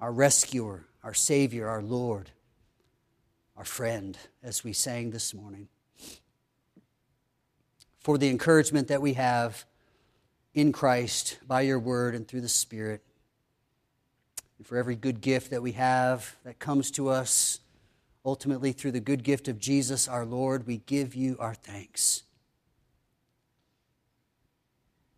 our 0.00 0.12
rescuer, 0.12 0.86
our 1.04 1.14
Savior, 1.14 1.68
our 1.68 1.82
Lord, 1.82 2.30
our 3.56 3.64
friend, 3.64 4.16
as 4.42 4.64
we 4.64 4.72
sang 4.72 5.10
this 5.10 5.34
morning. 5.34 5.68
For 8.00 8.18
the 8.18 8.28
encouragement 8.28 8.88
that 8.88 9.02
we 9.02 9.12
have 9.14 9.64
in 10.54 10.72
Christ 10.72 11.38
by 11.46 11.62
your 11.62 11.78
word 11.78 12.14
and 12.14 12.26
through 12.26 12.40
the 12.42 12.48
Spirit. 12.48 13.02
And 14.58 14.66
for 14.66 14.76
every 14.76 14.96
good 14.96 15.20
gift 15.20 15.50
that 15.50 15.62
we 15.62 15.72
have 15.72 16.36
that 16.44 16.58
comes 16.58 16.90
to 16.92 17.08
us 17.08 17.58
ultimately 18.24 18.72
through 18.72 18.92
the 18.92 19.00
good 19.00 19.24
gift 19.24 19.48
of 19.48 19.58
Jesus 19.58 20.08
our 20.08 20.24
Lord, 20.24 20.66
we 20.66 20.78
give 20.78 21.14
you 21.14 21.36
our 21.38 21.54
thanks. 21.54 22.22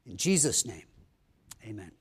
In 0.07 0.17
Jesus' 0.17 0.67
name, 0.67 0.87
amen. 1.65 1.93